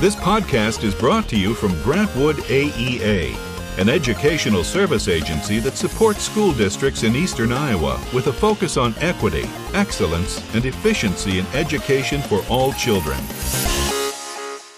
This 0.00 0.14
podcast 0.14 0.84
is 0.84 0.94
brought 0.94 1.28
to 1.28 1.36
you 1.36 1.54
from 1.54 1.72
Grant 1.82 2.14
Wood 2.14 2.36
AEA, 2.36 3.34
an 3.80 3.88
educational 3.88 4.62
service 4.62 5.08
agency 5.08 5.58
that 5.58 5.76
supports 5.76 6.22
school 6.22 6.52
districts 6.52 7.02
in 7.02 7.16
eastern 7.16 7.52
Iowa 7.52 8.00
with 8.14 8.28
a 8.28 8.32
focus 8.32 8.76
on 8.76 8.94
equity, 9.00 9.42
excellence, 9.74 10.38
and 10.54 10.64
efficiency 10.64 11.40
in 11.40 11.46
education 11.46 12.22
for 12.22 12.44
all 12.48 12.72
children. 12.74 13.18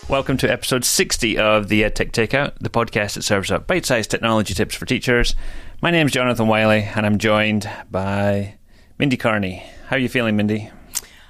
Welcome 0.08 0.38
to 0.38 0.50
episode 0.50 0.86
60 0.86 1.36
of 1.36 1.68
the 1.68 1.82
EdTech 1.82 2.12
Takeout, 2.12 2.54
the 2.58 2.70
podcast 2.70 3.16
that 3.16 3.22
serves 3.22 3.50
up 3.50 3.66
bite 3.66 3.84
sized 3.84 4.10
technology 4.10 4.54
tips 4.54 4.74
for 4.74 4.86
teachers. 4.86 5.34
My 5.82 5.90
name 5.90 6.06
is 6.06 6.14
Jonathan 6.14 6.48
Wylie, 6.48 6.88
and 6.94 7.04
I'm 7.04 7.18
joined 7.18 7.68
by 7.90 8.54
Mindy 8.98 9.18
Cairney. 9.18 9.64
How 9.88 9.96
are 9.96 9.98
you 9.98 10.08
feeling, 10.08 10.36
Mindy? 10.36 10.70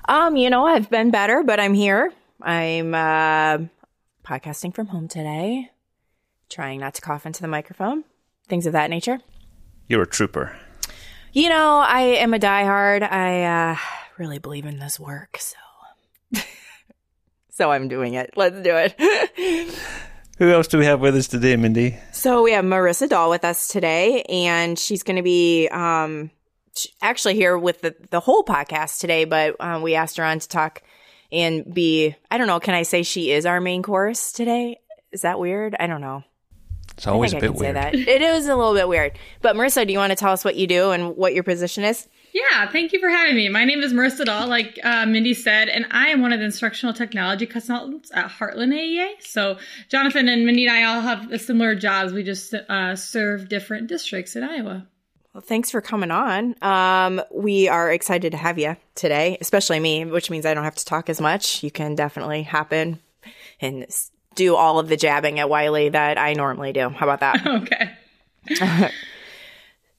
Um, 0.04 0.36
you 0.36 0.48
know, 0.48 0.64
I've 0.64 0.88
been 0.88 1.10
better, 1.10 1.42
but 1.42 1.58
I'm 1.58 1.74
here. 1.74 2.12
I'm 2.40 2.94
uh, 2.94 3.58
podcasting 4.24 4.74
from 4.74 4.88
home 4.88 5.08
today, 5.08 5.70
trying 6.48 6.80
not 6.80 6.94
to 6.94 7.00
cough 7.00 7.26
into 7.26 7.42
the 7.42 7.48
microphone, 7.48 8.04
things 8.48 8.66
of 8.66 8.72
that 8.72 8.90
nature. 8.90 9.20
You're 9.88 10.02
a 10.02 10.06
trooper. 10.06 10.56
You 11.32 11.48
know, 11.48 11.78
I 11.78 12.00
am 12.00 12.34
a 12.34 12.38
diehard. 12.38 13.02
I 13.02 13.44
uh, 13.44 13.76
really 14.18 14.38
believe 14.38 14.66
in 14.66 14.78
this 14.78 14.98
work, 14.98 15.38
so 15.38 15.56
so 17.50 17.70
I'm 17.70 17.88
doing 17.88 18.14
it. 18.14 18.34
Let's 18.36 18.60
do 18.60 18.76
it. 18.76 18.94
Who 20.38 20.50
else 20.50 20.68
do 20.68 20.78
we 20.78 20.86
have 20.86 21.00
with 21.00 21.14
us 21.14 21.28
today, 21.28 21.54
Mindy? 21.56 21.98
so 22.12 22.42
we 22.42 22.52
have 22.52 22.64
Marisa 22.64 23.08
Dahl 23.08 23.30
with 23.30 23.44
us 23.44 23.68
today, 23.68 24.22
and 24.22 24.78
she's 24.78 25.02
going 25.02 25.16
to 25.16 25.22
be 25.22 25.68
um, 25.68 26.30
actually 27.02 27.34
here 27.34 27.58
with 27.58 27.80
the 27.82 27.94
the 28.10 28.20
whole 28.20 28.42
podcast 28.42 29.00
today. 29.00 29.24
But 29.24 29.56
um, 29.60 29.82
we 29.82 29.94
asked 29.94 30.16
her 30.16 30.24
on 30.24 30.38
to 30.38 30.48
talk 30.48 30.82
and 31.32 31.72
be. 31.72 32.14
I 32.30 32.38
don't 32.38 32.46
know. 32.46 32.60
Can 32.60 32.74
I 32.74 32.82
say 32.82 33.02
she 33.02 33.30
is 33.32 33.46
our 33.46 33.60
main 33.60 33.82
course 33.82 34.32
today? 34.32 34.78
Is 35.12 35.22
that 35.22 35.38
weird? 35.38 35.76
I 35.78 35.86
don't 35.86 36.00
know. 36.00 36.24
It's 36.96 37.06
always 37.06 37.32
I 37.32 37.38
a 37.38 37.40
think 37.40 37.58
bit 37.58 37.68
I 37.68 37.72
can 37.72 37.74
weird. 37.74 37.94
say 37.94 38.04
that. 38.04 38.14
It 38.14 38.22
is 38.22 38.46
a 38.46 38.56
little 38.56 38.74
bit 38.74 38.86
weird. 38.88 39.18
But 39.40 39.56
Marisa, 39.56 39.86
do 39.86 39.92
you 39.92 39.98
want 39.98 40.10
to 40.10 40.16
tell 40.16 40.32
us 40.32 40.44
what 40.44 40.56
you 40.56 40.66
do 40.66 40.90
and 40.90 41.16
what 41.16 41.34
your 41.34 41.42
position 41.44 41.84
is? 41.84 42.06
Yeah, 42.32 42.70
thank 42.70 42.92
you 42.92 43.00
for 43.00 43.08
having 43.08 43.34
me. 43.34 43.48
My 43.48 43.64
name 43.64 43.80
is 43.82 43.92
Marisa 43.92 44.24
Dahl, 44.24 44.46
like 44.46 44.78
uh, 44.84 45.04
Mindy 45.06 45.34
said, 45.34 45.68
and 45.68 45.86
I 45.90 46.08
am 46.08 46.20
one 46.20 46.32
of 46.32 46.38
the 46.38 46.44
instructional 46.44 46.94
technology 46.94 47.46
consultants 47.46 48.10
at 48.14 48.30
Heartland 48.30 48.72
AEA. 48.72 49.20
So 49.20 49.58
Jonathan 49.88 50.28
and 50.28 50.46
Mindy 50.46 50.66
and 50.66 50.76
I 50.76 50.84
all 50.84 51.00
have 51.00 51.40
similar 51.40 51.74
jobs. 51.74 52.12
We 52.12 52.22
just 52.22 52.54
uh, 52.54 52.94
serve 52.94 53.48
different 53.48 53.88
districts 53.88 54.36
in 54.36 54.44
Iowa. 54.44 54.86
Well, 55.32 55.40
thanks 55.40 55.70
for 55.70 55.80
coming 55.80 56.10
on. 56.10 56.56
Um, 56.60 57.22
we 57.30 57.68
are 57.68 57.92
excited 57.92 58.32
to 58.32 58.36
have 58.36 58.58
you 58.58 58.76
today, 58.96 59.38
especially 59.40 59.78
me, 59.78 60.04
which 60.04 60.28
means 60.28 60.44
I 60.44 60.54
don't 60.54 60.64
have 60.64 60.74
to 60.74 60.84
talk 60.84 61.08
as 61.08 61.20
much. 61.20 61.62
You 61.62 61.70
can 61.70 61.94
definitely 61.94 62.42
hop 62.42 62.72
in 62.72 62.98
and 63.60 63.86
do 64.34 64.56
all 64.56 64.80
of 64.80 64.88
the 64.88 64.96
jabbing 64.96 65.38
at 65.38 65.48
Wylie 65.48 65.90
that 65.90 66.18
I 66.18 66.32
normally 66.32 66.72
do. 66.72 66.88
How 66.88 67.08
about 67.08 67.20
that? 67.20 67.46
Okay. 67.62 67.90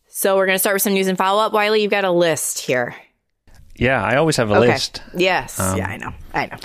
so 0.09 0.35
we're 0.35 0.47
going 0.47 0.55
to 0.55 0.59
start 0.59 0.73
with 0.73 0.81
some 0.81 0.93
news 0.93 1.07
and 1.07 1.17
follow 1.17 1.43
up. 1.43 1.53
Wylie, 1.53 1.81
you've 1.83 1.91
got 1.91 2.03
a 2.03 2.11
list 2.11 2.59
here. 2.59 2.95
Yeah, 3.75 4.03
I 4.03 4.15
always 4.15 4.35
have 4.37 4.49
a 4.49 4.59
list. 4.59 5.01
Yes. 5.15 5.59
Um, 5.59 5.77
yeah, 5.77 5.87
I 5.87 5.97
know. 5.97 6.11
I 6.33 6.47
know. 6.47 6.57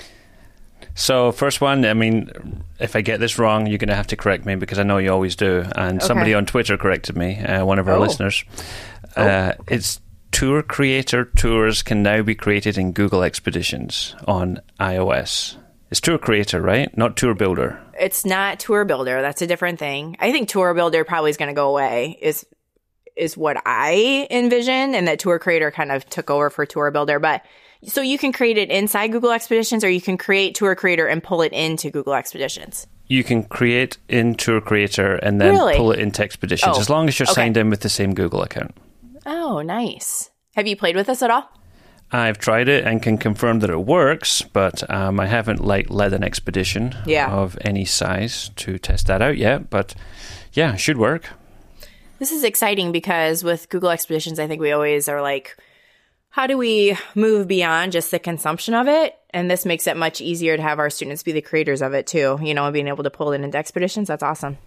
So, 0.99 1.31
first 1.31 1.61
one, 1.61 1.85
I 1.85 1.93
mean, 1.93 2.63
if 2.79 2.95
I 2.95 3.01
get 3.01 3.19
this 3.19 3.37
wrong, 3.37 3.67
you're 3.67 3.77
going 3.77 3.89
to 3.89 3.95
have 3.95 4.07
to 4.07 4.15
correct 4.15 4.47
me 4.47 4.55
because 4.55 4.79
I 4.79 4.83
know 4.83 4.97
you 4.97 5.11
always 5.13 5.35
do. 5.35 5.63
And 5.75 6.01
somebody 6.01 6.33
on 6.33 6.47
Twitter 6.47 6.75
corrected 6.75 7.15
me, 7.15 7.37
uh, 7.37 7.63
one 7.63 7.77
of 7.77 7.87
our 7.87 7.97
Oh. 7.97 7.99
listeners. 7.99 8.43
Uh, 9.15 9.53
it's 9.67 10.01
Tour 10.31 10.63
Creator 10.63 11.25
tours 11.35 11.83
can 11.83 12.01
now 12.01 12.23
be 12.23 12.33
created 12.33 12.79
in 12.79 12.93
Google 12.93 13.21
Expeditions 13.21 14.15
on 14.27 14.59
iOS. 14.79 15.57
It's 15.91 16.01
Tour 16.01 16.17
Creator, 16.17 16.61
right? 16.63 16.89
Not 16.97 17.15
Tour 17.15 17.35
Builder. 17.35 17.79
It's 17.99 18.25
not 18.25 18.59
Tour 18.59 18.83
Builder. 18.83 19.21
That's 19.21 19.43
a 19.43 19.47
different 19.47 19.77
thing. 19.77 20.17
I 20.19 20.31
think 20.31 20.49
Tour 20.49 20.73
Builder 20.73 21.03
probably 21.03 21.29
is 21.29 21.37
going 21.37 21.49
to 21.49 21.53
go 21.55 21.69
away. 21.69 22.17
Is 22.23 22.43
is 23.15 23.37
what 23.37 23.57
I 23.65 24.27
envision, 24.31 24.95
and 24.95 25.07
that 25.07 25.19
Tour 25.19 25.37
Creator 25.39 25.71
kind 25.71 25.91
of 25.91 26.07
took 26.09 26.29
over 26.31 26.49
for 26.49 26.65
Tour 26.65 26.89
Builder. 26.91 27.19
But 27.19 27.43
so 27.83 28.01
you 28.01 28.17
can 28.17 28.31
create 28.31 28.57
it 28.57 28.69
inside 28.69 29.11
Google 29.11 29.31
Expeditions, 29.31 29.83
or 29.83 29.89
you 29.89 30.01
can 30.01 30.17
create 30.17 30.55
Tour 30.55 30.75
Creator 30.75 31.07
and 31.07 31.23
pull 31.23 31.41
it 31.41 31.53
into 31.53 31.89
Google 31.91 32.13
Expeditions. 32.13 32.87
You 33.07 33.23
can 33.23 33.43
create 33.43 33.97
in 34.09 34.35
Tour 34.35 34.59
Creator 34.61 35.15
and 35.15 35.39
then 35.39 35.53
Really? 35.53 35.75
pull 35.77 35.91
it 35.91 35.99
into 35.99 36.21
Expeditions 36.23 36.75
Oh, 36.77 36.79
as 36.79 36.89
long 36.89 37.07
as 37.07 37.17
you're 37.19 37.25
okay. 37.27 37.33
signed 37.33 37.57
in 37.57 37.69
with 37.69 37.81
the 37.81 37.89
same 37.89 38.13
Google 38.13 38.41
account. 38.41 38.75
Oh, 39.25 39.61
nice. 39.61 40.29
Have 40.55 40.67
you 40.67 40.75
played 40.75 40.95
with 40.95 41.07
this 41.07 41.21
at 41.21 41.29
all? 41.31 41.49
I've 42.11 42.37
tried 42.37 42.69
it 42.69 42.85
and 42.85 43.03
can 43.03 43.17
confirm 43.17 43.59
that 43.59 43.69
it 43.69 43.81
works, 43.85 44.41
but 44.41 44.89
um, 44.89 45.19
I 45.19 45.25
haven't 45.27 45.59
like 45.63 45.89
led 45.89 46.13
an 46.13 46.23
expedition 46.23 46.95
Yeah. 47.05 47.29
of 47.29 47.57
any 47.61 47.83
size 47.85 48.49
to 48.57 48.77
test 48.77 49.07
that 49.07 49.21
out 49.21 49.37
yet. 49.37 49.69
But 49.69 49.93
yeah, 50.53 50.73
it 50.73 50.77
should 50.79 50.97
work. 50.97 51.25
This 52.19 52.31
is 52.31 52.43
exciting 52.43 52.91
because 52.91 53.43
with 53.43 53.69
Google 53.69 53.89
Expeditions, 53.91 54.39
I 54.39 54.47
think 54.47 54.61
we 54.61 54.71
always 54.71 55.07
are 55.09 55.21
like, 55.21 55.55
how 56.29 56.47
do 56.47 56.57
we 56.57 56.97
move 57.15 57.47
beyond 57.47 57.91
just 57.91 58.11
the 58.11 58.19
consumption 58.19 58.73
of 58.73 58.87
it? 58.87 59.17
And 59.31 59.49
this 59.49 59.65
makes 59.65 59.87
it 59.87 59.97
much 59.97 60.21
easier 60.21 60.55
to 60.55 60.63
have 60.63 60.79
our 60.79 60.89
students 60.89 61.23
be 61.23 61.31
the 61.31 61.41
creators 61.41 61.81
of 61.81 61.93
it 61.93 62.07
too. 62.07 62.39
You 62.41 62.53
know, 62.53 62.65
and 62.65 62.73
being 62.73 62.87
able 62.87 63.03
to 63.03 63.09
pull 63.09 63.31
it 63.31 63.41
into 63.41 63.57
Expeditions. 63.57 64.07
That's 64.07 64.23
awesome. 64.23 64.57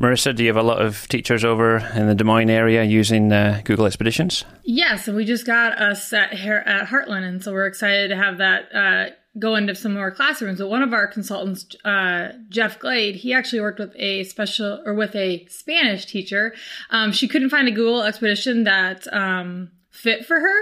Marisa, 0.00 0.34
do 0.34 0.42
you 0.42 0.48
have 0.48 0.56
a 0.56 0.62
lot 0.62 0.80
of 0.80 1.06
teachers 1.08 1.44
over 1.44 1.76
in 1.94 2.06
the 2.06 2.14
Des 2.14 2.24
Moines 2.24 2.48
area 2.48 2.82
using 2.82 3.30
uh, 3.32 3.60
Google 3.64 3.84
Expeditions? 3.84 4.46
Yeah, 4.64 4.96
so 4.96 5.14
we 5.14 5.26
just 5.26 5.44
got 5.44 5.80
a 5.80 5.94
set 5.94 6.32
here 6.32 6.62
at 6.64 6.88
Heartland, 6.88 7.28
and 7.28 7.44
so 7.44 7.52
we're 7.52 7.66
excited 7.66 8.08
to 8.08 8.16
have 8.16 8.38
that 8.38 8.74
uh, 8.74 9.14
go 9.38 9.56
into 9.56 9.74
some 9.74 9.92
more 9.92 10.10
classrooms. 10.10 10.58
But 10.58 10.68
one 10.68 10.82
of 10.82 10.94
our 10.94 11.06
consultants, 11.06 11.66
uh, 11.84 12.32
Jeff 12.48 12.78
Glade, 12.78 13.16
he 13.16 13.34
actually 13.34 13.60
worked 13.60 13.78
with 13.78 13.92
a 13.96 14.24
special 14.24 14.82
or 14.86 14.94
with 14.94 15.14
a 15.14 15.44
Spanish 15.48 16.06
teacher. 16.06 16.54
Um, 16.88 17.12
she 17.12 17.28
couldn't 17.28 17.50
find 17.50 17.68
a 17.68 17.72
Google 17.72 18.02
expedition 18.02 18.64
that 18.64 19.06
um, 19.12 19.70
fit 20.00 20.24
for 20.24 20.40
her. 20.40 20.56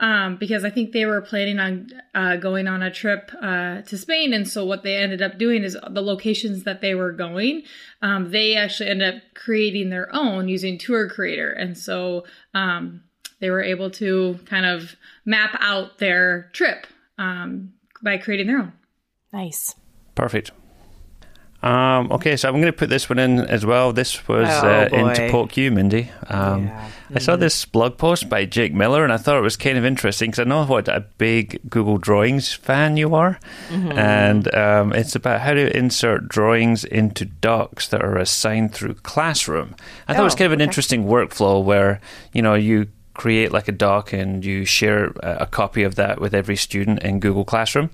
Um, 0.00 0.36
because 0.36 0.64
I 0.64 0.70
think 0.70 0.92
they 0.92 1.06
were 1.06 1.20
planning 1.20 1.58
on 1.58 1.90
uh, 2.14 2.36
going 2.36 2.68
on 2.68 2.84
a 2.84 2.90
trip 2.90 3.32
uh, 3.42 3.82
to 3.82 3.98
Spain, 3.98 4.32
and 4.32 4.48
so 4.48 4.64
what 4.64 4.84
they 4.84 4.96
ended 4.96 5.20
up 5.20 5.38
doing 5.38 5.64
is 5.64 5.76
the 5.90 6.00
locations 6.00 6.62
that 6.62 6.80
they 6.80 6.94
were 6.94 7.10
going, 7.10 7.64
um, 8.00 8.30
they 8.30 8.54
actually 8.54 8.90
ended 8.90 9.16
up 9.16 9.22
creating 9.34 9.90
their 9.90 10.08
own 10.14 10.46
using 10.46 10.78
Tour 10.78 11.08
Creator, 11.08 11.50
and 11.50 11.76
so 11.76 12.24
um, 12.54 13.02
they 13.40 13.50
were 13.50 13.62
able 13.62 13.90
to 13.90 14.38
kind 14.46 14.66
of 14.66 14.94
map 15.24 15.56
out 15.58 15.98
their 15.98 16.48
trip 16.52 16.86
um, 17.18 17.72
by 18.00 18.18
creating 18.18 18.46
their 18.46 18.60
own. 18.60 18.72
Nice. 19.32 19.74
Perfect. 20.14 20.52
Um, 21.60 22.12
okay, 22.12 22.36
so 22.36 22.48
I'm 22.48 22.54
going 22.54 22.66
to 22.66 22.72
put 22.72 22.88
this 22.88 23.08
one 23.10 23.18
in 23.18 23.40
as 23.40 23.66
well. 23.66 23.92
This 23.92 24.28
was 24.28 24.46
Oh, 24.48 24.68
uh, 24.68 24.88
in 24.92 25.14
to 25.14 25.30
poke 25.30 25.56
you, 25.56 25.72
Mindy. 25.72 26.08
Um, 26.28 26.70
I 27.12 27.18
saw 27.18 27.34
this 27.34 27.64
blog 27.64 27.98
post 27.98 28.28
by 28.28 28.44
Jake 28.44 28.72
Miller, 28.72 29.02
and 29.02 29.12
I 29.12 29.16
thought 29.16 29.36
it 29.38 29.40
was 29.42 29.56
kind 29.56 29.76
of 29.76 29.84
interesting 29.84 30.30
because 30.30 30.38
I 30.38 30.44
know 30.48 30.64
what 30.64 30.86
a 30.86 31.00
big 31.18 31.58
Google 31.68 31.98
Drawings 31.98 32.52
fan 32.52 32.96
you 32.96 33.12
are, 33.14 33.40
and 33.70 34.54
um, 34.54 34.92
it's 34.92 35.16
about 35.16 35.40
how 35.40 35.54
to 35.54 35.76
insert 35.76 36.28
drawings 36.28 36.84
into 36.84 37.24
docs 37.24 37.88
that 37.88 38.02
are 38.04 38.18
assigned 38.18 38.72
through 38.72 38.94
Classroom. 38.94 39.74
I 40.06 40.12
thought 40.14 40.20
it 40.20 40.24
was 40.24 40.34
Oh, 40.34 40.38
kind 40.38 40.46
of 40.46 40.52
an 40.52 40.60
okay. 40.60 40.68
interesting 40.68 41.04
workflow 41.06 41.62
where 41.64 42.00
you 42.32 42.42
know 42.42 42.54
you 42.54 42.86
create 43.14 43.50
like 43.50 43.66
a 43.66 43.72
doc 43.72 44.12
and 44.12 44.44
you 44.44 44.64
share 44.64 45.06
a 45.24 45.38
a 45.40 45.46
copy 45.46 45.82
of 45.82 45.96
that 45.96 46.20
with 46.20 46.34
every 46.34 46.54
student 46.56 47.02
in 47.02 47.18
Google 47.18 47.44
Classroom. 47.44 47.90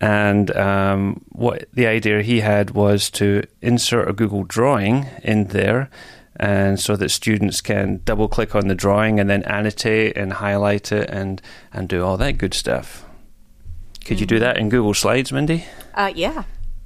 And 0.00 0.54
um, 0.56 1.24
what 1.30 1.66
the 1.72 1.86
idea 1.86 2.22
he 2.22 2.40
had 2.40 2.72
was 2.72 3.10
to 3.12 3.42
insert 3.62 4.08
a 4.08 4.12
Google 4.12 4.44
drawing 4.44 5.06
in 5.22 5.48
there, 5.48 5.88
and 6.36 6.78
so 6.78 6.96
that 6.96 7.10
students 7.10 7.60
can 7.60 8.00
double 8.04 8.28
click 8.28 8.54
on 8.54 8.68
the 8.68 8.74
drawing 8.74 9.18
and 9.18 9.30
then 9.30 9.42
annotate 9.44 10.16
and 10.16 10.34
highlight 10.34 10.92
it 10.92 11.08
and 11.08 11.40
and 11.72 11.88
do 11.88 12.04
all 12.04 12.16
that 12.18 12.38
good 12.38 12.52
stuff. 12.52 13.06
Could 14.04 14.20
you 14.20 14.26
do 14.26 14.38
that 14.38 14.56
in 14.56 14.68
Google 14.68 14.94
Slides, 14.94 15.32
Mindy? 15.32 15.64
Uh, 15.94 16.12
yeah. 16.14 16.44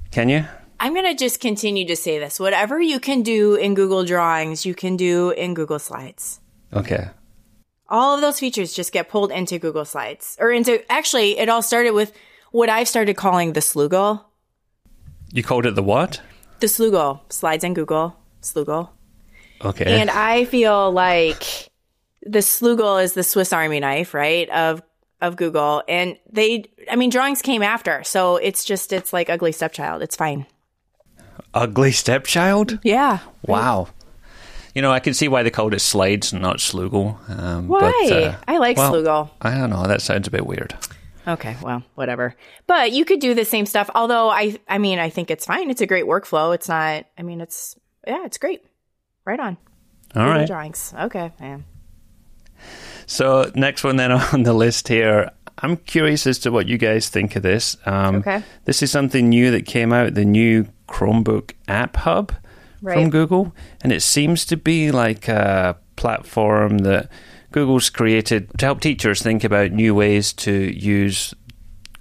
Can 0.09 0.27
you? 0.29 0.45
I'm 0.79 0.95
going 0.95 1.05
to 1.05 1.13
just 1.13 1.39
continue 1.39 1.85
to 1.85 1.95
say 1.95 2.17
this. 2.17 2.39
Whatever 2.39 2.81
you 2.81 2.99
can 2.99 3.21
do 3.21 3.53
in 3.53 3.75
Google 3.75 4.03
Drawings, 4.03 4.65
you 4.65 4.73
can 4.73 4.97
do 4.97 5.29
in 5.29 5.53
Google 5.53 5.77
Slides. 5.77 6.39
Okay. 6.73 7.09
All 7.87 8.15
of 8.15 8.21
those 8.21 8.39
features 8.39 8.73
just 8.73 8.91
get 8.91 9.07
pulled 9.07 9.31
into 9.31 9.59
Google 9.59 9.85
Slides. 9.85 10.35
Or 10.39 10.49
into, 10.49 10.81
actually, 10.91 11.37
it 11.37 11.49
all 11.49 11.61
started 11.61 11.91
with 11.91 12.11
what 12.51 12.69
I've 12.69 12.87
started 12.87 13.15
calling 13.15 13.53
the 13.53 13.59
Slugel. 13.59 14.23
You 15.31 15.43
called 15.43 15.65
it 15.65 15.75
the 15.75 15.83
what? 15.83 16.21
The 16.59 16.67
Slugel. 16.67 17.21
Slides 17.31 17.63
in 17.63 17.73
Google. 17.73 18.15
Slugel. 18.41 18.89
Okay. 19.63 19.99
And 19.99 20.09
I 20.09 20.45
feel 20.45 20.91
like 20.91 21.69
the 22.23 22.39
Slugel 22.39 23.03
is 23.03 23.13
the 23.13 23.23
Swiss 23.23 23.53
Army 23.53 23.79
knife, 23.79 24.13
right? 24.13 24.49
Of 24.49 24.81
of 25.21 25.35
Google. 25.35 25.83
And 25.87 26.17
they 26.31 26.65
I 26.89 26.95
mean 26.95 27.09
drawings 27.09 27.41
came 27.41 27.61
after. 27.61 28.03
So 28.03 28.37
it's 28.37 28.65
just 28.65 28.91
it's 28.93 29.13
like 29.13 29.29
ugly 29.29 29.51
stepchild. 29.51 30.01
It's 30.01 30.15
fine. 30.15 30.45
Ugly 31.53 31.91
stepchild? 31.91 32.79
Yeah. 32.83 33.19
Wow. 33.45 33.89
You 34.73 34.81
know, 34.81 34.91
I 34.91 34.99
can 34.99 35.13
see 35.13 35.27
why 35.27 35.43
they 35.43 35.49
called 35.49 35.73
it 35.73 35.79
slides 35.79 36.31
and 36.31 36.41
not 36.41 36.57
slugel. 36.57 37.17
Um, 37.29 37.67
Why? 37.67 37.91
But, 38.07 38.23
uh, 38.23 38.35
I 38.47 38.57
like 38.57 38.77
well, 38.77 38.93
Slugel. 38.93 39.29
I 39.41 39.57
don't 39.57 39.69
know. 39.69 39.85
That 39.85 40.01
sounds 40.01 40.29
a 40.29 40.31
bit 40.31 40.45
weird. 40.45 40.73
Okay, 41.27 41.55
well, 41.61 41.83
whatever. 41.95 42.35
But 42.67 42.91
you 42.91 43.05
could 43.05 43.19
do 43.19 43.33
the 43.33 43.45
same 43.45 43.65
stuff. 43.65 43.89
Although 43.93 44.29
I, 44.29 44.57
I 44.67 44.77
mean, 44.77 44.99
I 44.99 45.09
think 45.09 45.29
it's 45.29 45.45
fine. 45.45 45.69
It's 45.69 45.81
a 45.81 45.87
great 45.87 46.05
workflow. 46.05 46.53
It's 46.55 46.67
not. 46.67 47.05
I 47.17 47.21
mean, 47.21 47.41
it's 47.41 47.75
yeah, 48.07 48.25
it's 48.25 48.37
great. 48.37 48.63
Right 49.25 49.39
on. 49.39 49.57
All 50.15 50.25
right. 50.25 50.47
Drawings. 50.47 50.93
Okay, 50.99 51.31
man. 51.39 51.65
So 53.05 53.51
next 53.55 53.83
one 53.83 53.97
then 53.97 54.11
on 54.33 54.43
the 54.43 54.53
list 54.53 54.87
here. 54.87 55.29
I'm 55.59 55.77
curious 55.77 56.25
as 56.25 56.39
to 56.39 56.51
what 56.51 56.67
you 56.67 56.77
guys 56.77 57.09
think 57.09 57.35
of 57.35 57.43
this. 57.43 57.77
Um, 57.85 58.15
Okay. 58.17 58.41
This 58.65 58.81
is 58.81 58.89
something 58.89 59.29
new 59.29 59.51
that 59.51 59.65
came 59.65 59.93
out, 59.93 60.15
the 60.15 60.25
new 60.25 60.65
Chromebook 60.87 61.51
App 61.67 61.97
Hub 61.97 62.33
from 62.81 63.09
Google, 63.11 63.53
and 63.83 63.91
it 63.93 64.01
seems 64.01 64.43
to 64.45 64.57
be 64.57 64.91
like 64.91 65.27
a 65.27 65.77
platform 65.97 66.79
that 66.79 67.09
Google's 67.51 67.89
created 67.89 68.49
to 68.57 68.65
help 68.65 68.79
teachers 68.79 69.21
think 69.21 69.43
about 69.43 69.71
new 69.71 69.93
ways 69.93 70.33
to 70.33 70.51
use 70.51 71.33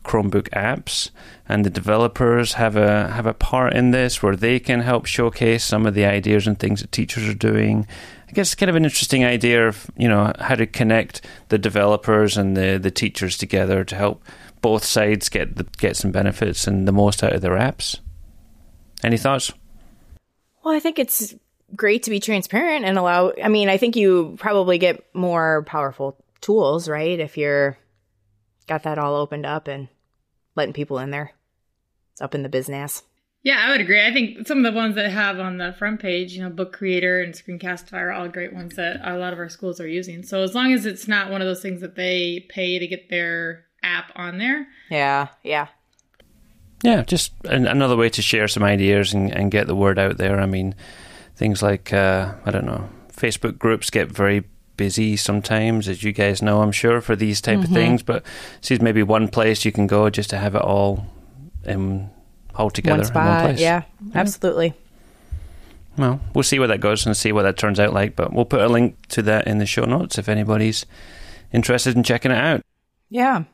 Chromebook 0.04 0.48
apps, 0.50 1.10
and 1.48 1.64
the 1.64 1.70
developers 1.70 2.54
have 2.54 2.76
a 2.76 3.08
have 3.08 3.26
a 3.26 3.34
part 3.34 3.74
in 3.74 3.90
this 3.90 4.22
where 4.22 4.36
they 4.36 4.58
can 4.58 4.80
help 4.80 5.06
showcase 5.06 5.62
some 5.62 5.86
of 5.86 5.94
the 5.94 6.04
ideas 6.04 6.46
and 6.46 6.58
things 6.58 6.80
that 6.80 6.92
teachers 6.92 7.28
are 7.28 7.34
doing. 7.34 7.86
I 8.28 8.32
guess 8.32 8.48
it's 8.48 8.54
kind 8.54 8.70
of 8.70 8.76
an 8.76 8.84
interesting 8.84 9.24
idea 9.24 9.68
of 9.68 9.90
you 9.96 10.08
know 10.08 10.32
how 10.38 10.54
to 10.54 10.66
connect 10.66 11.26
the 11.48 11.58
developers 11.58 12.36
and 12.36 12.56
the 12.56 12.78
the 12.78 12.90
teachers 12.90 13.36
together 13.36 13.84
to 13.84 13.94
help 13.94 14.24
both 14.62 14.84
sides 14.84 15.28
get 15.28 15.56
the, 15.56 15.64
get 15.78 15.96
some 15.96 16.12
benefits 16.12 16.66
and 16.66 16.88
the 16.88 16.92
most 16.92 17.22
out 17.22 17.32
of 17.32 17.40
their 17.40 17.58
apps. 17.58 17.98
Any 19.02 19.16
thoughts? 19.16 19.52
Well, 20.64 20.74
I 20.74 20.80
think 20.80 20.98
it's 20.98 21.34
great 21.74 22.04
to 22.04 22.10
be 22.10 22.20
transparent 22.20 22.84
and 22.84 22.98
allow. 22.98 23.32
I 23.42 23.48
mean, 23.48 23.68
I 23.68 23.76
think 23.76 23.96
you 23.96 24.36
probably 24.38 24.78
get 24.78 25.04
more 25.14 25.62
powerful 25.64 26.16
tools, 26.40 26.88
right? 26.88 27.18
If 27.18 27.36
you're 27.36 27.78
got 28.66 28.84
that 28.84 28.98
all 28.98 29.16
opened 29.16 29.46
up 29.46 29.68
and 29.68 29.88
letting 30.54 30.72
people 30.72 30.98
in 30.98 31.10
there, 31.10 31.32
up 32.20 32.34
in 32.34 32.42
the 32.42 32.48
business. 32.48 33.02
Yeah, 33.42 33.56
I 33.58 33.70
would 33.70 33.80
agree. 33.80 34.04
I 34.04 34.12
think 34.12 34.46
some 34.46 34.58
of 34.58 34.72
the 34.72 34.76
ones 34.76 34.96
that 34.96 35.10
have 35.10 35.38
on 35.38 35.56
the 35.56 35.74
front 35.78 36.00
page, 36.00 36.34
you 36.34 36.42
know, 36.42 36.50
Book 36.50 36.74
Creator 36.74 37.22
and 37.22 37.32
Screencastify 37.32 37.94
are 37.94 38.12
all 38.12 38.28
great 38.28 38.52
ones 38.52 38.76
that 38.76 39.00
a 39.02 39.16
lot 39.16 39.32
of 39.32 39.38
our 39.38 39.48
schools 39.48 39.80
are 39.80 39.88
using. 39.88 40.22
So 40.22 40.42
as 40.42 40.54
long 40.54 40.72
as 40.74 40.84
it's 40.84 41.08
not 41.08 41.30
one 41.30 41.40
of 41.40 41.46
those 41.46 41.62
things 41.62 41.80
that 41.80 41.96
they 41.96 42.46
pay 42.50 42.78
to 42.78 42.86
get 42.86 43.08
their 43.08 43.64
app 43.82 44.12
on 44.14 44.36
there, 44.36 44.68
Yeah, 44.90 45.28
yeah, 45.42 45.68
Yeah, 46.84 47.02
just 47.02 47.32
an, 47.46 47.66
another 47.66 47.96
way 47.96 48.10
to 48.10 48.20
share 48.20 48.46
some 48.46 48.62
ideas 48.62 49.14
and, 49.14 49.32
and 49.32 49.50
get 49.50 49.66
the 49.66 49.74
word 49.74 49.98
out 49.98 50.18
there. 50.18 50.38
I 50.38 50.46
mean, 50.46 50.74
things 51.40 51.62
like 51.62 51.90
uh, 51.92 52.34
I 52.44 52.50
don't 52.50 52.66
know, 52.66 52.88
Facebook 53.12 53.58
groups 53.58 53.88
get 53.90 54.08
very 54.12 54.44
busy 54.76 55.16
sometimes, 55.16 55.88
as 55.88 56.02
you 56.02 56.12
guys 56.12 56.40
know, 56.42 56.60
I'm 56.62 56.72
sure, 56.72 57.00
for 57.00 57.16
these 57.16 57.40
type 57.40 57.58
Mm-hmm. 57.58 57.64
of 57.64 57.70
things. 57.80 58.02
But 58.02 58.24
this 58.60 58.70
is 58.70 58.80
maybe 58.80 59.02
one 59.02 59.28
place 59.28 59.64
you 59.64 59.72
can 59.72 59.86
go 59.86 60.10
just 60.10 60.28
to 60.30 60.36
have 60.38 60.54
it 60.54 60.62
all 60.62 61.06
in 61.64 62.10
all 62.54 62.68
together 62.70 63.02
one 63.02 63.08
in 63.08 63.14
one 63.32 63.42
place. 63.44 63.60
Yeah, 63.60 63.82
absolutely. 64.14 64.74
Well, 65.96 66.20
we'll 66.34 66.44
see 66.44 66.58
where 66.58 66.68
that 66.68 66.80
goes 66.80 67.04
and 67.04 67.16
see 67.16 67.32
what 67.32 67.42
that 67.42 67.56
turns 67.58 67.80
out 67.80 67.92
like. 67.92 68.16
But 68.16 68.32
we'll 68.32 68.44
put 68.44 68.60
a 68.60 68.68
link 68.68 69.06
to 69.08 69.22
that 69.22 69.46
in 69.46 69.58
the 69.58 69.66
show 69.66 69.84
notes 69.84 70.18
if 70.18 70.28
anybody's 70.28 70.86
interested 71.52 71.96
in 71.96 72.02
checking 72.02 72.30
it 72.30 72.38
out. 72.38 72.62
Yeah. 73.08 73.44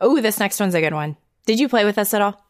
Oh, 0.00 0.20
this 0.20 0.38
next 0.38 0.60
one's 0.60 0.74
a 0.74 0.80
good 0.80 0.94
one. 0.94 1.16
Did 1.46 1.58
you 1.58 1.68
play 1.68 1.84
with 1.84 1.98
us 1.98 2.14
at 2.14 2.22
all? 2.22 2.40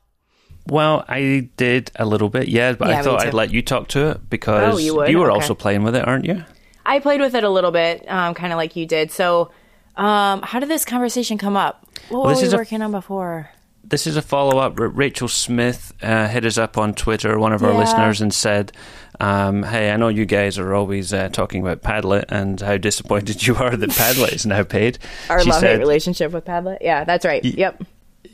Well, 0.69 1.05
I 1.09 1.49
did 1.56 1.91
a 1.97 2.05
little 2.05 2.29
bit, 2.29 2.49
yeah, 2.49 2.73
but 2.73 2.88
Yeah, 2.88 3.00
I 3.00 3.03
thought. 3.03 3.26
I'd 3.26 3.35
let 3.35 3.50
you 3.53 3.62
talk 3.62 3.88
to 3.88 4.11
it 4.11 4.29
because 4.31 4.75
Oh, 4.75 4.79
you 4.79 4.94
would? 4.97 5.15
were 5.15 5.31
Okay. 5.31 5.35
also 5.35 5.55
playing 5.55 5.82
with 5.82 5.97
it, 5.97 6.06
aren't 6.06 6.25
you? 6.26 6.44
I 6.85 7.00
played 7.00 7.20
with 7.20 7.35
it 7.35 7.44
a 7.44 7.50
little 7.50 7.70
bit, 7.70 8.05
um, 8.11 8.35
kind 8.35 8.53
of 8.53 8.56
like 8.56 8.76
you 8.76 8.87
did. 8.87 9.11
So, 9.11 9.50
um, 9.97 10.43
how 10.43 10.59
did 10.61 10.69
this 10.69 10.85
conversation 10.85 11.38
come 11.38 11.56
up? 11.56 11.87
What 12.09 12.25
Well, 12.25 12.35
were 12.35 12.41
we 12.41 12.47
is 12.47 12.53
a- 12.53 12.56
working 12.56 12.82
on 12.82 12.93
before? 12.93 13.50
This 13.85 14.06
is 14.06 14.17
a 14.17 14.23
follow 14.23 14.59
up. 14.59 14.75
Rachel 14.76 15.29
Smith 15.29 15.94
uh, 16.03 16.29
hit 16.29 16.44
us 16.44 16.59
up 16.59 16.76
on 16.76 16.93
Twitter, 16.93 17.38
one 17.38 17.55
of 17.55 17.62
our 17.62 17.73
Yeah. 17.73 17.79
listeners, 17.79 18.20
and 18.20 18.35
said, 18.35 18.70
um, 19.19 19.62
Hey, 19.62 19.91
I 19.91 19.97
know 19.97 20.09
you 20.09 20.26
guys 20.26 20.59
are 20.59 20.75
always 20.75 21.15
uh, 21.15 21.31
talking 21.32 21.62
about 21.62 21.81
Padlet 21.82 22.26
and 22.29 22.61
how 22.61 22.76
disappointed 22.76 23.47
you 23.47 23.55
are 23.56 23.75
that 23.75 23.88
Padlet 23.91 24.35
is 24.35 24.44
now 24.44 24.62
paid. 24.62 24.99
Our 25.31 25.43
love 25.43 25.62
hate 25.62 25.79
relationship 25.79 26.32
with 26.32 26.44
Padlet. 26.44 26.79
Yeah, 26.82 27.05
that's 27.05 27.25
right. 27.25 27.43
yep. 27.43 27.82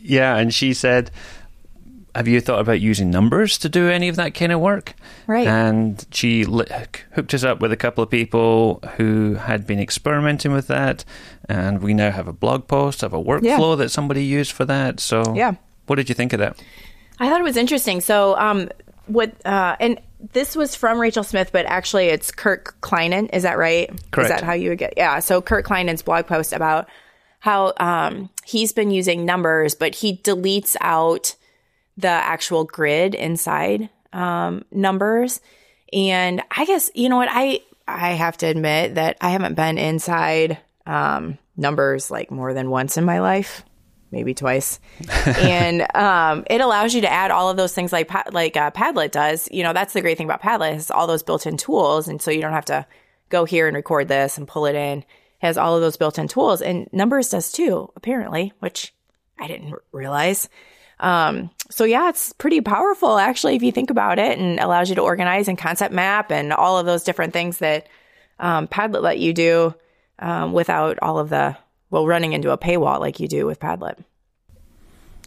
Yeah, 0.02 0.36
and 0.36 0.52
she 0.52 0.74
said, 0.74 1.12
Have 2.14 2.28
you 2.28 2.40
thought 2.40 2.60
about 2.60 2.80
using 2.80 3.10
numbers 3.10 3.58
to 3.58 3.68
do 3.68 3.88
any 3.88 4.08
of 4.08 4.16
that 4.16 4.34
kind 4.34 4.52
of 4.52 4.60
work? 4.60 4.94
Right. 5.26 5.46
And 5.46 6.04
she 6.12 6.44
li- 6.44 6.66
hooked 7.12 7.34
us 7.34 7.42
up 7.42 7.60
with 7.60 7.72
a 7.72 7.76
couple 7.76 8.04
of 8.04 8.10
people 8.10 8.80
who 8.96 9.34
had 9.34 9.66
been 9.66 9.80
experimenting 9.80 10.52
with 10.52 10.68
that. 10.68 11.04
And 11.48 11.82
we 11.82 11.92
now 11.92 12.10
have 12.10 12.28
a 12.28 12.32
blog 12.32 12.68
post 12.68 13.00
have 13.00 13.12
a 13.14 13.22
workflow 13.22 13.76
that 13.78 13.90
somebody 13.90 14.24
used 14.24 14.52
for 14.52 14.64
that. 14.66 15.00
So, 15.00 15.34
Yeah. 15.34 15.54
what 15.86 15.96
did 15.96 16.08
you 16.08 16.14
think 16.14 16.32
of 16.32 16.38
that? 16.38 16.56
I 17.18 17.28
thought 17.28 17.40
it 17.40 17.44
was 17.44 17.56
interesting. 17.56 18.00
So, 18.00 18.36
um, 18.38 18.68
what, 19.06 19.32
uh, 19.44 19.76
and 19.80 20.00
this 20.32 20.56
was 20.56 20.74
from 20.74 20.98
Rachel 20.98 21.22
Smith, 21.24 21.50
but 21.52 21.66
actually 21.66 22.06
it's 22.06 22.30
Kirk 22.30 22.76
Kleinen. 22.80 23.26
Is 23.28 23.42
that 23.42 23.58
right? 23.58 23.88
Correct. 24.10 24.30
Is 24.30 24.36
that 24.36 24.42
how 24.44 24.52
you 24.54 24.70
would 24.70 24.78
get? 24.78 24.94
Yeah. 24.96 25.18
So 25.18 25.42
Kirk 25.42 25.66
Kleinen's 25.66 26.02
blog 26.02 26.26
post 26.26 26.52
about 26.52 26.88
how, 27.40 27.74
um, 27.78 28.30
he's 28.44 28.72
been 28.72 28.90
using 28.90 29.26
numbers, 29.26 29.74
but 29.74 29.96
he 29.96 30.16
deletes 30.18 30.76
out 30.80 31.34
the 31.96 32.08
actual 32.08 32.64
grid 32.64 33.14
inside, 33.14 33.88
um, 34.12 34.64
numbers. 34.70 35.40
And 35.92 36.42
I 36.50 36.64
guess, 36.64 36.90
you 36.94 37.08
know 37.08 37.16
what? 37.16 37.28
I, 37.30 37.60
I 37.86 38.12
have 38.12 38.36
to 38.38 38.46
admit 38.46 38.96
that 38.96 39.16
I 39.20 39.30
haven't 39.30 39.54
been 39.54 39.78
inside, 39.78 40.58
um, 40.86 41.38
numbers 41.56 42.10
like 42.10 42.30
more 42.30 42.52
than 42.52 42.70
once 42.70 42.96
in 42.96 43.04
my 43.04 43.20
life 43.20 43.64
maybe 44.14 44.32
twice. 44.32 44.80
and 45.26 45.86
um, 45.94 46.44
it 46.48 46.62
allows 46.62 46.94
you 46.94 47.02
to 47.02 47.12
add 47.12 47.30
all 47.30 47.50
of 47.50 47.58
those 47.58 47.74
things 47.74 47.92
like 47.92 48.10
like 48.32 48.56
uh, 48.56 48.70
Padlet 48.70 49.10
does. 49.10 49.48
You 49.50 49.64
know, 49.64 49.74
that's 49.74 49.92
the 49.92 50.00
great 50.00 50.16
thing 50.16 50.26
about 50.26 50.40
Padlet 50.40 50.76
is 50.76 50.90
all 50.90 51.06
those 51.06 51.22
built-in 51.22 51.58
tools, 51.58 52.08
and 52.08 52.22
so 52.22 52.30
you 52.30 52.40
don't 52.40 52.52
have 52.52 52.64
to 52.66 52.86
go 53.28 53.44
here 53.44 53.66
and 53.66 53.76
record 53.76 54.08
this 54.08 54.38
and 54.38 54.48
pull 54.48 54.64
it 54.64 54.76
in. 54.76 55.00
It 55.00 55.06
has 55.40 55.58
all 55.58 55.74
of 55.74 55.82
those 55.82 55.98
built-in 55.98 56.28
tools, 56.28 56.62
and 56.62 56.88
Numbers 56.92 57.28
does 57.28 57.52
too, 57.52 57.90
apparently, 57.96 58.52
which 58.60 58.94
I 59.38 59.48
didn't 59.48 59.72
r- 59.72 59.82
realize. 59.92 60.48
Um, 61.00 61.50
so 61.70 61.84
yeah, 61.84 62.08
it's 62.08 62.32
pretty 62.34 62.60
powerful 62.60 63.18
actually 63.18 63.56
if 63.56 63.62
you 63.62 63.72
think 63.72 63.90
about 63.90 64.18
it, 64.18 64.38
and 64.38 64.60
allows 64.60 64.88
you 64.88 64.94
to 64.96 65.02
organize 65.02 65.48
and 65.48 65.58
concept 65.58 65.92
map 65.92 66.30
and 66.30 66.52
all 66.52 66.78
of 66.78 66.86
those 66.86 67.04
different 67.04 67.32
things 67.32 67.58
that 67.58 67.86
um, 68.38 68.68
Padlet 68.68 69.02
let 69.02 69.18
you 69.18 69.32
do 69.32 69.74
um, 70.18 70.52
without 70.52 70.98
all 71.02 71.18
of 71.18 71.28
the 71.28 71.56
well 71.90 72.06
running 72.06 72.32
into 72.32 72.50
a 72.50 72.58
paywall 72.58 73.00
like 73.00 73.20
you 73.20 73.28
do 73.28 73.46
with 73.46 73.60
Padlet. 73.60 73.98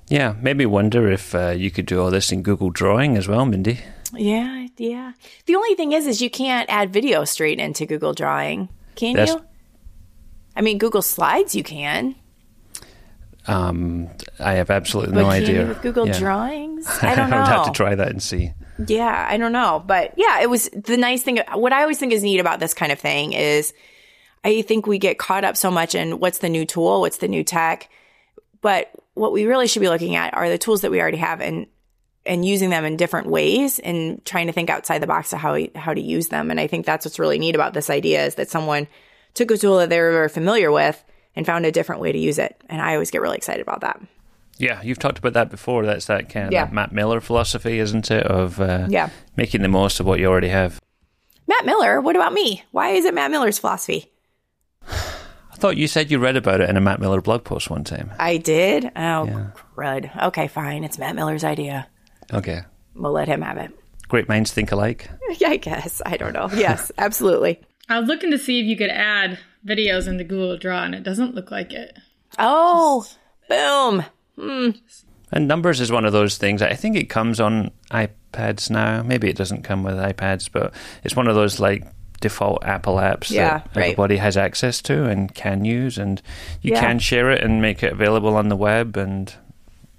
Yeah, 0.09 0.35
maybe 0.41 0.65
wonder 0.65 1.11
if 1.11 1.35
uh, 1.35 1.49
you 1.49 1.69
could 1.69 1.85
do 1.85 2.01
all 2.01 2.11
this 2.11 2.31
in 2.31 2.41
Google 2.41 2.69
Drawing 2.69 3.17
as 3.17 3.27
well, 3.27 3.45
Mindy. 3.45 3.80
Yeah, 4.13 4.68
yeah. 4.77 5.11
The 5.47 5.56
only 5.56 5.75
thing 5.75 5.92
is, 5.92 6.07
is 6.07 6.21
you 6.21 6.30
can't 6.30 6.69
add 6.69 6.94
video 6.94 7.25
straight 7.25 7.59
into 7.59 7.85
Google 7.85 8.13
Drawing, 8.13 8.69
can 8.95 9.15
That's- 9.15 9.35
you? 9.35 9.44
I 10.56 10.61
mean, 10.61 10.77
Google 10.77 11.01
Slides 11.03 11.53
you 11.53 11.63
can, 11.63 12.15
Um, 13.47 14.09
I 14.39 14.54
have 14.54 14.69
absolutely 14.69 15.13
but 15.16 15.21
no 15.21 15.30
idea. 15.30 15.66
with 15.68 15.81
Google 15.81 16.07
Yeah. 16.07 16.19
Drawings? 16.19 16.87
I 17.01 17.16
don't 17.16 17.30
know. 17.30 17.37
would 17.39 17.47
have 17.47 17.66
to 17.68 17.71
try 17.71 17.95
that 17.95 18.09
and 18.09 18.21
see. 18.21 18.51
Yeah, 18.85 19.27
I 19.30 19.37
don't 19.37 19.51
know. 19.54 19.81
But 19.85 20.13
yeah, 20.18 20.42
it 20.42 20.49
was 20.49 20.69
the 20.69 20.97
nice 20.97 21.23
thing. 21.23 21.39
What 21.54 21.73
I 21.73 21.81
always 21.81 21.97
think 21.97 22.13
is 22.13 22.23
neat 22.23 22.39
about 22.39 22.59
this 22.59 22.73
kind 22.73 22.92
of 22.92 22.99
thing 22.99 23.33
is 23.33 23.73
I 24.44 24.61
think 24.61 24.85
we 24.85 24.97
get 24.99 25.18
caught 25.18 25.44
up 25.44 25.57
so 25.57 25.71
much 25.71 25.95
in 25.95 26.19
what's 26.19 26.39
the 26.39 26.49
new 26.49 26.66
tool, 26.66 27.01
what's 27.01 27.18
the 27.18 27.27
new 27.27 27.44
tech. 27.44 27.89
But 28.61 28.92
what 29.13 29.31
we 29.31 29.45
really 29.45 29.68
should 29.68 29.80
be 29.81 29.89
looking 29.89 30.16
at 30.16 30.33
are 30.33 30.49
the 30.49 30.57
tools 30.57 30.81
that 30.81 30.92
we 30.92 31.01
already 31.01 31.18
have 31.18 31.42
and 31.42 31.68
and 32.25 32.45
using 32.45 32.69
them 32.69 32.83
in 32.83 32.97
different 32.97 33.27
ways 33.27 33.80
and 33.80 34.23
trying 34.25 34.47
to 34.47 34.54
think 34.54 34.69
outside 34.69 34.99
the 35.01 35.07
box 35.07 35.31
of 35.31 35.39
how 35.39 35.57
how 35.75 35.94
to 35.94 36.01
use 36.01 36.27
them. 36.27 36.51
And 36.51 36.59
I 36.59 36.68
think 36.68 36.85
that's 36.85 37.06
what's 37.06 37.19
really 37.19 37.39
neat 37.39 37.56
about 37.56 37.73
this 37.73 37.89
idea 37.89 38.25
is 38.25 38.35
that 38.35 38.49
someone 38.49 38.87
took 39.33 39.49
a 39.51 39.57
tool 39.57 39.77
that 39.77 39.89
they 39.89 39.99
were 39.99 40.11
very 40.11 40.30
familiar 40.30 40.71
with 40.71 41.01
and 41.37 41.45
found 41.45 41.65
a 41.65 41.71
different 41.71 42.01
way 42.01 42.11
to 42.11 42.17
use 42.17 42.37
it. 42.39 42.59
And 42.67 42.81
I 42.81 42.94
always 42.95 43.11
get 43.11 43.21
really 43.21 43.37
excited 43.37 43.61
about 43.61 43.79
that. 43.81 44.01
Yeah, 44.57 44.81
you've 44.81 44.99
talked 44.99 45.19
about 45.19 45.33
that 45.33 45.49
before. 45.51 45.85
That's 45.85 46.07
that 46.07 46.29
kind 46.29 46.47
of 46.47 46.51
Yeah. 46.51 46.65
that 46.65 46.73
Matt 46.73 46.91
Miller 46.91 47.21
philosophy, 47.21 47.79
isn't 47.79 48.09
it? 48.11 48.23
Of 48.25 48.59
uh, 48.59 48.87
Yeah. 48.89 49.09
making 49.37 49.61
the 49.61 49.67
most 49.69 49.99
of 49.99 50.06
what 50.06 50.19
you 50.19 50.25
already 50.25 50.49
have. 50.49 50.81
Matt 51.47 51.65
Miller, 51.65 52.01
what 52.01 52.15
about 52.17 52.33
me? 52.33 52.63
Why 52.71 52.89
is 52.89 53.06
it 53.06 53.13
Matt 53.13 53.31
Miller's 53.31 53.59
philosophy? 53.59 54.11
I 54.89 55.56
thought 55.59 55.77
you 55.77 55.87
said 55.87 56.11
you 56.11 56.19
read 56.19 56.35
about 56.37 56.61
it 56.61 56.69
in 56.69 56.77
a 56.77 56.81
Matt 56.81 56.99
Miller 56.99 57.21
blog 57.21 57.44
post 57.44 57.69
one 57.69 57.83
time. 57.83 58.11
I 58.19 58.37
did. 58.37 58.85
Oh, 58.95 59.25
Yeah. 59.25 59.47
crud. 59.75 60.23
Okay, 60.27 60.47
fine. 60.47 60.83
It's 60.83 60.97
Matt 60.99 61.15
Miller's 61.15 61.44
idea. 61.44 61.87
Okay. 62.33 62.61
We'll 62.95 63.11
let 63.11 63.27
him 63.27 63.41
have 63.41 63.57
it. 63.57 63.71
Great 64.07 64.27
minds 64.29 64.51
think 64.51 64.71
alike. 64.71 65.09
Yeah, 65.39 65.49
I 65.51 65.57
guess. 65.57 66.01
I 66.06 66.17
don't 66.17 66.33
know. 66.33 66.49
Yes, 66.56 66.91
absolutely. 66.97 67.61
I 67.89 67.99
was 67.99 68.07
looking 68.07 68.31
to 68.31 68.37
see 68.37 68.59
if 68.59 68.65
you 68.65 68.75
could 68.77 68.89
add 68.89 69.39
videos 69.66 70.07
into 70.07 70.23
Google 70.23 70.57
Draw, 70.57 70.83
and 70.83 70.95
it 70.95 71.04
doesn't 71.04 71.35
look 71.35 71.52
like 71.52 71.73
it. 71.73 71.97
Oh, 72.40 73.06
boom. 73.49 74.04
Hmm. 74.37 74.69
And 75.31 75.47
numbers 75.47 75.81
is 75.81 75.92
one 75.92 76.06
of 76.06 76.14
those 76.14 76.37
things. 76.37 76.61
I 76.61 76.73
think 76.73 76.95
it 76.95 77.09
comes 77.09 77.40
on 77.40 77.71
iPads 77.92 78.69
now. 78.69 79.04
Maybe 79.04 79.30
it 79.30 79.35
doesn't 79.35 79.64
come 79.64 79.83
with 79.83 79.95
iPads, 79.95 80.49
but 80.52 80.73
it's 81.04 81.16
one 81.16 81.28
of 81.28 81.35
those 81.35 81.59
like 81.59 81.85
default 82.21 82.64
Apple 82.64 82.95
apps 82.95 83.30
Yeah, 83.30 83.59
that 83.59 83.76
right. 83.76 83.83
everybody 83.85 84.18
has 84.18 84.37
access 84.37 84.81
to 84.83 85.06
and 85.06 85.33
can 85.35 85.66
use, 85.66 85.97
and 85.97 86.21
you 86.61 86.71
Yeah. 86.73 86.80
can 86.81 86.99
share 86.99 87.30
it 87.31 87.44
and 87.44 87.61
make 87.61 87.83
it 87.83 87.92
available 87.92 88.35
on 88.35 88.47
the 88.47 88.56
web 88.56 88.95
and 88.95 89.33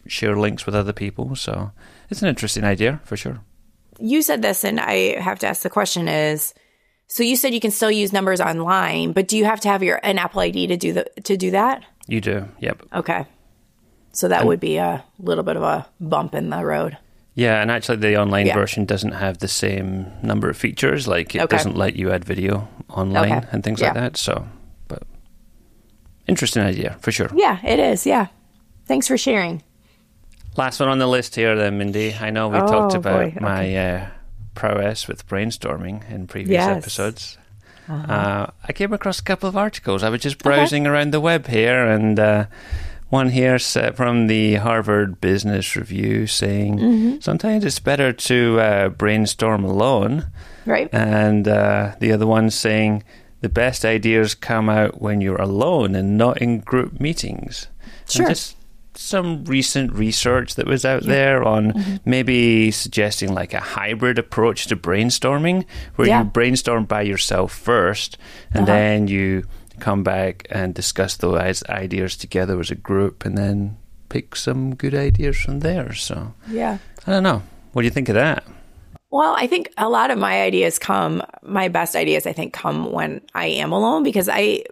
share 0.07 0.37
links 0.37 0.65
with 0.65 0.75
other 0.75 0.93
people. 0.95 1.37
So 1.37 1.73
it's 2.09 2.23
an 2.23 2.29
interesting 2.29 2.65
idea 2.65 3.00
for 3.05 3.17
sure. 3.17 3.41
You 4.00 4.23
said 4.23 4.41
this, 4.43 4.65
and 4.65 4.81
I 4.81 5.21
have 5.21 5.38
to 5.41 5.47
ask 5.47 5.62
the 5.62 5.71
question: 5.71 6.09
Is 6.09 6.55
so 7.09 7.23
you 7.23 7.35
said 7.37 7.53
you 7.55 7.61
can 7.61 7.71
still 7.73 7.91
use 7.91 8.12
numbers 8.12 8.41
online, 8.41 9.12
but 9.12 9.27
do 9.29 9.37
you 9.37 9.45
have 9.45 9.61
to 9.61 9.69
have 9.69 9.83
your 9.83 9.99
an 10.03 10.19
Apple 10.19 10.41
ID 10.41 10.67
to 10.69 10.77
do 10.77 10.93
the 10.93 11.05
to 11.25 11.37
do 11.37 11.50
that? 11.50 11.83
You 12.07 12.21
do, 12.21 12.49
yep. 12.61 12.81
Okay, 12.95 13.27
so 14.12 14.29
that 14.29 14.47
would 14.47 14.61
be 14.61 14.77
a 14.77 15.05
little 15.19 15.45
bit 15.45 15.57
of 15.57 15.62
a 15.62 15.87
bump 16.00 16.35
in 16.35 16.50
the 16.50 16.65
road. 16.65 16.97
Yeah, 17.35 17.61
and 17.62 17.71
actually, 17.71 17.99
the 17.99 18.17
online 18.17 18.47
Yeah. 18.47 18.55
version 18.55 18.85
doesn't 18.85 19.12
have 19.12 19.38
the 19.38 19.47
same 19.49 20.07
number 20.23 20.50
of 20.50 20.57
features. 20.57 21.07
Like, 21.07 21.35
it 21.37 21.43
Okay. 21.43 21.57
doesn't 21.57 21.77
let 21.77 21.95
you 21.95 22.11
add 22.11 22.25
video 22.25 22.67
online 22.88 23.33
Okay. 23.38 23.47
and 23.53 23.62
things 23.62 23.81
Yeah. 23.81 23.88
like 23.88 23.95
that. 23.95 24.17
So, 24.17 24.45
but 24.88 25.05
interesting 26.27 26.62
idea 26.65 26.97
for 27.00 27.12
sure. 27.12 27.31
Yeah, 27.35 27.59
it 27.65 27.79
is. 27.79 28.07
Yeah, 28.07 28.27
thanks 28.87 29.07
for 29.07 29.17
sharing. 29.17 29.62
Last 30.57 30.81
one 30.81 30.88
on 30.88 30.99
the 30.99 31.07
list 31.07 31.37
here, 31.37 31.55
then, 31.55 31.79
Mindy. 31.79 32.15
I 32.21 32.31
know 32.31 32.49
we 32.49 32.59
Oh, 32.59 32.67
talked 32.67 32.95
about 32.97 33.41
my 33.41 33.77
uh, 33.77 34.07
prowess 34.59 35.07
with 35.09 35.27
brainstorming 35.29 35.97
in 36.11 36.27
previous 36.27 36.55
Yes. 36.59 36.67
Uh-huh. 36.69 36.79
episodes. 36.79 37.38
uh 37.88 38.47
I 38.69 38.73
came 38.75 38.93
across 38.93 39.19
a 39.21 39.23
couple 39.31 39.49
of 39.49 39.57
articles. 39.57 40.03
I 40.03 40.11
was 40.11 40.21
just 40.21 40.38
browsing 40.43 40.87
around 40.87 41.12
the 41.12 41.21
web 41.31 41.47
here, 41.47 41.87
and 41.97 42.19
uh, 42.21 42.45
one 43.11 43.31
here 43.31 43.59
set 43.59 43.97
from 43.97 44.27
the 44.27 44.57
Harvard 44.57 45.21
Business 45.21 45.77
Review 45.77 46.27
saying 46.27 46.79
Mm-hmm. 46.79 47.21
sometimes 47.21 47.65
it's 47.65 47.81
better 47.81 48.12
to 48.29 48.38
uh, 48.61 48.88
brainstorm 48.91 49.65
alone, 49.65 50.27
Right. 50.67 50.88
and 50.93 51.49
uh, 51.49 51.95
the 52.00 52.12
other 52.12 52.27
one 52.27 52.50
saying 52.50 53.03
the 53.41 53.49
best 53.49 53.85
ideas 53.85 54.35
come 54.35 54.69
out 54.69 55.00
when 55.00 55.23
you're 55.23 55.41
alone 55.41 55.95
and 55.99 56.19
not 56.19 56.43
in 56.43 56.61
group 56.61 57.00
meetings. 57.00 57.69
And 57.81 58.12
Sure. 58.12 58.29
just 58.29 58.57
some 59.00 59.45
recent 59.45 59.93
research 59.93 60.57
that 60.57 60.67
was 60.67 60.85
out 60.85 61.05
there 61.05 61.45
on 61.45 61.73
Mm-hmm. 61.73 61.97
maybe 62.05 62.71
suggesting 62.73 63.33
like 63.33 63.55
a 63.55 63.61
hybrid 63.61 64.19
approach 64.19 64.67
to 64.67 64.76
brainstorming 64.76 65.64
where 65.97 66.09
Yeah. 66.09 66.19
you 66.19 66.25
brainstorm 66.25 66.85
by 66.85 67.02
yourself 67.02 67.52
first 67.52 68.19
and 68.52 68.64
Uh-huh. 68.69 68.73
then 68.78 69.07
you 69.09 69.45
come 69.78 70.02
back 70.02 70.47
and 70.50 70.75
discuss 70.75 71.17
those 71.17 71.62
ideas 71.69 72.17
together 72.17 72.59
as 72.59 72.71
a 72.71 72.75
group 72.75 73.25
and 73.25 73.38
then 73.38 73.76
pick 74.09 74.35
some 74.35 74.75
good 74.75 74.95
ideas 74.95 75.37
from 75.37 75.61
there. 75.61 75.93
So 75.95 76.35
yeah. 76.50 76.78
I 77.07 77.12
don't 77.12 77.23
know. 77.23 77.43
What 77.73 77.83
do 77.83 77.87
you 77.87 77.93
think 77.95 78.09
of 78.09 78.17
that? 78.17 78.43
Well, 79.11 79.35
I 79.38 79.47
think 79.47 79.71
a 79.78 79.88
lot 79.88 80.11
of 80.11 80.19
my 80.19 80.43
ideas 80.43 80.78
come, 80.78 81.23
my 81.43 81.69
best 81.69 81.95
ideas, 81.95 82.26
I 82.26 82.33
think, 82.33 82.52
come 82.52 82.90
when 82.93 83.21
I 83.35 83.47
am 83.62 83.73
alone 83.73 84.02
because 84.02 84.28
I, 84.28 84.64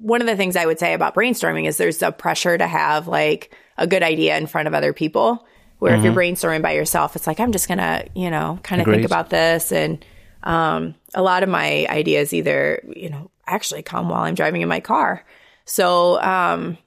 one 0.00 0.20
of 0.20 0.26
the 0.26 0.36
things 0.36 0.56
I 0.56 0.66
would 0.66 0.78
say 0.78 0.94
about 0.94 1.14
brainstorming 1.14 1.66
is 1.66 1.76
there's 1.76 2.02
a 2.02 2.12
pressure 2.12 2.56
to 2.56 2.66
have 2.66 3.08
like 3.08 3.54
a 3.76 3.86
good 3.86 4.02
idea 4.02 4.36
in 4.36 4.46
front 4.46 4.68
of 4.68 4.74
other 4.74 4.92
people. 4.92 5.46
Where 5.78 5.94
if 5.94 6.02
you're 6.02 6.12
brainstorming 6.12 6.60
by 6.60 6.72
yourself, 6.72 7.14
it's 7.14 7.28
like, 7.28 7.38
I'm 7.38 7.52
just 7.52 7.68
going 7.68 7.78
to, 7.78 8.04
you 8.12 8.30
know, 8.30 8.58
kind 8.64 8.82
of 8.82 8.88
think 8.88 9.04
about 9.04 9.30
this. 9.30 9.70
And 9.70 10.04
um, 10.42 10.96
a 11.14 11.22
lot 11.22 11.44
of 11.44 11.48
my 11.48 11.86
ideas 11.88 12.32
either, 12.32 12.82
you 12.96 13.10
know, 13.10 13.30
actually 13.46 13.82
come 13.82 14.08
while 14.08 14.22
I'm 14.22 14.34
driving 14.34 14.60
in 14.60 14.68
my 14.68 14.80
car. 14.80 15.24
So, 15.66 16.20
um, 16.20 16.78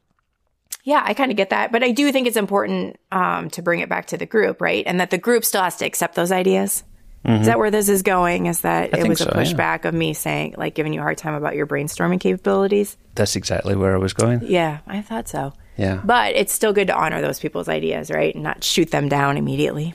yeah, 0.83 1.01
I 1.05 1.13
kind 1.13 1.31
of 1.31 1.37
get 1.37 1.51
that. 1.51 1.71
But 1.71 1.83
I 1.83 1.91
do 1.91 2.11
think 2.11 2.27
it's 2.27 2.35
important 2.35 2.99
um, 3.13 3.49
to 3.51 3.61
bring 3.61 3.79
it 3.79 3.87
back 3.87 4.07
to 4.07 4.17
the 4.17 4.25
group, 4.25 4.59
right? 4.59 4.83
And 4.85 4.99
that 4.99 5.09
the 5.09 5.17
group 5.17 5.45
still 5.45 5.63
has 5.63 5.77
to 5.77 5.85
accept 5.85 6.15
those 6.15 6.33
ideas. 6.33 6.83
Is 7.23 7.45
that 7.45 7.59
where 7.59 7.69
this 7.69 7.87
is 7.87 8.01
going? 8.01 8.47
Is 8.47 8.61
that 8.61 8.89
it 8.89 8.95
think 8.95 9.09
was 9.09 9.21
a 9.21 9.25
so, 9.25 9.31
yeah. 9.35 9.43
pushback 9.43 9.85
of 9.85 9.93
me 9.93 10.13
saying, 10.13 10.55
like, 10.57 10.73
giving 10.73 10.91
you 10.91 11.01
a 11.01 11.03
hard 11.03 11.19
time 11.19 11.35
about 11.35 11.55
your 11.55 11.67
brainstorming 11.67 12.19
capabilities? 12.19 12.97
That's 13.13 13.35
exactly 13.35 13.75
where 13.75 13.93
I 13.93 13.97
was 13.99 14.13
going. 14.13 14.41
Yeah, 14.43 14.79
I 14.87 15.01
thought 15.01 15.27
so. 15.27 15.53
Yeah. 15.77 16.01
But 16.03 16.35
it's 16.35 16.51
still 16.51 16.73
good 16.73 16.87
to 16.87 16.95
honor 16.95 17.21
those 17.21 17.39
people's 17.39 17.69
ideas, 17.69 18.09
right? 18.09 18.33
And 18.33 18.43
not 18.43 18.63
shoot 18.63 18.89
them 18.89 19.07
down 19.07 19.37
immediately. 19.37 19.93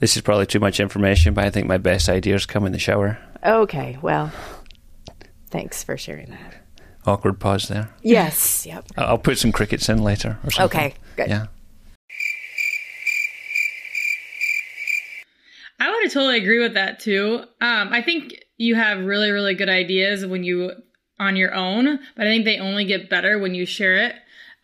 This 0.00 0.16
is 0.16 0.22
probably 0.22 0.46
too 0.46 0.60
much 0.60 0.80
information, 0.80 1.32
but 1.34 1.44
I 1.44 1.50
think 1.50 1.66
my 1.66 1.78
best 1.78 2.08
ideas 2.08 2.44
come 2.46 2.66
in 2.66 2.72
the 2.72 2.78
shower. 2.78 3.18
Okay, 3.44 3.98
well, 4.02 4.30
thanks 5.48 5.82
for 5.82 5.96
sharing 5.96 6.30
that. 6.30 6.54
Awkward 7.06 7.40
pause 7.40 7.68
there. 7.68 7.88
Yes, 8.02 8.66
yep. 8.66 8.84
I- 8.98 9.04
I'll 9.04 9.18
put 9.18 9.38
some 9.38 9.52
crickets 9.52 9.88
in 9.88 10.02
later 10.02 10.38
or 10.44 10.50
something. 10.50 10.78
Okay, 10.78 10.94
good. 11.16 11.28
Yeah. 11.28 11.46
I 16.00 16.04
would 16.04 16.12
totally 16.12 16.38
agree 16.38 16.60
with 16.60 16.74
that 16.74 16.98
too. 16.98 17.42
Um, 17.60 17.92
I 17.92 18.00
think 18.00 18.34
you 18.56 18.74
have 18.74 19.04
really, 19.04 19.30
really 19.30 19.54
good 19.54 19.68
ideas 19.68 20.24
when 20.24 20.44
you 20.44 20.72
on 21.18 21.36
your 21.36 21.54
own, 21.54 21.98
but 22.16 22.26
I 22.26 22.30
think 22.30 22.46
they 22.46 22.58
only 22.58 22.86
get 22.86 23.10
better 23.10 23.38
when 23.38 23.54
you 23.54 23.66
share 23.66 23.96
it 23.96 24.14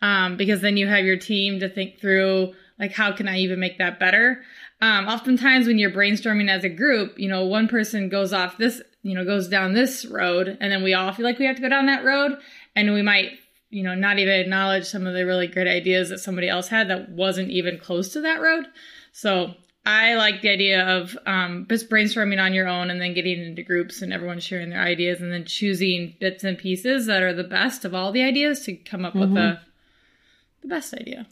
um, 0.01 0.35
because 0.35 0.61
then 0.61 0.77
you 0.77 0.87
have 0.87 1.05
your 1.05 1.17
team 1.17 1.59
to 1.59 1.69
think 1.69 2.01
through 2.01 2.53
like 2.79 2.91
how 2.91 3.11
can 3.11 3.27
I 3.27 3.37
even 3.37 3.59
make 3.59 3.77
that 3.77 3.99
better. 3.99 4.41
Um, 4.81 5.07
oftentimes 5.07 5.67
when 5.67 5.77
you're 5.77 5.91
brainstorming 5.91 6.49
as 6.49 6.63
a 6.63 6.69
group, 6.69 7.19
you 7.19 7.29
know, 7.29 7.45
one 7.45 7.67
person 7.67 8.09
goes 8.09 8.33
off 8.33 8.57
this, 8.57 8.81
you 9.03 9.13
know, 9.13 9.23
goes 9.23 9.47
down 9.47 9.73
this 9.73 10.05
road, 10.05 10.57
and 10.59 10.71
then 10.71 10.83
we 10.83 10.95
all 10.95 11.11
feel 11.13 11.25
like 11.25 11.37
we 11.37 11.45
have 11.45 11.55
to 11.57 11.61
go 11.61 11.69
down 11.69 11.85
that 11.85 12.03
road, 12.03 12.37
and 12.75 12.93
we 12.93 13.03
might, 13.03 13.31
you 13.69 13.83
know, 13.83 13.93
not 13.93 14.17
even 14.17 14.39
acknowledge 14.39 14.85
some 14.85 15.05
of 15.05 15.13
the 15.13 15.25
really 15.25 15.47
great 15.47 15.67
ideas 15.67 16.09
that 16.09 16.19
somebody 16.19 16.49
else 16.49 16.67
had 16.67 16.89
that 16.89 17.09
wasn't 17.09 17.49
even 17.49 17.79
close 17.79 18.13
to 18.13 18.21
that 18.21 18.41
road. 18.41 18.65
So 19.11 19.55
I 19.87 20.15
like 20.15 20.41
the 20.41 20.49
idea 20.49 20.85
of 20.85 21.17
um, 21.25 21.65
just 21.69 21.89
brainstorming 21.89 22.43
on 22.43 22.53
your 22.53 22.67
own 22.67 22.91
and 22.91 22.99
then 22.99 23.13
getting 23.13 23.41
into 23.41 23.63
groups 23.63 24.01
and 24.01 24.11
everyone 24.11 24.41
sharing 24.41 24.69
their 24.69 24.81
ideas 24.81 25.21
and 25.21 25.31
then 25.31 25.45
choosing 25.45 26.13
bits 26.19 26.43
and 26.43 26.57
pieces 26.57 27.05
that 27.05 27.23
are 27.23 27.33
the 27.33 27.45
best 27.45 27.85
of 27.85 27.95
all 27.95 28.11
the 28.11 28.21
ideas 28.21 28.59
to 28.65 28.75
come 28.75 29.05
up 29.05 29.15
with 29.15 29.33
the 29.33 29.59
the 30.61 30.67
best 30.67 30.93
idea. 30.93 31.25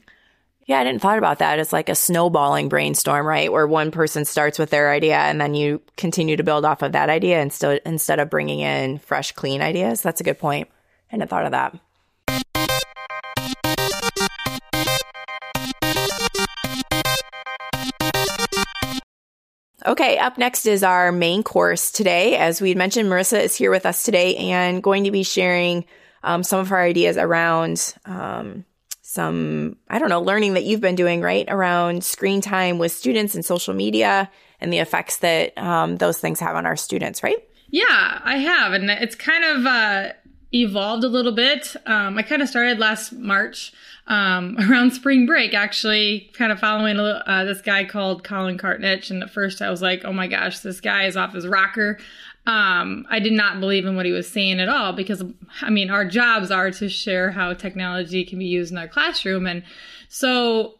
Yeah, 0.64 0.80
I 0.80 0.84
didn't 0.84 1.02
thought 1.02 1.18
about 1.18 1.40
that. 1.40 1.58
It's 1.58 1.72
like 1.72 1.90
a 1.90 1.94
snowballing 1.94 2.70
brainstorm, 2.70 3.26
right? 3.26 3.52
Where 3.52 3.66
one 3.66 3.90
person 3.90 4.24
starts 4.24 4.58
with 4.58 4.70
their 4.70 4.90
idea 4.90 5.18
and 5.18 5.38
then 5.38 5.54
you 5.54 5.82
continue 5.98 6.38
to 6.38 6.42
build 6.42 6.64
off 6.64 6.80
of 6.80 6.92
that 6.92 7.10
idea 7.10 7.42
instead 7.42 7.82
instead 7.84 8.20
of 8.20 8.30
bringing 8.30 8.60
in 8.60 8.98
fresh, 9.00 9.32
clean 9.32 9.60
ideas. 9.60 10.00
That's 10.00 10.22
a 10.22 10.24
good 10.24 10.38
point. 10.38 10.68
I 11.10 11.16
hadn't 11.16 11.28
thought 11.28 11.44
of 11.44 11.52
that. 11.52 11.78
Okay, 19.86 20.18
up 20.18 20.36
next 20.36 20.66
is 20.66 20.82
our 20.82 21.12
main 21.12 21.44
course 21.44 21.92
today. 21.92 22.36
As 22.36 22.60
we 22.60 22.74
mentioned, 22.74 23.08
Marisa 23.08 23.40
is 23.40 23.54
here 23.54 23.70
with 23.70 23.86
us 23.86 24.02
today 24.02 24.34
and 24.36 24.82
going 24.82 25.04
to 25.04 25.12
be 25.12 25.22
sharing 25.22 25.84
um, 26.24 26.42
some 26.42 26.58
of 26.58 26.70
her 26.70 26.80
ideas 26.80 27.16
around 27.16 27.94
um, 28.04 28.64
some, 29.02 29.76
I 29.88 30.00
don't 30.00 30.08
know, 30.08 30.20
learning 30.20 30.54
that 30.54 30.64
you've 30.64 30.80
been 30.80 30.96
doing, 30.96 31.20
right? 31.20 31.44
Around 31.48 32.02
screen 32.02 32.40
time 32.40 32.78
with 32.78 32.90
students 32.90 33.36
and 33.36 33.44
social 33.44 33.74
media 33.74 34.28
and 34.60 34.72
the 34.72 34.78
effects 34.78 35.18
that 35.18 35.56
um, 35.56 35.98
those 35.98 36.18
things 36.18 36.40
have 36.40 36.56
on 36.56 36.66
our 36.66 36.74
students, 36.74 37.22
right? 37.22 37.38
Yeah, 37.68 38.20
I 38.24 38.38
have, 38.38 38.72
and 38.72 38.90
it's 38.90 39.14
kind 39.14 39.44
of 39.44 39.66
uh, 39.66 40.12
evolved 40.52 41.04
a 41.04 41.08
little 41.08 41.32
bit. 41.32 41.76
Um, 41.86 42.18
I 42.18 42.22
kind 42.22 42.42
of 42.42 42.48
started 42.48 42.80
last 42.80 43.12
March 43.12 43.72
um, 44.06 44.56
around 44.70 44.92
spring 44.92 45.26
break, 45.26 45.54
actually, 45.54 46.30
kind 46.34 46.52
of 46.52 46.58
following 46.58 46.98
uh, 46.98 47.44
this 47.44 47.60
guy 47.60 47.84
called 47.84 48.24
Collin 48.24 48.58
Kartchner. 48.58 49.10
And 49.10 49.22
at 49.22 49.30
first, 49.30 49.62
I 49.62 49.70
was 49.70 49.82
like, 49.82 50.04
"Oh 50.04 50.12
my 50.12 50.26
gosh, 50.26 50.60
this 50.60 50.80
guy 50.80 51.04
is 51.06 51.16
off 51.16 51.34
his 51.34 51.46
rocker." 51.46 51.98
Um, 52.46 53.06
I 53.10 53.18
did 53.18 53.32
not 53.32 53.58
believe 53.58 53.86
in 53.86 53.96
what 53.96 54.06
he 54.06 54.12
was 54.12 54.28
saying 54.28 54.60
at 54.60 54.68
all 54.68 54.92
because, 54.92 55.24
I 55.62 55.70
mean, 55.70 55.90
our 55.90 56.04
jobs 56.04 56.52
are 56.52 56.70
to 56.70 56.88
share 56.88 57.32
how 57.32 57.52
technology 57.54 58.24
can 58.24 58.38
be 58.38 58.44
used 58.46 58.70
in 58.70 58.78
our 58.78 58.86
classroom, 58.86 59.46
and 59.46 59.64
so 60.08 60.78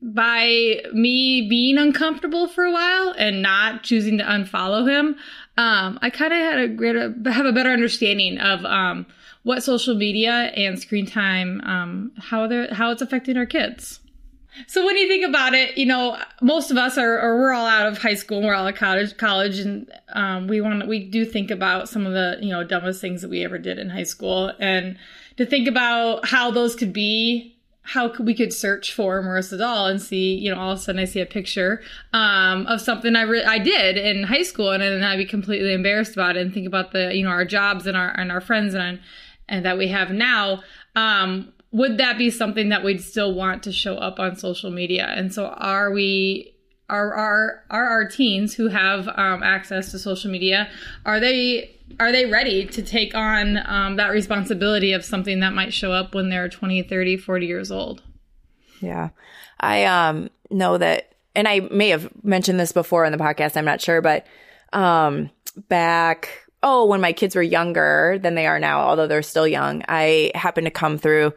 by 0.00 0.80
me 0.92 1.48
being 1.48 1.76
uncomfortable 1.76 2.46
for 2.46 2.64
a 2.64 2.72
while 2.72 3.14
and 3.18 3.42
not 3.42 3.82
choosing 3.82 4.18
to 4.18 4.24
unfollow 4.24 4.88
him, 4.88 5.16
um, 5.56 5.98
I 6.00 6.10
kind 6.10 6.32
of 6.32 6.38
had 6.38 6.58
a 6.60 6.68
greater, 6.68 7.12
have 7.26 7.46
a 7.46 7.52
better 7.52 7.70
understanding 7.70 8.38
of 8.38 8.64
um, 8.64 9.06
what 9.48 9.62
social 9.62 9.94
media 9.94 10.52
and 10.56 10.78
screen 10.78 11.06
time, 11.06 11.62
um, 11.62 12.12
how 12.18 12.46
they're, 12.46 12.68
how 12.74 12.90
it's 12.90 13.00
affecting 13.00 13.34
our 13.38 13.46
kids. 13.46 13.98
So 14.66 14.84
when 14.84 14.98
you 14.98 15.08
think 15.08 15.26
about 15.26 15.54
it, 15.54 15.78
you 15.78 15.86
know, 15.86 16.18
most 16.42 16.70
of 16.70 16.76
us 16.76 16.98
are, 16.98 17.18
or 17.18 17.38
we're 17.38 17.54
all 17.54 17.66
out 17.66 17.86
of 17.86 17.96
high 17.96 18.16
school, 18.16 18.42
we're 18.42 18.52
all 18.52 18.66
at 18.66 18.76
college, 18.76 19.16
college, 19.16 19.58
and 19.58 19.90
um, 20.12 20.48
we 20.48 20.60
want, 20.60 20.86
we 20.86 21.02
do 21.02 21.24
think 21.24 21.50
about 21.50 21.88
some 21.88 22.04
of 22.04 22.12
the, 22.12 22.36
you 22.42 22.50
know, 22.50 22.62
dumbest 22.62 23.00
things 23.00 23.22
that 23.22 23.30
we 23.30 23.42
ever 23.42 23.56
did 23.56 23.78
in 23.78 23.88
high 23.88 24.02
school, 24.02 24.52
and 24.58 24.98
to 25.38 25.46
think 25.46 25.66
about 25.66 26.26
how 26.26 26.50
those 26.50 26.76
could 26.76 26.92
be 26.92 27.54
how 27.82 28.06
could 28.06 28.26
we 28.26 28.34
could 28.34 28.52
search 28.52 28.92
for 28.92 29.22
Marisa 29.22 29.56
Dahl 29.56 29.86
and 29.86 30.02
see, 30.02 30.34
you 30.34 30.54
know, 30.54 30.60
all 30.60 30.72
of 30.72 30.78
a 30.78 30.82
sudden 30.82 31.00
I 31.00 31.06
see 31.06 31.20
a 31.20 31.26
picture 31.26 31.80
um, 32.12 32.66
of 32.66 32.82
something 32.82 33.16
I 33.16 33.22
re- 33.22 33.44
I 33.44 33.58
did 33.58 33.96
in 33.96 34.24
high 34.24 34.42
school, 34.42 34.72
and 34.72 34.82
then 34.82 35.02
I'd 35.02 35.16
be 35.16 35.24
completely 35.24 35.72
embarrassed 35.72 36.12
about 36.12 36.36
it, 36.36 36.42
and 36.42 36.52
think 36.52 36.66
about 36.66 36.92
the, 36.92 37.14
you 37.14 37.24
know, 37.24 37.30
our 37.30 37.46
jobs 37.46 37.86
and 37.86 37.96
our 37.96 38.10
and 38.10 38.30
our 38.30 38.42
friends 38.42 38.74
and 38.74 39.00
and 39.48 39.64
that 39.64 39.78
we 39.78 39.88
have 39.88 40.10
now. 40.10 40.62
Um, 40.96 41.52
would 41.70 41.98
that 41.98 42.16
be 42.16 42.30
something 42.30 42.70
that 42.70 42.82
we'd 42.82 43.02
still 43.02 43.34
want 43.34 43.62
to 43.64 43.72
show 43.72 43.96
up 43.96 44.18
on 44.18 44.36
social 44.36 44.70
media? 44.70 45.06
And 45.14 45.32
so, 45.32 45.46
are 45.46 45.90
we 45.90 46.54
are 46.90 47.14
are 47.14 47.64
are 47.70 47.84
our 47.84 48.08
teens 48.08 48.54
who 48.54 48.68
have 48.68 49.08
um, 49.08 49.42
access 49.42 49.90
to 49.90 49.98
social 49.98 50.30
media 50.30 50.70
are 51.04 51.20
they 51.20 51.76
are 52.00 52.12
they 52.12 52.26
ready 52.26 52.66
to 52.66 52.82
take 52.82 53.14
on 53.14 53.58
um, 53.66 53.96
that 53.96 54.08
responsibility 54.08 54.92
of 54.92 55.04
something 55.04 55.40
that 55.40 55.52
might 55.52 55.72
show 55.72 55.92
up 55.92 56.14
when 56.14 56.28
they're 56.30 56.48
20 56.48 56.82
30 56.82 57.16
40 57.18 57.46
years 57.46 57.70
old 57.70 58.02
yeah 58.80 59.10
i 59.60 59.84
um 59.84 60.30
know 60.50 60.78
that 60.78 61.12
and 61.34 61.46
i 61.46 61.60
may 61.70 61.90
have 61.90 62.10
mentioned 62.24 62.58
this 62.58 62.72
before 62.72 63.04
in 63.04 63.12
the 63.12 63.18
podcast 63.18 63.56
i'm 63.56 63.64
not 63.64 63.80
sure 63.80 64.00
but 64.00 64.26
um 64.72 65.30
back 65.68 66.46
oh 66.62 66.86
when 66.86 67.00
my 67.00 67.12
kids 67.12 67.34
were 67.34 67.42
younger 67.42 68.18
than 68.22 68.34
they 68.34 68.46
are 68.46 68.58
now 68.58 68.80
although 68.80 69.06
they're 69.06 69.22
still 69.22 69.46
young 69.46 69.82
i 69.88 70.30
happened 70.34 70.66
to 70.66 70.70
come 70.70 70.98
through 70.98 71.32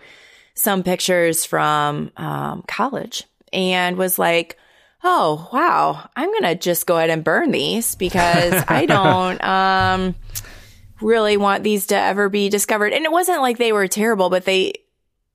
some 0.53 0.83
pictures 0.83 1.45
from 1.45 2.11
um, 2.17 2.63
college 2.67 3.23
and 3.53 3.97
was 3.97 4.19
like 4.19 4.57
oh, 5.03 5.49
wow, 5.51 6.09
I'm 6.15 6.29
going 6.29 6.43
to 6.43 6.55
just 6.55 6.85
go 6.85 6.97
ahead 6.97 7.09
and 7.09 7.23
burn 7.23 7.51
these 7.51 7.95
because 7.95 8.63
I 8.67 8.85
don't 8.87 9.43
um, 9.43 10.15
really 11.01 11.37
want 11.37 11.63
these 11.63 11.87
to 11.87 11.95
ever 11.95 12.29
be 12.29 12.49
discovered. 12.49 12.93
And 12.93 13.05
it 13.05 13.11
wasn't 13.11 13.41
like 13.41 13.57
they 13.57 13.73
were 13.73 13.87
terrible, 13.87 14.29
but 14.29 14.45
they, 14.45 14.73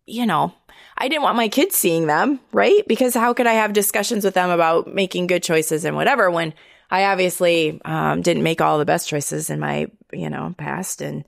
you 0.06 0.26
know, 0.26 0.54
I 0.98 1.08
didn't 1.08 1.22
want 1.22 1.36
my 1.36 1.48
kids 1.48 1.76
seeing 1.76 2.06
them, 2.06 2.40
right? 2.52 2.86
Because 2.86 3.14
how 3.14 3.34
could 3.34 3.46
I 3.46 3.54
have 3.54 3.72
discussions 3.72 4.24
with 4.24 4.34
them 4.34 4.50
about 4.50 4.92
making 4.92 5.26
good 5.26 5.42
choices 5.42 5.84
and 5.84 5.96
whatever 5.96 6.30
when 6.30 6.54
I 6.96 7.12
obviously 7.12 7.80
um, 7.84 8.22
didn't 8.22 8.42
make 8.42 8.60
all 8.60 8.78
the 8.78 8.84
best 8.84 9.08
choices 9.08 9.50
in 9.50 9.60
my, 9.60 9.90
you 10.12 10.30
know, 10.30 10.54
past 10.56 11.00
and 11.00 11.24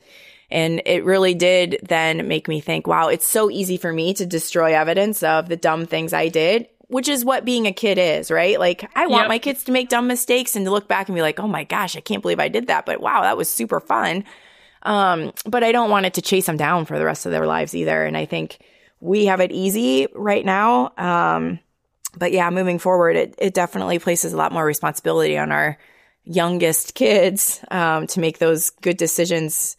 and 0.50 0.80
it 0.86 1.04
really 1.04 1.34
did 1.34 1.78
then 1.82 2.26
make 2.26 2.48
me 2.48 2.60
think, 2.60 2.86
wow, 2.86 3.08
it's 3.08 3.26
so 3.26 3.50
easy 3.50 3.76
for 3.76 3.92
me 3.92 4.14
to 4.14 4.24
destroy 4.24 4.74
evidence 4.74 5.22
of 5.22 5.50
the 5.50 5.58
dumb 5.58 5.84
things 5.84 6.14
I 6.14 6.28
did 6.28 6.68
which 6.88 7.06
is 7.06 7.22
what 7.22 7.44
being 7.44 7.66
a 7.66 7.72
kid 7.72 7.98
is, 7.98 8.30
right? 8.30 8.58
Like 8.58 8.90
I 8.96 9.06
want 9.08 9.24
yep. 9.24 9.28
my 9.28 9.38
kids 9.38 9.62
to 9.64 9.72
make 9.72 9.90
dumb 9.90 10.06
mistakes 10.06 10.56
and 10.56 10.64
to 10.64 10.70
look 10.70 10.88
back 10.88 11.08
and 11.08 11.14
be 11.14 11.20
like, 11.20 11.38
"Oh 11.38 11.46
my 11.46 11.64
gosh, 11.64 11.96
I 11.96 12.00
can't 12.00 12.22
believe 12.22 12.40
I 12.40 12.48
did 12.48 12.68
that." 12.68 12.86
But 12.86 13.02
wow, 13.02 13.20
that 13.22 13.36
was 13.36 13.48
super 13.48 13.78
fun. 13.78 14.24
Um, 14.84 15.32
but 15.44 15.62
I 15.62 15.70
don't 15.70 15.90
want 15.90 16.06
it 16.06 16.14
to 16.14 16.22
chase 16.22 16.46
them 16.46 16.56
down 16.56 16.86
for 16.86 16.98
the 16.98 17.04
rest 17.04 17.26
of 17.26 17.32
their 17.32 17.46
lives 17.46 17.74
either. 17.74 18.04
And 18.06 18.16
I 18.16 18.24
think 18.24 18.58
we 19.00 19.26
have 19.26 19.40
it 19.40 19.52
easy 19.52 20.06
right 20.14 20.44
now. 20.44 20.92
Um, 20.96 21.58
but 22.16 22.32
yeah, 22.32 22.50
moving 22.50 22.78
forward, 22.78 23.16
it, 23.16 23.34
it 23.38 23.54
definitely 23.54 23.98
places 23.98 24.32
a 24.32 24.36
lot 24.36 24.52
more 24.52 24.64
responsibility 24.64 25.36
on 25.36 25.52
our 25.52 25.78
youngest 26.24 26.94
kids 26.94 27.60
um, 27.70 28.06
to 28.06 28.20
make 28.20 28.38
those 28.38 28.70
good 28.70 28.96
decisions 28.96 29.76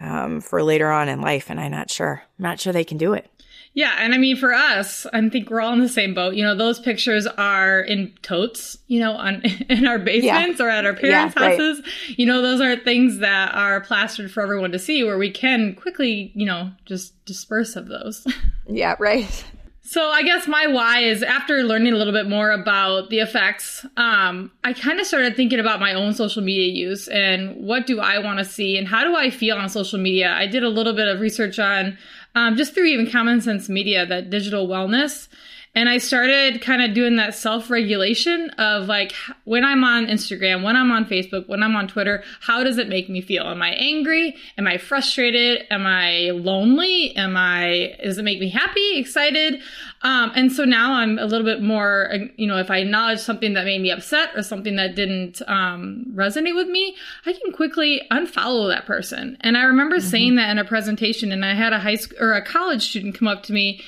um, 0.00 0.40
for 0.40 0.62
later 0.62 0.90
on 0.90 1.08
in 1.08 1.20
life. 1.20 1.50
And 1.50 1.60
I'm 1.60 1.70
not 1.70 1.90
sure, 1.90 2.22
I'm 2.38 2.42
not 2.42 2.60
sure 2.60 2.72
they 2.72 2.84
can 2.84 2.98
do 2.98 3.12
it. 3.12 3.30
Yeah, 3.72 3.94
and 3.98 4.12
I 4.12 4.18
mean 4.18 4.36
for 4.36 4.52
us, 4.52 5.06
I 5.12 5.28
think 5.28 5.48
we're 5.48 5.60
all 5.60 5.72
in 5.72 5.78
the 5.78 5.88
same 5.88 6.12
boat. 6.12 6.34
You 6.34 6.42
know, 6.42 6.56
those 6.56 6.80
pictures 6.80 7.26
are 7.26 7.80
in 7.80 8.12
totes, 8.20 8.76
you 8.88 8.98
know, 8.98 9.12
on 9.12 9.42
in 9.68 9.86
our 9.86 9.98
basements 9.98 10.58
yeah. 10.58 10.66
or 10.66 10.68
at 10.68 10.84
our 10.84 10.94
parents' 10.94 11.36
yeah, 11.36 11.50
houses. 11.50 11.80
Right. 11.80 12.18
You 12.18 12.26
know, 12.26 12.42
those 12.42 12.60
are 12.60 12.76
things 12.76 13.18
that 13.18 13.54
are 13.54 13.80
plastered 13.80 14.32
for 14.32 14.42
everyone 14.42 14.72
to 14.72 14.78
see 14.78 15.04
where 15.04 15.18
we 15.18 15.30
can 15.30 15.76
quickly, 15.76 16.32
you 16.34 16.46
know, 16.46 16.72
just 16.84 17.24
disperse 17.24 17.76
of 17.76 17.88
those. 17.88 18.26
Yeah, 18.72 18.94
right. 19.00 19.44
So 19.90 20.08
I 20.08 20.22
guess 20.22 20.46
my 20.46 20.68
why 20.68 21.00
is 21.00 21.24
after 21.24 21.64
learning 21.64 21.94
a 21.94 21.96
little 21.96 22.12
bit 22.12 22.28
more 22.28 22.52
about 22.52 23.10
the 23.10 23.18
effects, 23.18 23.84
um, 23.96 24.52
I 24.62 24.72
kind 24.72 25.00
of 25.00 25.06
started 25.08 25.34
thinking 25.34 25.58
about 25.58 25.80
my 25.80 25.94
own 25.94 26.14
social 26.14 26.44
media 26.44 26.72
use 26.72 27.08
and 27.08 27.56
what 27.56 27.88
do 27.88 27.98
I 27.98 28.20
want 28.20 28.38
to 28.38 28.44
see 28.44 28.78
and 28.78 28.86
how 28.86 29.02
do 29.02 29.16
I 29.16 29.30
feel 29.30 29.56
on 29.56 29.68
social 29.68 29.98
media. 29.98 30.30
I 30.30 30.46
did 30.46 30.62
a 30.62 30.68
little 30.68 30.92
bit 30.92 31.08
of 31.08 31.18
research 31.18 31.58
on 31.58 31.98
um, 32.36 32.56
just 32.56 32.72
through 32.72 32.84
even 32.84 33.10
common 33.10 33.40
sense 33.40 33.68
media 33.68 34.06
that 34.06 34.30
digital 34.30 34.68
wellness 34.68 35.26
and 35.72 35.88
I 35.88 35.98
started 35.98 36.60
kind 36.62 36.82
of 36.82 36.94
doing 36.94 37.16
that 37.16 37.34
self 37.34 37.70
regulation 37.70 38.50
of 38.58 38.88
like 38.88 39.12
when 39.44 39.64
I'm 39.64 39.84
on 39.84 40.06
Instagram, 40.06 40.64
when 40.64 40.74
I'm 40.74 40.90
on 40.90 41.04
Facebook, 41.04 41.48
when 41.48 41.62
I'm 41.62 41.76
on 41.76 41.86
Twitter, 41.86 42.24
how 42.40 42.64
does 42.64 42.76
it 42.76 42.88
make 42.88 43.08
me 43.08 43.20
feel? 43.20 43.44
Am 43.44 43.62
I 43.62 43.70
angry? 43.70 44.34
Am 44.58 44.66
I 44.66 44.78
frustrated? 44.78 45.66
Am 45.70 45.86
I 45.86 46.30
lonely? 46.32 47.14
Am 47.16 47.36
I, 47.36 47.96
does 48.02 48.18
it 48.18 48.24
make 48.24 48.40
me 48.40 48.48
happy, 48.48 48.98
excited? 48.98 49.60
Um, 50.02 50.32
and 50.34 50.50
so 50.50 50.64
now 50.64 50.94
I'm 50.94 51.18
a 51.18 51.26
little 51.26 51.44
bit 51.44 51.62
more, 51.62 52.10
you 52.36 52.48
know, 52.48 52.56
if 52.56 52.70
I 52.70 52.78
acknowledge 52.78 53.20
something 53.20 53.54
that 53.54 53.64
made 53.64 53.80
me 53.80 53.92
upset 53.92 54.30
or 54.34 54.42
something 54.42 54.74
that 54.74 54.96
didn't 54.96 55.40
um, 55.46 56.04
resonate 56.12 56.56
with 56.56 56.68
me, 56.68 56.96
I 57.26 57.32
can 57.32 57.52
quickly 57.52 58.02
unfollow 58.10 58.68
that 58.74 58.86
person. 58.86 59.36
And 59.40 59.56
I 59.56 59.62
remember 59.62 59.98
mm-hmm. 59.98 60.08
saying 60.08 60.34
that 60.36 60.50
in 60.50 60.58
a 60.58 60.64
presentation, 60.64 61.30
and 61.30 61.44
I 61.44 61.54
had 61.54 61.72
a 61.72 61.78
high 61.78 61.94
school 61.94 62.18
or 62.20 62.32
a 62.32 62.44
college 62.44 62.88
student 62.88 63.14
come 63.14 63.28
up 63.28 63.44
to 63.44 63.52
me 63.52 63.82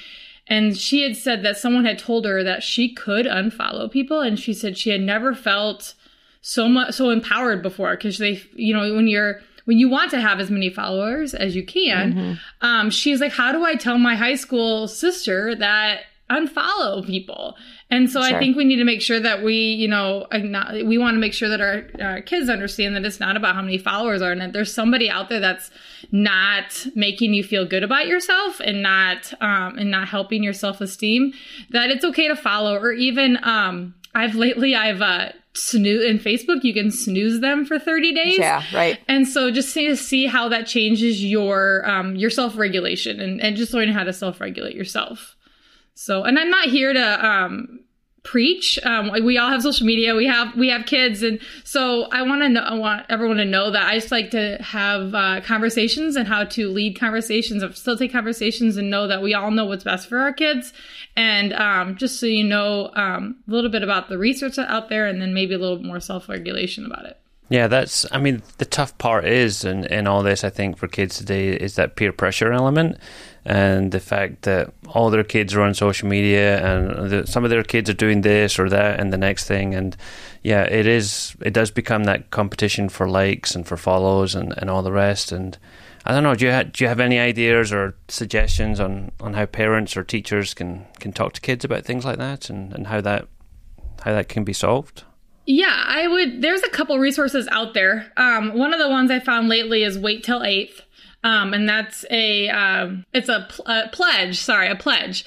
and 0.53 0.77
she 0.77 1.01
had 1.01 1.17
said 1.17 1.43
that 1.45 1.57
someone 1.57 1.87
had 1.87 1.99
told 1.99 2.27
her 2.27 2.45
that 2.45 2.62
she 2.62 2.93
could 2.93 3.25
unfollow 3.25 3.91
people. 3.91 4.21
And 4.21 4.38
she 4.38 4.53
said 4.53 4.77
she 4.77 4.91
had 4.91 5.01
never 5.01 5.35
felt 5.35 5.95
so 6.43 6.69
much, 6.69 6.93
so 6.93 7.09
empowered 7.09 7.62
before. 7.62 7.97
Cause 7.97 8.19
they, 8.19 8.43
you 8.55 8.75
know, 8.75 8.95
when 8.95 9.09
you're, 9.09 9.41
when 9.65 9.79
you 9.79 9.88
want 9.88 10.11
to 10.11 10.21
have 10.21 10.41
as 10.41 10.51
many 10.51 10.69
followers 10.69 11.33
as 11.33 11.57
you 11.57 11.65
can, 11.65 12.12
mm-hmm. 12.12 12.33
um, 12.61 12.91
she's 12.91 13.19
like, 13.19 13.33
how 13.33 13.51
do 13.51 13.65
I 13.65 13.77
tell 13.77 13.97
my 13.97 14.15
high 14.15 14.35
school 14.35 14.88
sister 14.88 15.55
that 15.55 16.03
unfollow 16.33 17.07
people? 17.07 17.57
And 17.90 18.11
so 18.11 18.23
sure. 18.23 18.37
I 18.37 18.38
think 18.38 18.57
we 18.57 18.64
need 18.64 18.77
to 18.77 18.85
make 18.85 19.03
sure 19.03 19.21
that 19.21 19.42
we, 19.42 19.55
you 19.55 19.88
know, 19.88 20.27
we 20.33 20.99
want 20.99 21.14
to 21.14 21.21
make 21.21 21.35
sure 21.35 21.49
that 21.49 21.61
our, 21.61 21.85
our 22.01 22.23
kids 22.23 22.49
understand 22.49 22.97
that 22.97 23.05
it's 23.05 23.21
not 23.21 23.37
about 23.37 23.55
how 23.55 23.62
many 23.62 23.79
followers 23.79 24.23
are 24.23 24.33
and 24.33 24.40
that 24.40 24.53
there's 24.53 24.73
somebody 24.73 25.11
out 25.11 25.29
there 25.29 25.40
that's 25.40 25.71
not 26.11 26.87
making 26.95 27.35
you 27.35 27.45
feel 27.45 27.66
good 27.66 27.83
about 27.83 28.07
yourself 28.07 28.61
and 28.61 28.83
not, 28.83 29.33
um, 29.42 29.79
and 29.79 29.90
not 29.90 30.09
helping 30.09 30.42
your 30.42 30.55
self 30.55 30.81
esteem, 30.81 31.33
that 31.71 31.90
it's 31.90 32.05
okay 32.05 32.29
to 32.29 32.37
follow 32.37 32.77
or 32.77 32.92
even, 32.92 33.38
um, 33.42 33.95
I've 34.14 34.35
lately, 34.35 34.75
I've, 34.75 35.03
uh, 35.03 35.33
snooze 35.55 36.05
in 36.05 36.18
Facebook, 36.18 36.64
you 36.64 36.73
can 36.73 36.90
snooze 36.90 37.40
them 37.40 37.64
for 37.64 37.79
30 37.79 38.14
days. 38.14 38.38
Yeah, 38.38 38.62
right. 38.73 38.99
And 39.09 39.29
so 39.29 39.51
just 39.51 39.75
to 39.75 39.97
see 39.97 40.27
how 40.27 40.49
that 40.49 40.66
changes 40.66 41.23
your 41.25 41.88
um 41.88 42.16
your 42.16 42.31
self-regulation 42.31 43.21
and, 43.21 43.40
and 43.40 43.57
just 43.57 43.75
learning 43.75 43.95
how 43.95 44.05
to 44.05 44.12
self-regulate 44.12 44.75
yourself. 44.75 45.37
So, 45.95 46.25
and 46.25 46.39
I'm 46.39 46.51
not 46.51 46.69
here 46.69 46.93
to 46.93 47.27
um, 47.27 47.81
preach. 48.23 48.79
Um, 48.85 49.11
we 49.25 49.39
all 49.39 49.51
have 49.51 49.63
social 49.63 49.87
media. 49.87 50.15
We 50.15 50.27
have 50.27 50.57
we 50.57 50.69
have 50.69 50.87
kids, 50.87 51.23
and 51.23 51.41
so 51.65 52.05
I 52.13 52.23
want 52.23 52.43
to 52.43 52.49
know. 52.49 52.61
I 52.61 52.75
want 52.75 53.07
everyone 53.09 53.37
to 53.39 53.45
know 53.45 53.71
that 53.71 53.87
I 53.87 53.99
just 53.99 54.11
like 54.11 54.31
to 54.31 54.59
have 54.61 55.15
uh, 55.15 55.41
conversations 55.43 56.17
and 56.17 56.27
how 56.27 56.45
to 56.45 56.69
lead 56.69 56.99
conversations, 56.99 57.63
facilitate 57.63 58.13
conversations, 58.13 58.77
and 58.77 58.91
know 58.91 59.07
that 59.09 59.23
we 59.23 59.35
all 59.35 59.51
know 59.51 59.65
what's 59.65 59.85
best 59.85 60.09
for 60.09 60.19
our 60.19 60.33
kids. 60.33 60.73
And 61.17 61.53
um, 61.53 61.97
just 61.97 62.21
so 62.21 62.27
you 62.27 62.45
know 62.45 62.91
um, 62.95 63.37
a 63.49 63.51
little 63.51 63.71
bit 63.71 63.83
about 63.83 64.09
the 64.09 64.19
research 64.19 64.59
out 64.59 64.89
there, 64.89 65.07
and 65.07 65.21
then 65.21 65.35
maybe 65.35 65.55
a 65.55 65.59
little 65.59 65.83
more 65.83 66.01
self 66.01 66.29
regulation 66.29 66.87
about 66.87 67.07
it. 67.07 67.19
Yeah, 67.49 67.69
that's. 67.69 68.07
I 68.11 68.19
mean, 68.19 68.43
the 68.59 68.65
tough 68.65 68.97
part 68.99 69.27
is, 69.27 69.65
and 69.65 69.85
in, 69.87 69.93
in 69.93 70.07
all 70.07 70.23
this, 70.23 70.45
I 70.45 70.51
think 70.51 70.79
for 70.79 70.89
kids 70.89 71.19
today, 71.19 71.49
is 71.49 71.75
that 71.75 71.97
peer 71.97 72.13
pressure 72.13 72.53
element, 72.53 72.99
and 73.45 73.91
the 73.91 74.01
fact 74.01 74.43
that 74.43 74.73
all 74.89 75.11
their 75.11 75.25
kids 75.25 75.55
are 75.55 75.63
on 75.63 75.75
social 75.75 76.09
media, 76.09 76.65
and 76.65 77.11
the, 77.11 77.27
some 77.27 77.45
of 77.45 77.51
their 77.51 77.65
kids 77.65 77.91
are 77.91 77.95
doing 77.95 78.21
this 78.21 78.59
or 78.59 78.69
that, 78.69 79.01
and 79.01 79.13
the 79.13 79.19
next 79.19 79.47
thing, 79.47 79.75
and 79.75 79.97
yeah, 80.43 80.63
it 80.63 80.87
is. 80.87 81.37
It 81.41 81.53
does 81.53 81.71
become 81.71 82.05
that 82.05 82.31
competition 82.31 82.89
for 82.89 83.09
likes 83.09 83.55
and 83.55 83.67
for 83.67 83.77
follows 83.77 84.35
and, 84.35 84.55
and 84.57 84.69
all 84.69 84.83
the 84.83 84.93
rest. 84.93 85.33
And 85.33 85.57
I 86.05 86.13
don't 86.13 86.25
know. 86.25 86.35
Do 86.35 86.47
you 86.47 86.53
ha- 86.53 86.65
do 86.65 86.85
you 86.85 86.89
have 86.89 87.01
any 87.01 87.19
ideas 87.19 87.73
or 87.73 87.95
suggestions 88.09 88.81
on, 88.81 89.13
on 89.21 89.35
how 89.35 89.47
parents 89.47 89.97
or 89.97 90.03
teachers 90.03 90.55
can, 90.55 90.87
can 90.99 91.13
talk 91.13 91.33
to 91.35 91.41
kids 91.41 91.65
about 91.65 91.85
things 91.85 92.05
like 92.05 92.19
that, 92.19 92.51
and, 92.51 92.73
and 92.73 92.89
how 92.89 93.01
that 93.01 93.29
how 94.03 94.13
that 94.13 94.29
can 94.29 94.45
be 94.45 94.53
solved? 94.53 95.05
Yeah, 95.47 95.85
I 95.87 96.07
would. 96.07 96.43
There's 96.43 96.63
a 96.63 96.71
couple 96.71 96.99
resources 96.99 97.49
out 97.51 97.75
there. 97.75 98.13
Um, 98.17 98.57
one 98.57 98.73
of 98.73 98.79
the 98.79 98.89
ones 98.89 99.11
I 99.11 99.19
found 99.19 99.49
lately 99.49 99.83
is 99.83 99.99
Wait 99.99 100.23
Till 100.23 100.43
Eighth. 100.43 100.83
Um, 101.25 101.55
and 101.55 101.69
that's 101.69 102.05
a 102.11 102.49
um, 102.49 103.05
it's 103.13 103.29
a, 103.29 103.47
pl- 103.49 103.67
a, 103.67 103.89
pledge. 103.89 104.39
Sorry, 104.39 104.69
a 104.69 104.75
pledge. 104.75 105.25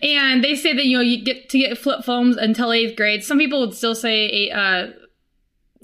And 0.00 0.42
they 0.44 0.54
say 0.54 0.72
that 0.72 0.84
you 0.84 0.98
know 0.98 1.02
you 1.02 1.24
get 1.24 1.48
to 1.50 1.58
get 1.58 1.78
flip 1.78 2.04
phones 2.04 2.36
until 2.36 2.72
eighth 2.72 2.96
grade. 2.96 3.24
Some 3.24 3.38
people 3.38 3.60
would 3.60 3.74
still 3.74 3.96
say 3.96 4.26
eight, 4.26 4.52
uh, 4.52 4.88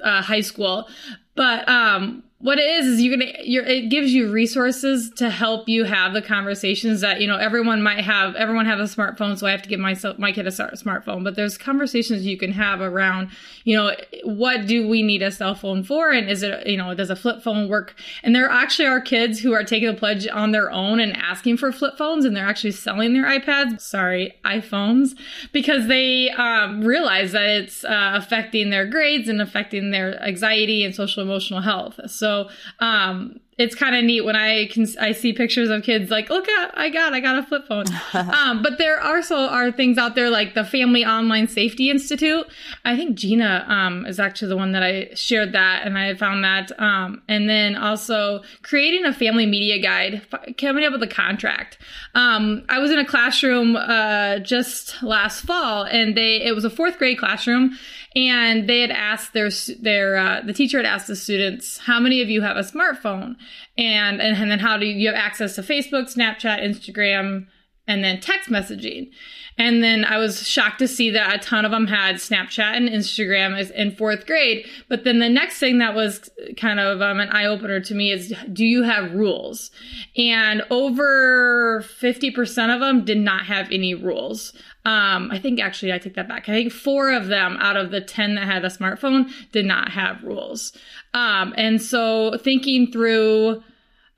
uh, 0.03 0.23
high 0.23 0.42
school, 0.42 0.88
but 1.35 1.68
um, 1.68 2.23
what 2.40 2.59
it 2.59 2.66
is 2.66 2.87
is 2.87 3.03
you're 3.03 3.16
gonna 3.16 3.33
you're 3.42 3.64
it 3.64 3.88
gives 3.88 4.12
you 4.12 4.31
resources 4.31 5.11
to 5.11 5.29
help 5.31 5.68
you 5.68 5.85
have 5.85 6.12
the 6.12 6.22
conversations 6.22 7.01
that 7.01 7.20
you 7.20 7.27
know 7.27 7.37
everyone 7.37 7.83
might 7.83 8.05
have 8.05 8.35
everyone 8.37 8.66
have 8.66 8.79
a 8.79 8.85
smartphone 8.85 9.37
so 9.37 9.46
i 9.46 9.51
have 9.51 9.62
to 9.62 9.68
give 9.68 9.81
myself 9.81 10.18
my 10.18 10.31
kid 10.31 10.46
a 10.46 10.51
smartphone 10.51 11.24
but 11.24 11.35
there's 11.35 11.59
conversations 11.59 12.24
you 12.24 12.37
can 12.37 12.53
have 12.53 12.81
around 12.81 13.29
you 13.64 13.77
know 13.77 13.90
what 14.24 14.66
do 14.66 14.87
we 14.87 15.03
need 15.03 15.20
a 15.20 15.33
cell 15.33 15.55
phone 15.55 15.83
for 15.83 16.11
and 16.11 16.31
is 16.31 16.42
it 16.42 16.66
you 16.66 16.77
know 16.77 16.94
does 16.94 17.11
a 17.11 17.16
flip 17.16 17.42
phone 17.42 17.68
work? 17.68 17.94
And 18.22 18.35
there 18.35 18.51
actually 18.51 18.88
are 18.88 19.01
kids 19.01 19.40
who 19.40 19.53
are 19.53 19.64
taking 19.64 19.88
the 19.88 19.94
pledge 19.94 20.27
on 20.29 20.53
their 20.53 20.70
own 20.70 21.01
and 21.01 21.16
asking 21.16 21.57
for 21.57 21.72
flip 21.72 21.96
phones 21.96 22.24
and 22.24 22.37
they're 22.37 22.46
actually 22.46 22.72
selling 22.72 23.14
their 23.14 23.24
ipads 23.24 23.81
sorry 23.81 24.35
iphones 24.44 25.16
because 25.53 25.87
they 25.87 26.31
um, 26.31 26.83
realize 26.83 27.33
that 27.33 27.46
it's 27.46 27.85
uh, 27.85 28.12
affecting 28.14 28.70
their 28.70 28.87
grades 28.87 29.29
and 29.29 29.40
affecting 29.40 29.90
their 29.90 30.22
anxiety 30.22 30.85
and 30.85 30.94
social 30.94 31.22
emotional 31.22 31.61
health. 31.61 31.98
So 32.07 32.28
so 32.29 32.51
um, 32.81 33.41
it's 33.57 33.75
kind 33.75 33.97
of 33.97 34.05
neat 34.05 34.25
when 34.25 34.37
I 34.37 34.67
can 34.67 34.87
I 35.01 35.12
see 35.12 35.33
pictures 35.33 35.69
of 35.69 35.83
kids 35.83 36.11
like, 36.11 36.31
look 36.31 36.49
at 36.49 36.79
I 36.79 36.91
got 36.91 37.12
I 37.14 37.21
got 37.21 37.38
a 37.38 37.43
flip 37.43 37.67
phone. 37.67 37.87
um, 38.14 38.62
but 38.62 38.79
there 38.79 39.01
also 39.01 39.37
are 39.37 39.73
things 39.73 39.99
out 39.99 40.14
there 40.14 40.31
like 40.31 40.55
the 40.55 40.64
Family 40.64 41.05
Online 41.05 41.49
Safety 41.49 41.91
Institute. 41.91 42.47
I 42.85 42.97
think 42.97 43.17
Gina 43.17 43.64
um, 43.67 44.07
is 44.07 44.21
actually 44.21 44.49
the 44.49 44.57
one 44.57 44.73
that 44.73 44.83
I 44.83 45.09
shared 45.14 45.53
that, 45.53 45.87
and 45.87 45.99
I 45.99 46.14
found 46.14 46.45
that. 46.45 46.71
Um, 46.79 47.23
and 47.29 47.49
then 47.49 47.75
also 47.75 48.43
creating 48.62 49.05
a 49.07 49.12
family 49.12 49.47
media 49.47 49.81
guide, 49.83 50.27
coming 50.59 50.85
up 50.85 50.93
with 50.93 51.03
a 51.03 51.09
contract. 51.09 51.79
Um, 52.14 52.64
I 52.69 52.79
was 52.79 52.91
in 52.91 52.99
a 52.99 53.07
classroom 53.07 53.75
uh, 53.75 54.38
just 54.38 55.03
last 55.03 55.41
fall, 55.41 55.85
and 55.85 56.17
they 56.17 56.43
it 56.43 56.55
was 56.55 56.64
a 56.64 56.71
fourth 56.71 56.99
grade 56.99 57.19
classroom, 57.19 57.77
and 58.16 58.68
they 58.68 58.81
had 58.81 58.90
asked 58.90 59.33
their 59.33 59.51
their 59.81 60.16
uh, 60.16 60.40
the 60.44 60.53
teacher 60.53 60.79
had 60.79 60.87
asked 60.87 61.07
the 61.07 61.16
students 61.16 61.79
how 61.79 62.01
many 62.01 62.23
of 62.23 62.31
you 62.31 62.40
have 62.40 62.57
a 62.57 62.61
smartphone 62.61 63.37
and, 63.77 64.21
and 64.21 64.37
and 64.37 64.51
then 64.51 64.59
how 64.59 64.77
do 64.77 64.87
you, 64.87 64.94
you 64.94 65.09
have 65.09 65.16
access 65.16 65.55
to 65.57 65.62
Facebook, 65.62 66.14
Snapchat, 66.14 66.62
Instagram, 66.62 67.47
and 67.88 68.05
then 68.05 68.21
text 68.21 68.51
messaging. 68.51 69.11
And 69.57 69.83
then 69.83 70.05
I 70.05 70.18
was 70.18 70.47
shocked 70.47 70.79
to 70.79 70.87
see 70.87 71.11
that 71.11 71.35
a 71.35 71.38
ton 71.38 71.64
of 71.64 71.73
them 71.73 71.88
had 71.88 72.16
Snapchat 72.16 72.77
and 72.77 72.88
Instagram 72.88 73.68
in 73.73 73.90
fourth 73.97 74.25
grade. 74.25 74.68
But 74.88 75.03
then 75.03 75.18
the 75.18 75.29
next 75.29 75.59
thing 75.59 75.79
that 75.79 75.97
was 75.97 76.31
kind 76.57 76.79
of 76.79 77.03
um, 77.03 77.18
an 77.18 77.31
eye 77.31 77.47
opener 77.47 77.81
to 77.81 77.94
me 77.94 78.12
is 78.12 78.33
do 78.53 78.64
you 78.64 78.85
have 78.85 79.14
rules? 79.14 79.73
And 80.16 80.62
over 80.71 81.83
50% 81.83 82.75
of 82.75 82.81
them 82.81 83.05
did 83.05 83.18
not 83.18 83.47
have 83.47 83.73
any 83.73 83.94
rules. 83.94 84.53
Um, 84.88 85.31
I 85.31 85.38
think 85.38 85.61
actually 85.61 85.92
I 85.92 85.98
take 85.98 86.14
that 86.14 86.29
back. 86.29 86.48
I 86.48 86.53
think 86.53 86.72
four 86.72 87.12
of 87.12 87.27
them 87.27 87.59
out 87.61 87.77
of 87.77 87.90
the 87.90 88.01
10 88.01 88.37
that 88.37 88.46
had 88.46 88.64
a 88.64 88.68
smartphone 88.68 89.31
did 89.53 89.66
not 89.66 89.92
have 89.92 90.22
rules. 90.22 90.72
Um, 91.12 91.53
and 91.59 91.83
so 91.83 92.38
thinking 92.38 92.90
through 92.90 93.62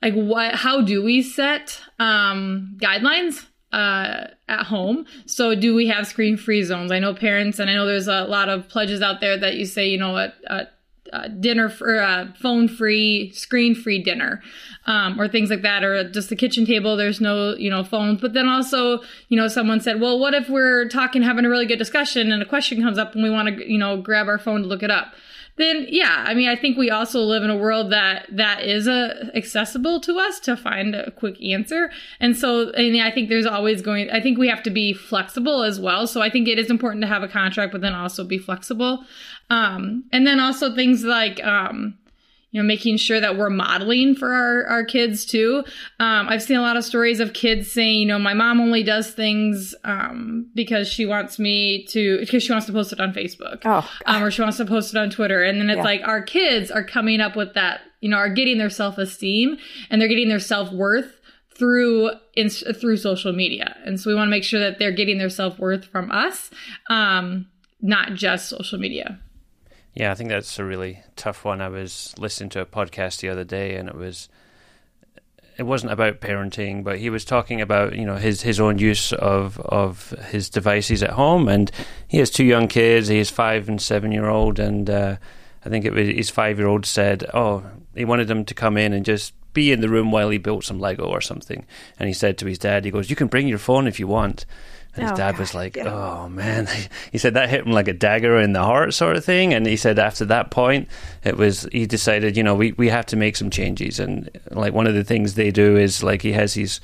like 0.01 0.13
what, 0.13 0.55
how 0.55 0.79
do 0.79 1.03
we 1.03 1.23
set 1.23 1.81
um, 1.99 2.77
guidelines? 2.81 3.45
uh, 3.73 4.27
at 4.49 4.65
home. 4.65 5.05
So, 5.25 5.55
do 5.55 5.73
we 5.73 5.87
have 5.87 6.05
screen 6.05 6.35
free 6.35 6.61
zones? 6.61 6.91
I 6.91 6.99
know 6.99 7.13
parents, 7.13 7.57
and 7.57 7.69
I 7.69 7.73
know 7.73 7.85
there's 7.85 8.09
a 8.09 8.25
lot 8.25 8.49
of 8.49 8.67
pledges 8.67 9.01
out 9.01 9.21
there 9.21 9.37
that 9.37 9.55
you 9.55 9.65
say, 9.65 9.87
you 9.87 9.97
know, 9.97 10.17
a, 10.17 10.33
a, 10.47 10.67
a 11.11 11.29
dinner 11.29 11.69
for 11.69 11.97
a 11.97 12.33
phone 12.39 12.67
free, 12.67 13.31
screen 13.33 13.75
free 13.75 14.01
dinner, 14.01 14.41
um, 14.85 15.19
or 15.19 15.27
things 15.27 15.49
like 15.49 15.61
that, 15.61 15.83
or 15.83 16.09
just 16.09 16.29
the 16.29 16.35
kitchen 16.35 16.65
table. 16.65 16.95
There's 16.95 17.21
no, 17.21 17.55
you 17.55 17.69
know, 17.69 17.83
phones. 17.83 18.21
But 18.21 18.33
then 18.33 18.47
also, 18.47 19.01
you 19.29 19.37
know, 19.37 19.47
someone 19.47 19.79
said, 19.79 19.99
well, 19.99 20.19
what 20.19 20.33
if 20.33 20.49
we're 20.49 20.87
talking, 20.87 21.21
having 21.21 21.45
a 21.45 21.49
really 21.49 21.65
good 21.65 21.79
discussion, 21.79 22.31
and 22.31 22.41
a 22.41 22.45
question 22.45 22.81
comes 22.81 22.97
up, 22.97 23.13
and 23.13 23.23
we 23.23 23.29
want 23.29 23.49
to, 23.49 23.71
you 23.71 23.77
know, 23.77 23.97
grab 23.97 24.27
our 24.27 24.39
phone 24.39 24.61
to 24.61 24.67
look 24.67 24.83
it 24.83 24.91
up 24.91 25.13
then 25.57 25.85
yeah, 25.89 26.23
I 26.27 26.33
mean, 26.33 26.47
I 26.47 26.55
think 26.55 26.77
we 26.77 26.89
also 26.89 27.19
live 27.19 27.43
in 27.43 27.49
a 27.49 27.55
world 27.55 27.91
that 27.91 28.25
that 28.31 28.63
is 28.63 28.87
uh, 28.87 29.29
accessible 29.35 29.99
to 30.01 30.17
us 30.17 30.39
to 30.41 30.55
find 30.55 30.95
a 30.95 31.11
quick 31.11 31.41
answer. 31.43 31.91
And 32.19 32.37
so, 32.37 32.69
and 32.71 32.99
I 33.01 33.11
think 33.11 33.29
there's 33.29 33.45
always 33.45 33.81
going. 33.81 34.09
I 34.09 34.21
think 34.21 34.37
we 34.37 34.47
have 34.47 34.63
to 34.63 34.69
be 34.69 34.93
flexible 34.93 35.63
as 35.63 35.79
well. 35.79 36.07
So 36.07 36.21
I 36.21 36.29
think 36.29 36.47
it 36.47 36.57
is 36.57 36.69
important 36.69 37.01
to 37.03 37.07
have 37.07 37.21
a 37.21 37.27
contract, 37.27 37.73
but 37.73 37.81
then 37.81 37.93
also 37.93 38.23
be 38.23 38.37
flexible. 38.37 39.03
Um, 39.51 40.05
and 40.11 40.25
then 40.25 40.39
also 40.39 40.73
things 40.73 41.03
like 41.03 41.43
um, 41.43 41.97
you 42.51 42.61
know, 42.61 42.67
making 42.67 42.97
sure 42.97 43.19
that 43.19 43.37
we're 43.37 43.49
modeling 43.49 44.13
for 44.13 44.33
our, 44.33 44.65
our 44.65 44.83
kids 44.83 45.25
too. 45.25 45.63
Um, 45.99 46.27
I've 46.27 46.43
seen 46.43 46.57
a 46.57 46.61
lot 46.61 46.75
of 46.75 46.83
stories 46.83 47.21
of 47.21 47.33
kids 47.33 47.71
saying, 47.71 47.99
you 47.99 48.05
know, 48.05 48.19
my 48.19 48.33
mom 48.33 48.59
only 48.59 48.83
does 48.83 49.11
things 49.11 49.73
um, 49.85 50.49
because 50.53 50.89
she 50.89 51.05
wants 51.05 51.39
me 51.39 51.85
to, 51.87 52.19
because 52.19 52.43
she 52.43 52.51
wants 52.51 52.67
to 52.67 52.73
post 52.73 52.91
it 52.91 52.99
on 52.99 53.13
Facebook, 53.13 53.61
oh, 53.63 53.89
um, 54.05 54.21
or 54.21 54.31
she 54.31 54.41
wants 54.41 54.57
to 54.57 54.65
post 54.65 54.93
it 54.93 54.97
on 54.97 55.09
Twitter. 55.09 55.43
And 55.43 55.61
then 55.61 55.69
it's 55.69 55.77
yeah. 55.77 55.83
like 55.83 56.01
our 56.03 56.21
kids 56.21 56.69
are 56.69 56.83
coming 56.83 57.21
up 57.21 57.37
with 57.37 57.53
that, 57.53 57.81
you 58.01 58.09
know, 58.09 58.17
are 58.17 58.29
getting 58.29 58.57
their 58.57 58.69
self 58.69 58.97
esteem 58.97 59.57
and 59.89 60.01
they're 60.01 60.09
getting 60.09 60.29
their 60.29 60.39
self 60.39 60.73
worth 60.73 61.19
through 61.57 62.11
in, 62.35 62.49
through 62.49 62.97
social 62.97 63.31
media. 63.31 63.77
And 63.85 63.97
so 63.97 64.09
we 64.09 64.15
want 64.15 64.27
to 64.27 64.31
make 64.31 64.43
sure 64.43 64.59
that 64.59 64.77
they're 64.77 64.91
getting 64.91 65.19
their 65.19 65.29
self 65.29 65.57
worth 65.57 65.85
from 65.85 66.11
us, 66.11 66.51
um, 66.89 67.47
not 67.81 68.13
just 68.15 68.49
social 68.49 68.77
media. 68.77 69.19
Yeah, 69.93 70.11
I 70.11 70.15
think 70.15 70.29
that's 70.29 70.57
a 70.57 70.63
really 70.63 71.03
tough 71.15 71.43
one. 71.43 71.61
I 71.61 71.67
was 71.67 72.13
listening 72.17 72.49
to 72.51 72.61
a 72.61 72.65
podcast 72.65 73.19
the 73.19 73.29
other 73.29 73.43
day, 73.43 73.75
and 73.75 73.89
it 73.89 73.95
was 73.95 74.29
it 75.57 75.63
wasn't 75.63 75.91
about 75.91 76.21
parenting, 76.21 76.83
but 76.83 76.97
he 76.99 77.09
was 77.09 77.25
talking 77.25 77.59
about 77.61 77.95
you 77.95 78.05
know 78.05 78.15
his 78.15 78.41
his 78.41 78.59
own 78.59 78.77
use 78.77 79.11
of 79.11 79.59
of 79.59 80.11
his 80.29 80.49
devices 80.49 81.03
at 81.03 81.11
home, 81.11 81.47
and 81.47 81.71
he 82.07 82.19
has 82.19 82.29
two 82.29 82.45
young 82.45 82.67
kids. 82.67 83.09
He 83.09 83.17
has 83.17 83.29
five 83.29 83.67
and 83.67 83.81
seven 83.81 84.11
year 84.11 84.29
old, 84.29 84.59
and 84.59 84.89
uh, 84.89 85.17
I 85.65 85.69
think 85.69 85.83
it 85.85 85.93
was 85.93 86.07
his 86.07 86.29
five 86.29 86.57
year 86.57 86.67
old 86.67 86.85
said, 86.85 87.25
"Oh, 87.33 87.63
he 87.93 88.05
wanted 88.05 88.27
them 88.27 88.45
to 88.45 88.53
come 88.53 88.77
in 88.77 88.93
and 88.93 89.05
just." 89.05 89.33
Be 89.53 89.73
in 89.73 89.81
the 89.81 89.89
room 89.89 90.13
while 90.13 90.29
he 90.29 90.37
built 90.37 90.63
some 90.63 90.79
Lego 90.79 91.03
or 91.03 91.19
something, 91.19 91.65
and 91.99 92.07
he 92.07 92.13
said 92.13 92.37
to 92.37 92.45
his 92.45 92.57
dad, 92.57 92.85
"He 92.85 92.91
goes, 92.91 93.09
you 93.09 93.17
can 93.17 93.27
bring 93.27 93.49
your 93.49 93.57
phone 93.57 93.85
if 93.85 93.99
you 93.99 94.07
want." 94.07 94.45
And 94.95 95.03
his 95.03 95.13
oh, 95.13 95.15
dad 95.15 95.37
was 95.37 95.53
like, 95.53 95.77
yeah. 95.77 95.87
"Oh 95.87 96.27
man," 96.27 96.67
he 97.11 97.17
said 97.17 97.33
that 97.35 97.49
hit 97.49 97.65
him 97.65 97.71
like 97.71 97.87
a 97.87 97.93
dagger 97.93 98.37
in 98.37 98.53
the 98.53 98.63
heart, 98.63 98.93
sort 98.93 99.15
of 99.15 99.23
thing. 99.23 99.53
And 99.53 99.65
he 99.65 99.77
said 99.77 99.97
after 99.97 100.25
that 100.25 100.51
point, 100.51 100.89
it 101.23 101.37
was 101.37 101.67
he 101.71 101.85
decided, 101.85 102.35
you 102.35 102.43
know, 102.43 102.55
we 102.55 102.73
we 102.73 102.89
have 102.89 103.05
to 103.07 103.15
make 103.15 103.37
some 103.37 103.49
changes. 103.49 103.99
And 103.99 104.29
like 104.49 104.73
one 104.73 104.87
of 104.87 104.93
the 104.93 105.03
things 105.03 105.35
they 105.35 105.51
do 105.51 105.77
is 105.77 106.03
like 106.03 106.21
he 106.21 106.33
has 106.33 106.55
his 106.55 106.81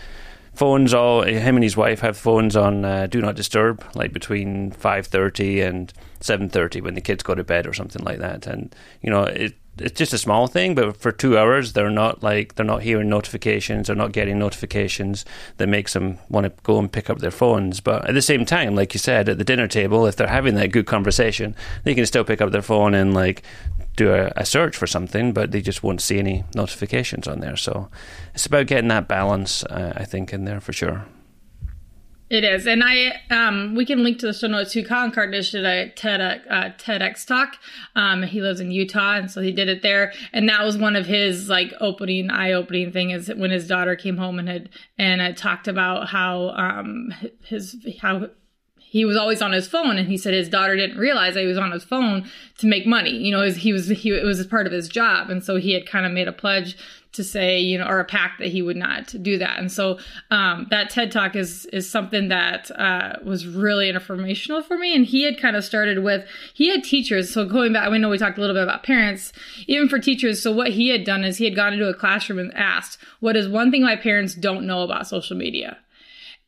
phones. 0.54 0.93
All 0.93 1.24
him 1.24 1.56
and 1.56 1.63
his 1.63 1.76
wife 1.76 2.00
have 2.00 2.17
phones 2.17 2.56
on 2.56 2.86
uh, 2.86 3.08
do 3.08 3.20
not 3.20 3.36
disturb, 3.36 3.84
like 3.93 4.13
between 4.13 4.72
five 4.72 5.08
thirty 5.08 5.60
and 5.60 5.91
seven 6.22 6.48
thirty 6.50 6.80
when 6.80 6.93
the 6.93 7.02
kids 7.02 7.24
go 7.24 7.36
to 7.36 7.43
bed 7.43 7.67
or 7.67 7.74
something 7.74 8.04
like 8.06 8.20
that. 8.20 8.48
And 8.48 8.74
you 9.02 9.10
know, 9.10 9.24
it 9.24 9.54
it's 9.80 9.98
just 9.98 10.13
a 10.13 10.18
small 10.18 10.48
thing, 10.48 10.76
but 10.76 10.98
for 10.98 11.12
two 11.12 11.38
hours 11.38 11.74
they're 11.74 11.90
not 11.90 12.24
like 12.24 12.56
they're 12.56 12.66
not 12.66 12.84
hearing 12.84 13.10
notifications, 13.10 13.88
they're 13.88 13.96
not 13.96 14.12
getting 14.12 14.40
notifications 14.40 15.26
that 15.58 15.68
makes 15.68 15.94
them 15.94 16.18
want 16.30 16.46
to 16.46 16.54
go 16.63 16.80
and 16.80 16.92
pick 16.92 17.10
up 17.10 17.20
their 17.20 17.32
phones. 17.32 17.80
But 17.80 18.08
at 18.08 18.13
the 18.13 18.22
same 18.22 18.46
time, 18.46 18.76
like 18.76 18.94
you 18.94 19.00
said, 19.00 19.30
at 19.30 19.38
the 19.38 19.44
dinner 19.44 19.68
table, 19.68 20.06
if 20.06 20.16
they're 20.16 20.28
having 20.28 20.56
that 20.56 20.72
good 20.72 20.86
conversation, 20.86 21.56
they 21.84 21.96
can 21.96 22.06
still 22.06 22.24
pick 22.24 22.42
up 22.42 22.52
their 22.52 22.62
phone 22.62 22.94
and 22.94 23.13
like 23.13 23.44
do 23.96 24.13
a, 24.13 24.32
a 24.36 24.46
search 24.46 24.76
for 24.78 24.88
something, 24.88 25.34
but 25.34 25.52
they 25.52 25.62
just 25.62 25.84
won't 25.84 26.02
see 26.02 26.20
any 26.20 26.44
notifications 26.56 27.28
on 27.28 27.40
there. 27.40 27.58
So 27.58 27.90
it's 28.34 28.46
about 28.46 28.68
getting 28.68 28.90
that 28.90 29.08
balance, 29.08 29.63
uh, 29.63 29.94
I 29.96 30.06
think, 30.06 30.34
in 30.34 30.46
there 30.46 30.60
for 30.60 30.74
sure. 30.74 31.06
It 32.30 32.44
is, 32.44 32.68
and 32.68 32.84
I 32.84 33.22
um 33.30 33.74
we 33.74 33.86
can 33.86 34.04
link 34.04 34.20
to 34.20 34.26
the 34.26 34.34
show 34.34 34.48
notes 34.48 34.74
too. 34.74 34.84
Collin 34.84 35.12
Kartchner 35.12 35.50
did 35.50 35.66
a 35.66 35.90
TED 35.92 36.20
uh, 36.20 36.70
TEDx 36.78 37.26
talk. 37.26 37.56
Um, 37.96 38.24
he 38.24 38.42
lives 38.42 38.60
in 38.60 38.70
Utah, 38.70 39.16
and 39.16 39.32
so 39.32 39.42
he 39.42 39.54
did 39.54 39.70
it 39.70 39.82
there. 39.82 40.12
And 40.34 40.50
that 40.50 40.66
was 40.66 40.78
one 40.78 40.98
of 40.98 41.06
his 41.06 41.48
like 41.48 41.74
opening, 41.80 42.30
eye 42.30 42.52
opening 42.52 42.92
thing 42.92 43.12
is 43.12 43.30
when 43.30 43.52
his 43.52 43.66
daughter 43.66 43.96
came 43.96 44.18
home 44.18 44.40
and 44.40 44.50
had 44.50 44.70
and 44.98 45.22
had 45.22 45.38
talked 45.38 45.70
about 45.70 46.10
how 46.10 46.50
um 46.50 47.13
his 47.46 47.78
how 48.02 48.30
he 48.90 49.04
was 49.04 49.18
always 49.18 49.42
on 49.42 49.52
his 49.52 49.68
phone 49.68 49.98
and 49.98 50.08
he 50.08 50.18
said 50.18 50.34
his 50.34 50.48
daughter 50.48 50.76
didn't 50.76 50.98
realize 50.98 51.34
that 51.34 51.42
he 51.42 51.48
was 51.48 51.58
on 51.58 51.72
his 51.72 51.84
phone 51.84 52.30
to 52.58 52.66
make 52.66 52.88
money 52.88 53.12
you 53.12 53.32
know 53.32 53.44
he 53.44 53.74
was 53.74 53.90
he 53.90 54.12
it 54.12 54.24
was 54.24 54.46
part 54.48 54.66
of 54.66 54.72
his 54.72 54.88
job 54.88 55.30
and 55.30 55.44
so 55.44 55.58
he 55.58 55.74
had 55.74 55.86
kind 55.86 56.06
of 56.06 56.12
made 56.12 56.28
a 56.28 56.32
pledge 56.32 56.78
to 57.13 57.24
say, 57.24 57.60
you 57.60 57.78
know, 57.78 57.86
or 57.86 58.00
a 58.00 58.06
pact 58.06 58.39
that 58.39 58.50
he 58.50 58.62
would 58.62 58.78
not 58.78 59.13
do 59.22 59.38
that. 59.38 59.60
And 59.60 59.72
so 59.72 60.00
um, 60.32 60.67
that 60.70 60.89
TED 60.89 61.12
talk 61.12 61.36
is 61.36 61.65
is 61.67 61.89
something 61.89 62.28
that 62.30 62.72
uh, 62.72 63.13
was 63.24 63.48
really 63.48 63.89
informational 63.89 64.62
for 64.62 64.78
me. 64.78 64.96
And 64.96 65.06
he 65.06 65.24
had 65.24 65.39
kind 65.39 65.56
of 65.56 65.63
started 65.63 66.04
with 66.04 66.26
he 66.54 66.70
had 66.70 66.84
teachers. 66.84 67.34
So 67.34 67.46
going 67.46 67.74
back, 67.74 67.89
we 67.89 67.98
know 67.98 68.10
we 68.10 68.17
talked 68.17 68.38
a 68.38 68.41
little 68.41 68.56
bit 68.56 68.63
about 68.63 68.84
parents, 68.84 69.34
even 69.67 69.89
for 69.89 70.00
teachers. 70.00 70.41
So 70.41 70.52
what 70.52 70.72
he 70.72 70.89
had 70.89 71.04
done 71.04 71.24
is 71.24 71.38
he 71.38 71.46
had 71.46 71.56
gone 71.56 71.74
into 71.74 71.89
a 71.89 71.93
classroom 71.93 72.39
and 72.39 72.54
asked, 72.54 72.98
"What 73.20 73.36
is 73.36 73.48
one 73.48 73.72
thing 73.72 73.82
my 73.82 73.96
parents 73.96 74.36
don't 74.36 74.65
know 74.65 74.84
about 74.84 75.08
social 75.08 75.36
media?" 75.36 75.78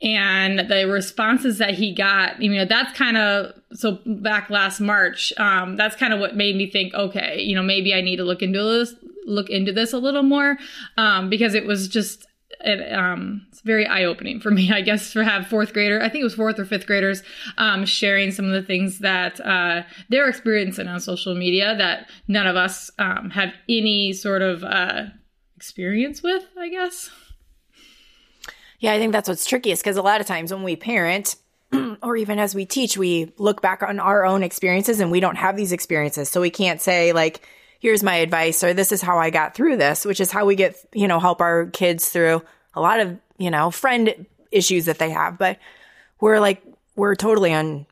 And 0.02 0.60
the 0.70 0.88
responses 0.88 1.58
that 1.58 1.74
he 1.74 1.94
got 1.94 2.42
you 2.42 2.54
know 2.54 2.66
that's 2.66 2.98
kind 2.98 3.18
of 3.18 3.54
so 3.74 4.00
back 4.06 4.50
last 4.50 4.80
march 4.80 5.34
um, 5.38 5.76
that's 5.76 5.96
kind 5.96 6.14
of 6.14 6.20
what 6.20 6.36
made 6.36 6.56
me 6.56 6.70
think 6.70 6.94
okay 6.94 7.40
you 7.42 7.56
know 7.56 7.64
maybe 7.64 7.94
i 7.94 8.02
need 8.02 8.18
to 8.18 8.24
look 8.24 8.42
into 8.42 8.64
this 8.64 8.96
look 9.26 9.50
into 9.50 9.72
this 9.72 9.94
a 9.94 9.98
little 9.98 10.24
more 10.24 10.58
um, 10.98 11.30
because 11.30 11.54
it 11.54 11.66
was 11.66 11.88
just 11.88 12.26
it, 12.62 12.94
um, 12.94 13.46
it's 13.50 13.62
very 13.62 13.86
eye 13.86 14.04
opening 14.04 14.40
for 14.40 14.52
me, 14.60 14.72
I 14.72 14.82
guess, 14.82 15.14
to 15.14 15.24
have 15.24 15.48
fourth 15.48 15.74
grader. 15.74 16.02
I 16.02 16.10
think 16.10 16.22
it 16.22 16.26
was 16.26 16.36
fourth 16.36 16.60
or 16.60 16.66
fifth 16.66 16.88
graders 16.88 17.24
um, 17.58 17.86
sharing 17.86 18.32
some 18.32 18.46
of 18.46 18.52
the 18.52 18.64
things 18.64 19.00
that 19.00 19.40
uh, 19.46 19.84
they're 20.10 20.28
experiencing 20.28 20.88
on 20.88 21.00
social 21.00 21.36
media 21.36 21.76
that 21.78 22.10
none 22.28 22.48
of 22.48 22.56
us 22.56 22.92
um, 23.00 23.30
have 23.30 23.54
any 23.68 24.14
sort 24.14 24.42
of 24.42 24.64
uh, 24.64 25.04
experience 25.56 26.22
with, 26.24 26.46
I 26.58 26.70
guess. 26.70 27.10
Yeah, 28.80 28.94
I 28.94 28.98
think 28.98 29.12
that's 29.12 29.28
what's 29.28 29.46
trickiest 29.46 29.84
because 29.84 29.98
a 29.98 30.02
lot 30.02 30.22
of 30.22 30.28
times 30.28 30.54
when 30.54 30.64
we 30.64 30.76
parent, 30.76 31.36
or 32.02 32.16
even 32.16 32.40
as 32.40 32.56
we 32.56 32.66
teach, 32.66 32.98
we 32.98 33.34
look 33.38 33.62
back 33.62 33.84
on 33.84 34.00
our 34.00 34.26
own 34.26 34.42
experiences 34.42 35.00
and 35.00 35.12
we 35.12 35.20
don't 35.20 35.36
have 35.36 35.58
these 35.58 35.74
experiences. 35.74 36.30
So 36.30 36.40
we 36.42 36.50
can't 36.50 36.82
say, 36.82 37.12
like, 37.12 37.46
here's 37.80 38.04
my 38.04 38.16
advice 38.16 38.64
or 38.64 38.74
this 38.74 38.92
is 38.92 39.02
how 39.02 39.18
I 39.20 39.30
got 39.30 39.54
through 39.54 39.78
this, 39.78 40.06
which 40.06 40.20
is 40.20 40.32
how 40.32 40.46
we 40.46 40.56
get, 40.56 40.76
you 40.94 41.08
know, 41.08 41.20
help 41.20 41.42
our 41.42 41.68
kids 41.68 42.10
through 42.10 42.42
a 42.74 42.82
lot 42.82 43.00
of, 43.00 43.18
you 43.38 43.52
know, 43.52 43.70
friend 43.70 44.26
issues 44.52 44.86
that 44.86 44.98
they 44.98 45.10
have. 45.10 45.38
But 45.38 45.60
we're 46.20 46.40
like, 46.40 46.64
we're 46.96 47.16
totally 47.16 47.54
on 47.54 47.86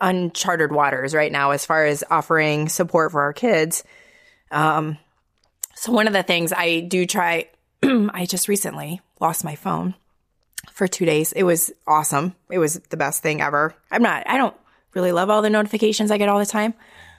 uncharted 0.00 0.72
waters 0.72 1.14
right 1.14 1.32
now 1.32 1.52
as 1.52 1.64
far 1.64 1.86
as 1.86 2.04
offering 2.10 2.68
support 2.68 3.12
for 3.12 3.22
our 3.22 3.32
kids. 3.32 3.84
Um, 4.50 4.98
So 5.74 5.92
one 5.92 6.06
of 6.06 6.12
the 6.12 6.22
things 6.22 6.52
I 6.52 6.80
do 6.80 7.06
try, 7.06 7.48
I 7.82 8.26
just 8.26 8.48
recently 8.48 9.00
lost 9.20 9.44
my 9.44 9.54
phone 9.54 9.94
for 10.72 10.86
two 10.86 11.06
days. 11.06 11.32
It 11.32 11.44
was 11.44 11.72
awesome. 11.86 12.34
It 12.50 12.58
was 12.58 12.74
the 12.90 12.96
best 12.96 13.22
thing 13.22 13.40
ever. 13.40 13.74
I'm 13.90 14.02
not, 14.02 14.28
I 14.28 14.36
don't 14.36 14.56
really 14.94 15.12
love 15.12 15.30
all 15.30 15.42
the 15.42 15.50
notifications 15.50 16.10
I 16.10 16.18
get 16.18 16.28
all 16.28 16.38
the 16.38 16.46
time. 16.46 16.74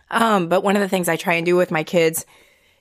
Um, 0.10 0.48
but 0.48 0.64
one 0.64 0.76
of 0.76 0.82
the 0.82 0.90
things 0.90 1.10
I 1.10 1.16
try 1.16 1.34
and 1.34 1.46
do 1.46 1.56
with 1.56 1.72
my 1.72 1.84
kids 1.84 2.26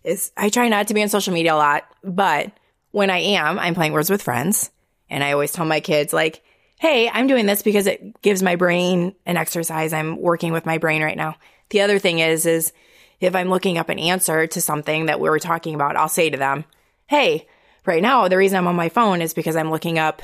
is 0.04 0.30
I 0.36 0.48
try 0.48 0.68
not 0.68 0.88
to 0.88 0.94
be 0.94 1.02
on 1.02 1.08
social 1.08 1.34
media 1.34 1.54
a 1.54 1.56
lot, 1.56 1.84
but 2.04 2.52
when 2.92 3.10
I 3.10 3.18
am, 3.18 3.58
I'm 3.58 3.74
playing 3.74 3.92
Words 3.92 4.10
with 4.10 4.22
Friends. 4.22 4.70
And 5.10 5.22
I 5.22 5.32
always 5.32 5.52
tell 5.52 5.64
my 5.64 5.80
kids, 5.80 6.12
like, 6.12 6.42
hey, 6.78 7.08
I'm 7.08 7.26
doing 7.26 7.46
this 7.46 7.62
because 7.62 7.86
it 7.86 8.20
gives 8.22 8.42
my 8.42 8.56
brain 8.56 9.14
an 9.24 9.36
exercise. 9.36 9.92
I'm 9.92 10.20
working 10.20 10.52
with 10.52 10.66
my 10.66 10.78
brain 10.78 11.02
right 11.02 11.16
now. 11.16 11.36
The 11.70 11.80
other 11.80 11.98
thing 11.98 12.18
is, 12.18 12.46
is 12.46 12.72
if 13.20 13.34
I'm 13.34 13.48
looking 13.48 13.78
up 13.78 13.88
an 13.88 13.98
answer 13.98 14.46
to 14.46 14.60
something 14.60 15.06
that 15.06 15.20
we 15.20 15.28
were 15.28 15.38
talking 15.38 15.74
about, 15.74 15.96
I'll 15.96 16.08
say 16.08 16.30
to 16.30 16.36
them, 16.36 16.64
hey, 17.06 17.46
right 17.84 18.02
now, 18.02 18.28
the 18.28 18.36
reason 18.36 18.58
I'm 18.58 18.66
on 18.66 18.76
my 18.76 18.88
phone 18.88 19.22
is 19.22 19.34
because 19.34 19.56
I'm 19.56 19.70
looking 19.70 19.98
up, 19.98 20.22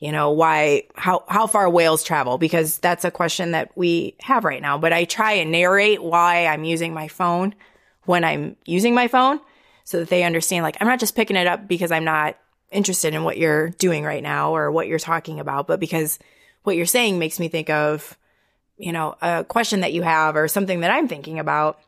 you 0.00 0.12
know, 0.12 0.32
why, 0.32 0.84
how, 0.96 1.24
how 1.28 1.46
far 1.46 1.68
whales 1.68 2.02
travel, 2.02 2.38
because 2.38 2.78
that's 2.78 3.04
a 3.04 3.10
question 3.10 3.52
that 3.52 3.70
we 3.76 4.16
have 4.20 4.44
right 4.44 4.62
now. 4.62 4.78
But 4.78 4.94
I 4.94 5.04
try 5.04 5.32
and 5.32 5.52
narrate 5.52 6.02
why 6.02 6.46
I'm 6.46 6.64
using 6.64 6.94
my 6.94 7.06
phone 7.06 7.54
when 8.06 8.24
I'm 8.24 8.56
using 8.64 8.94
my 8.94 9.08
phone 9.08 9.40
so 9.84 10.00
that 10.00 10.08
they 10.08 10.24
understand, 10.24 10.62
like, 10.62 10.78
I'm 10.80 10.88
not 10.88 11.00
just 11.00 11.14
picking 11.14 11.36
it 11.36 11.46
up 11.46 11.68
because 11.68 11.92
I'm 11.92 12.04
not 12.04 12.38
interested 12.70 13.14
in 13.14 13.24
what 13.24 13.36
you're 13.36 13.70
doing 13.70 14.02
right 14.02 14.22
now 14.22 14.56
or 14.56 14.70
what 14.70 14.86
you're 14.86 14.98
talking 14.98 15.38
about, 15.38 15.66
but 15.66 15.80
because 15.80 16.18
what 16.62 16.76
you're 16.76 16.86
saying 16.86 17.18
makes 17.18 17.38
me 17.38 17.48
think 17.48 17.68
of, 17.68 18.16
you 18.78 18.92
know, 18.92 19.16
a 19.20 19.44
question 19.44 19.80
that 19.80 19.92
you 19.92 20.02
have 20.02 20.34
or 20.34 20.48
something 20.48 20.80
that 20.80 20.90
I'm 20.90 21.08
thinking 21.08 21.38
about 21.38 21.78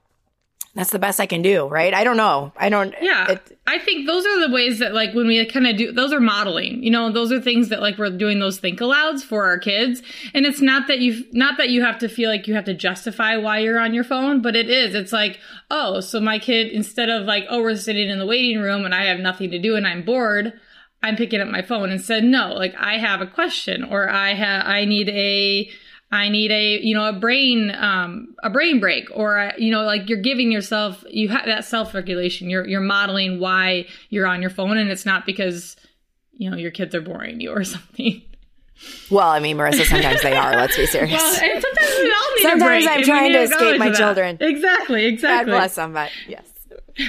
that's 0.74 0.90
the 0.90 0.98
best 0.98 1.20
I 1.20 1.26
can 1.26 1.42
do, 1.42 1.66
right? 1.66 1.92
I 1.92 2.02
don't 2.02 2.16
know. 2.16 2.52
I 2.56 2.70
don't. 2.70 2.94
Yeah, 3.02 3.32
it, 3.32 3.58
I 3.66 3.78
think 3.78 4.06
those 4.06 4.24
are 4.24 4.48
the 4.48 4.54
ways 4.54 4.78
that 4.78 4.94
like 4.94 5.12
when 5.12 5.26
we 5.26 5.44
kind 5.44 5.66
of 5.66 5.76
do 5.76 5.92
those 5.92 6.14
are 6.14 6.20
modeling. 6.20 6.82
You 6.82 6.90
know, 6.90 7.12
those 7.12 7.30
are 7.30 7.40
things 7.40 7.68
that 7.68 7.82
like 7.82 7.98
we're 7.98 8.10
doing 8.10 8.38
those 8.38 8.58
think 8.58 8.80
alouds 8.80 9.22
for 9.22 9.44
our 9.44 9.58
kids, 9.58 10.02
and 10.32 10.46
it's 10.46 10.62
not 10.62 10.88
that 10.88 11.00
you 11.00 11.24
not 11.32 11.58
that 11.58 11.68
you 11.68 11.84
have 11.84 11.98
to 11.98 12.08
feel 12.08 12.30
like 12.30 12.46
you 12.46 12.54
have 12.54 12.64
to 12.64 12.74
justify 12.74 13.36
why 13.36 13.58
you're 13.58 13.78
on 13.78 13.92
your 13.92 14.04
phone, 14.04 14.40
but 14.40 14.56
it 14.56 14.70
is. 14.70 14.94
It's 14.94 15.12
like, 15.12 15.38
oh, 15.70 16.00
so 16.00 16.20
my 16.20 16.38
kid 16.38 16.68
instead 16.68 17.10
of 17.10 17.26
like, 17.26 17.44
oh, 17.50 17.60
we're 17.60 17.76
sitting 17.76 18.08
in 18.08 18.18
the 18.18 18.26
waiting 18.26 18.60
room 18.60 18.86
and 18.86 18.94
I 18.94 19.04
have 19.04 19.20
nothing 19.20 19.50
to 19.50 19.58
do 19.58 19.76
and 19.76 19.86
I'm 19.86 20.04
bored. 20.04 20.54
I'm 21.02 21.16
picking 21.16 21.40
up 21.40 21.48
my 21.48 21.62
phone 21.62 21.90
and 21.90 22.00
said, 22.00 22.22
no, 22.24 22.54
like 22.54 22.74
I 22.78 22.98
have 22.98 23.20
a 23.20 23.26
question 23.26 23.82
or 23.82 24.08
I 24.08 24.34
have, 24.34 24.64
I 24.66 24.84
need 24.84 25.08
a, 25.08 25.68
I 26.12 26.28
need 26.28 26.50
a, 26.52 26.78
you 26.82 26.94
know, 26.94 27.08
a 27.08 27.12
brain, 27.14 27.74
um, 27.74 28.34
a 28.42 28.50
brain 28.50 28.80
break, 28.80 29.08
or 29.14 29.38
a, 29.38 29.54
you 29.56 29.72
know, 29.72 29.82
like 29.82 30.10
you're 30.10 30.20
giving 30.20 30.52
yourself, 30.52 31.02
you 31.08 31.30
have 31.30 31.46
that 31.46 31.64
self 31.64 31.94
regulation. 31.94 32.50
You're 32.50 32.66
you're 32.68 32.82
modeling 32.82 33.40
why 33.40 33.86
you're 34.10 34.26
on 34.26 34.42
your 34.42 34.50
phone, 34.50 34.76
and 34.76 34.90
it's 34.90 35.06
not 35.06 35.24
because, 35.24 35.74
you 36.32 36.50
know, 36.50 36.56
your 36.56 36.70
kids 36.70 36.94
are 36.94 37.00
boring 37.00 37.40
you 37.40 37.50
or 37.50 37.64
something. 37.64 38.22
Well, 39.10 39.28
I 39.28 39.38
mean, 39.38 39.56
Marisa, 39.56 39.86
sometimes 39.86 40.22
they 40.22 40.36
are. 40.36 40.54
Let's 40.56 40.76
be 40.76 40.86
serious. 40.86 41.12
Well, 41.12 41.42
and 41.42 41.62
sometimes 41.62 41.90
we 41.98 42.12
all 42.12 42.34
need 42.36 42.42
sometimes 42.42 42.86
I'm 42.86 43.02
trying 43.04 43.32
to 43.32 43.42
escape 43.42 43.78
my 43.78 43.92
children. 43.92 44.36
Exactly, 44.40 45.06
exactly. 45.06 45.52
God 45.52 45.58
bless 45.58 45.74
them, 45.76 45.92
but 45.94 46.10
yes. 46.28 46.51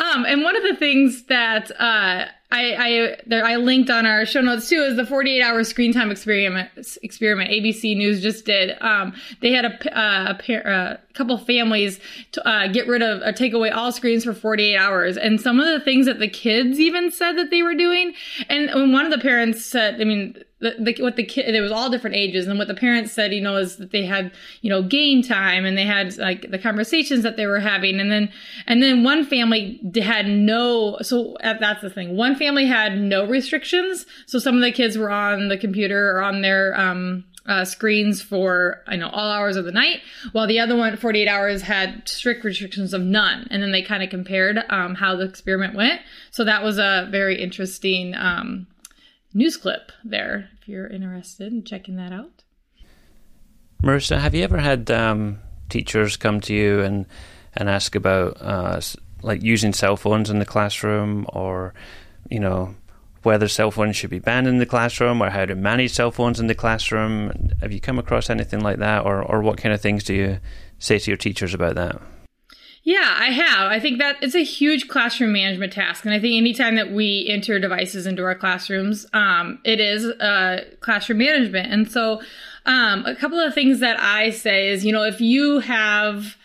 Um, 0.00 0.24
and 0.24 0.42
one 0.42 0.56
of 0.56 0.62
the 0.62 0.76
things 0.76 1.24
that 1.24 1.70
uh, 1.72 2.24
I 2.24 2.30
I, 2.50 3.16
there, 3.26 3.44
I 3.44 3.56
linked 3.56 3.90
on 3.90 4.06
our 4.06 4.24
show 4.24 4.40
notes 4.40 4.68
too 4.68 4.82
is 4.82 4.96
the 4.96 5.04
48 5.04 5.42
hour 5.42 5.62
screen 5.64 5.92
time 5.92 6.10
experiment. 6.10 6.70
Experiment 7.02 7.50
ABC 7.50 7.96
News 7.96 8.22
just 8.22 8.46
did. 8.46 8.76
Um, 8.80 9.14
they 9.42 9.52
had 9.52 9.66
a 9.66 9.98
uh, 9.98 10.30
a, 10.30 10.34
pair, 10.34 10.66
uh, 10.66 10.96
couple 11.12 11.36
families 11.36 12.00
to 12.32 12.48
uh, 12.48 12.68
get 12.68 12.88
rid 12.88 13.02
of 13.02 13.20
or 13.20 13.32
take 13.32 13.52
away 13.52 13.70
all 13.70 13.92
screens 13.92 14.24
for 14.24 14.32
48 14.32 14.76
hours, 14.76 15.16
and 15.18 15.40
some 15.40 15.60
of 15.60 15.66
the 15.66 15.80
things 15.80 16.06
that 16.06 16.18
the 16.18 16.28
kids 16.28 16.80
even 16.80 17.10
said 17.10 17.32
that 17.32 17.50
they 17.50 17.62
were 17.62 17.74
doing. 17.74 18.14
And 18.48 18.70
when 18.74 18.92
one 18.92 19.04
of 19.04 19.12
the 19.12 19.18
parents 19.18 19.64
said, 19.64 20.00
I 20.00 20.04
mean, 20.04 20.42
the, 20.60 20.96
what 20.98 21.16
the 21.16 21.24
kid 21.24 21.54
there 21.54 21.62
was 21.62 21.70
all 21.70 21.88
different 21.88 22.16
ages 22.16 22.46
and 22.46 22.58
what 22.58 22.68
the 22.68 22.74
parents 22.74 23.12
said 23.12 23.32
you 23.32 23.40
know 23.40 23.56
is 23.56 23.76
that 23.76 23.92
they 23.92 24.04
had 24.04 24.32
you 24.60 24.70
know 24.70 24.82
game 24.82 25.22
time 25.22 25.64
and 25.64 25.78
they 25.78 25.84
had 25.84 26.16
like 26.18 26.50
the 26.50 26.58
conversations 26.58 27.22
that 27.22 27.36
they 27.36 27.46
were 27.46 27.60
having 27.60 28.00
and 28.00 28.10
then 28.10 28.30
and 28.66 28.82
then 28.82 29.04
one 29.04 29.24
family 29.24 29.80
had 30.02 30.26
no 30.26 30.98
so 31.00 31.34
uh, 31.36 31.54
that's 31.58 31.80
the 31.80 31.90
thing 31.90 32.16
one 32.16 32.34
family 32.34 32.66
had 32.66 32.98
no 32.98 33.24
restrictions 33.24 34.04
so 34.26 34.38
some 34.38 34.56
of 34.56 34.62
the 34.62 34.72
kids 34.72 34.98
were 34.98 35.10
on 35.10 35.48
the 35.48 35.58
computer 35.58 36.16
or 36.16 36.22
on 36.22 36.40
their 36.42 36.78
um 36.78 37.24
uh, 37.46 37.64
screens 37.64 38.20
for 38.20 38.82
I 38.86 38.96
know 38.96 39.08
all 39.08 39.32
hours 39.32 39.56
of 39.56 39.64
the 39.64 39.72
night, 39.72 40.02
while 40.32 40.46
the 40.46 40.60
other 40.60 40.76
one, 40.76 40.94
48 40.98 41.26
hours, 41.26 41.62
had 41.62 42.06
strict 42.06 42.44
restrictions 42.44 42.92
of 42.92 43.00
none. 43.00 43.48
And 43.50 43.62
then 43.62 43.72
they 43.72 43.80
kind 43.80 44.02
of 44.02 44.10
compared 44.10 44.58
um, 44.68 44.94
how 44.94 45.16
the 45.16 45.24
experiment 45.24 45.74
went. 45.74 46.02
So 46.30 46.44
that 46.44 46.62
was 46.62 46.78
a 46.78 47.08
very 47.10 47.40
interesting 47.42 48.14
um, 48.14 48.66
news 49.34 49.56
clip 49.56 49.92
there 50.04 50.50
if 50.60 50.68
you're 50.68 50.86
interested 50.86 51.52
in 51.52 51.64
checking 51.64 51.96
that 51.96 52.12
out. 52.12 52.44
Marisa, 53.82 54.18
have 54.18 54.34
you 54.34 54.42
ever 54.42 54.58
had 54.58 54.90
um, 54.90 55.38
teachers 55.68 56.16
come 56.16 56.40
to 56.42 56.54
you 56.54 56.80
and 56.80 57.06
and 57.54 57.68
ask 57.68 57.94
about 57.94 58.40
uh, 58.40 58.80
like 59.22 59.42
using 59.42 59.72
cell 59.72 59.96
phones 59.96 60.30
in 60.30 60.38
the 60.38 60.44
classroom, 60.44 61.26
or 61.32 61.74
you 62.30 62.40
know 62.40 62.74
whether 63.22 63.48
cell 63.48 63.70
phones 63.70 63.96
should 63.96 64.10
be 64.10 64.18
banned 64.18 64.46
in 64.46 64.58
the 64.58 64.66
classroom, 64.66 65.22
or 65.22 65.30
how 65.30 65.44
to 65.44 65.54
manage 65.54 65.92
cell 65.92 66.10
phones 66.10 66.40
in 66.40 66.46
the 66.46 66.54
classroom? 66.54 67.50
Have 67.60 67.72
you 67.72 67.80
come 67.80 67.98
across 67.98 68.30
anything 68.30 68.60
like 68.60 68.78
that, 68.78 69.04
or 69.04 69.22
or 69.22 69.42
what 69.42 69.58
kind 69.58 69.74
of 69.74 69.80
things 69.80 70.04
do 70.04 70.14
you 70.14 70.40
say 70.78 70.98
to 70.98 71.10
your 71.10 71.16
teachers 71.16 71.54
about 71.54 71.76
that? 71.76 72.00
Yeah, 72.84 73.16
I 73.18 73.30
have. 73.30 73.70
I 73.70 73.80
think 73.80 73.98
that 73.98 74.16
it's 74.22 74.34
a 74.34 74.44
huge 74.44 74.88
classroom 74.88 75.32
management 75.32 75.72
task. 75.72 76.04
And 76.04 76.14
I 76.14 76.20
think 76.20 76.36
anytime 76.36 76.76
that 76.76 76.92
we 76.92 77.26
enter 77.28 77.58
devices 77.58 78.06
into 78.06 78.24
our 78.24 78.34
classrooms, 78.34 79.04
um, 79.12 79.58
it 79.64 79.80
is 79.80 80.06
uh, 80.06 80.64
classroom 80.80 81.18
management. 81.18 81.72
And 81.72 81.90
so 81.90 82.22
um, 82.66 83.04
a 83.04 83.14
couple 83.14 83.38
of 83.38 83.52
things 83.52 83.80
that 83.80 83.98
I 84.00 84.30
say 84.30 84.68
is, 84.68 84.84
you 84.84 84.92
know, 84.92 85.02
if 85.02 85.20
you 85.20 85.58
have 85.60 86.36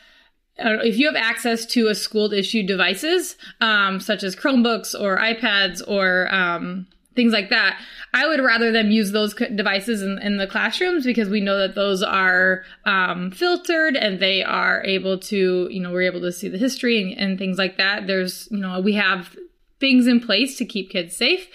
uh, 0.59 0.77
if 0.83 0.97
you 0.97 1.07
have 1.07 1.15
access 1.15 1.65
to 1.65 1.87
a 1.87 1.95
school 1.95 2.31
issued 2.31 2.67
devices, 2.67 3.37
um, 3.59 3.99
such 3.99 4.21
as 4.23 4.35
Chromebooks 4.35 4.93
or 4.99 5.17
iPads 5.17 5.81
or 5.87 6.33
um, 6.33 6.87
things 7.15 7.33
like 7.33 7.49
that. 7.49 7.79
I 8.13 8.27
would 8.27 8.39
rather 8.39 8.71
them 8.71 8.91
use 8.91 9.11
those 9.11 9.33
devices 9.33 10.01
in, 10.01 10.19
in 10.19 10.37
the 10.37 10.47
classrooms 10.47 11.05
because 11.05 11.29
we 11.29 11.41
know 11.41 11.57
that 11.57 11.75
those 11.75 12.03
are 12.03 12.63
um, 12.85 13.31
filtered 13.31 13.95
and 13.95 14.19
they 14.19 14.43
are 14.43 14.83
able 14.83 15.17
to, 15.19 15.67
you 15.71 15.79
know, 15.79 15.91
we're 15.91 16.03
able 16.09 16.21
to 16.21 16.31
see 16.31 16.47
the 16.47 16.57
history 16.57 17.01
and, 17.01 17.19
and 17.19 17.39
things 17.39 17.57
like 17.57 17.77
that. 17.77 18.07
There's, 18.07 18.47
you 18.51 18.59
know, 18.59 18.79
we 18.79 18.93
have 18.93 19.35
things 19.83 20.07
in 20.07 20.21
place 20.21 20.57
to 20.57 20.63
keep 20.63 20.89
kids 20.89 21.13
safe. 21.13 21.45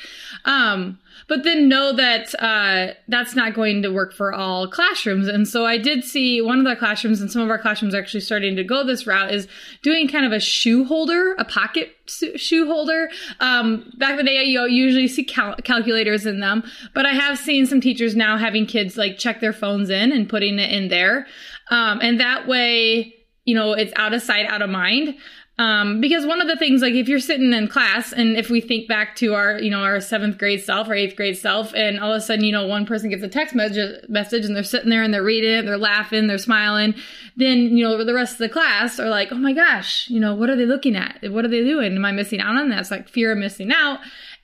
Um, 0.44 0.98
but 1.28 1.44
then 1.44 1.66
know 1.66 1.94
that 1.94 2.34
uh, 2.38 2.92
that's 3.08 3.34
not 3.34 3.54
going 3.54 3.80
to 3.82 3.88
work 3.88 4.12
for 4.12 4.34
all 4.34 4.68
classrooms. 4.68 5.26
And 5.26 5.48
so 5.48 5.64
I 5.64 5.78
did 5.78 6.04
see 6.04 6.42
one 6.42 6.58
of 6.58 6.66
the 6.66 6.76
classrooms, 6.76 7.22
and 7.22 7.32
some 7.32 7.40
of 7.40 7.48
our 7.48 7.58
classrooms 7.58 7.94
actually 7.94 8.20
starting 8.20 8.54
to 8.56 8.64
go 8.64 8.84
this 8.84 9.06
route, 9.06 9.32
is 9.32 9.48
doing 9.82 10.08
kind 10.08 10.26
of 10.26 10.32
a 10.32 10.40
shoe 10.40 10.84
holder, 10.84 11.34
a 11.38 11.44
pocket 11.46 11.96
shoe 12.36 12.66
holder. 12.66 13.08
Um, 13.40 13.90
back 13.96 14.10
in 14.10 14.16
the 14.18 14.24
day, 14.24 14.44
you 14.44 14.62
usually 14.66 15.08
see 15.08 15.24
cal- 15.24 15.56
calculators 15.56 16.26
in 16.26 16.40
them, 16.40 16.62
but 16.94 17.06
I 17.06 17.14
have 17.14 17.38
seen 17.38 17.64
some 17.64 17.80
teachers 17.80 18.14
now 18.14 18.36
having 18.36 18.66
kids 18.66 18.98
like 18.98 19.16
check 19.16 19.40
their 19.40 19.54
phones 19.54 19.88
in 19.88 20.12
and 20.12 20.28
putting 20.28 20.58
it 20.58 20.70
in 20.70 20.88
there. 20.88 21.26
Um, 21.70 22.00
and 22.02 22.20
that 22.20 22.46
way, 22.46 23.14
you 23.48 23.54
know, 23.54 23.72
it's 23.72 23.94
out 23.96 24.12
of 24.12 24.20
sight, 24.20 24.44
out 24.44 24.60
of 24.60 24.68
mind. 24.68 25.14
Um, 25.58 26.00
because 26.00 26.24
one 26.24 26.40
of 26.40 26.46
the 26.46 26.56
things, 26.56 26.82
like 26.82 26.94
if 26.94 27.08
you're 27.08 27.18
sitting 27.18 27.52
in 27.52 27.66
class 27.66 28.12
and 28.12 28.36
if 28.36 28.48
we 28.48 28.60
think 28.60 28.86
back 28.86 29.16
to 29.16 29.34
our, 29.34 29.58
you 29.58 29.70
know, 29.70 29.80
our 29.80 30.00
seventh 30.00 30.38
grade 30.38 30.62
self 30.62 30.88
or 30.88 30.94
eighth 30.94 31.16
grade 31.16 31.36
self, 31.36 31.74
and 31.74 31.98
all 31.98 32.12
of 32.12 32.18
a 32.18 32.20
sudden, 32.20 32.44
you 32.44 32.52
know, 32.52 32.64
one 32.64 32.86
person 32.86 33.10
gets 33.10 33.24
a 33.24 33.28
text 33.28 33.56
message, 33.56 34.04
message 34.08 34.44
and 34.44 34.54
they're 34.54 34.62
sitting 34.62 34.88
there 34.88 35.02
and 35.02 35.12
they're 35.12 35.24
reading 35.24 35.52
it, 35.52 35.66
they're 35.66 35.76
laughing, 35.76 36.28
they're 36.28 36.38
smiling, 36.38 36.94
then, 37.36 37.76
you 37.76 37.82
know, 37.82 38.04
the 38.04 38.14
rest 38.14 38.34
of 38.34 38.38
the 38.38 38.48
class 38.48 39.00
are 39.00 39.08
like, 39.08 39.32
oh 39.32 39.36
my 39.36 39.52
gosh, 39.52 40.08
you 40.08 40.20
know, 40.20 40.32
what 40.32 40.48
are 40.48 40.56
they 40.56 40.66
looking 40.66 40.94
at? 40.94 41.18
What 41.24 41.44
are 41.44 41.48
they 41.48 41.64
doing? 41.64 41.96
Am 41.96 42.04
I 42.04 42.12
missing 42.12 42.40
out 42.40 42.56
on 42.56 42.68
that? 42.68 42.78
It's 42.78 42.92
like 42.92 43.08
fear 43.08 43.32
of 43.32 43.38
missing 43.38 43.72
out. 43.72 43.98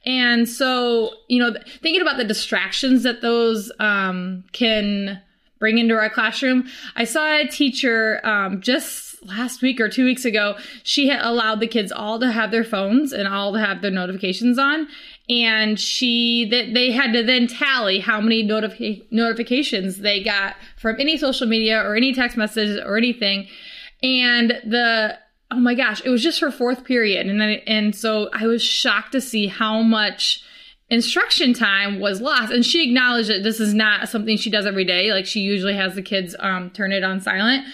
And 0.04 0.48
so, 0.48 1.14
you 1.28 1.38
know, 1.38 1.54
thinking 1.80 2.02
about 2.02 2.16
the 2.16 2.24
distractions 2.24 3.04
that 3.04 3.22
those 3.22 3.70
um, 3.78 4.44
can 4.52 5.22
bring 5.60 5.78
into 5.78 5.94
our 5.94 6.10
classroom, 6.10 6.66
I 6.96 7.04
saw 7.04 7.36
a 7.36 7.46
teacher 7.46 8.20
um, 8.26 8.60
just 8.60 9.03
last 9.24 9.62
week 9.62 9.80
or 9.80 9.88
two 9.88 10.04
weeks 10.04 10.24
ago, 10.24 10.56
she 10.82 11.10
allowed 11.10 11.60
the 11.60 11.66
kids 11.66 11.90
all 11.90 12.18
to 12.20 12.30
have 12.30 12.50
their 12.50 12.64
phones 12.64 13.12
and 13.12 13.26
all 13.26 13.52
to 13.52 13.58
have 13.58 13.82
their 13.82 13.90
notifications 13.90 14.58
on. 14.58 14.88
And 15.28 15.80
she, 15.80 16.48
that 16.50 16.74
they 16.74 16.92
had 16.92 17.12
to 17.12 17.22
then 17.22 17.46
tally 17.46 18.00
how 18.00 18.20
many 18.20 18.46
notifi- 18.46 19.04
notifications 19.10 19.98
they 19.98 20.22
got 20.22 20.56
from 20.76 20.96
any 20.98 21.16
social 21.16 21.46
media 21.46 21.82
or 21.82 21.96
any 21.96 22.14
text 22.14 22.36
messages 22.36 22.78
or 22.84 22.96
anything. 22.96 23.48
And 24.02 24.50
the, 24.64 25.18
oh 25.50 25.60
my 25.60 25.74
gosh, 25.74 26.02
it 26.04 26.10
was 26.10 26.22
just 26.22 26.40
her 26.40 26.50
fourth 26.50 26.84
period. 26.84 27.26
And 27.26 27.40
then, 27.40 27.60
and 27.66 27.96
so 27.96 28.28
I 28.32 28.46
was 28.46 28.62
shocked 28.62 29.12
to 29.12 29.20
see 29.20 29.46
how 29.46 29.80
much 29.80 30.44
instruction 30.90 31.54
time 31.54 31.98
was 31.98 32.20
lost 32.20 32.52
and 32.52 32.64
she 32.64 32.86
acknowledged 32.86 33.30
that 33.30 33.42
this 33.42 33.58
is 33.58 33.72
not 33.72 34.06
something 34.06 34.36
she 34.36 34.50
does 34.50 34.66
every 34.66 34.84
day 34.84 35.12
like 35.12 35.24
she 35.24 35.40
usually 35.40 35.74
has 35.74 35.94
the 35.94 36.02
kids 36.02 36.36
um, 36.40 36.68
turn 36.70 36.92
it 36.92 37.02
on 37.02 37.22
silent 37.22 37.66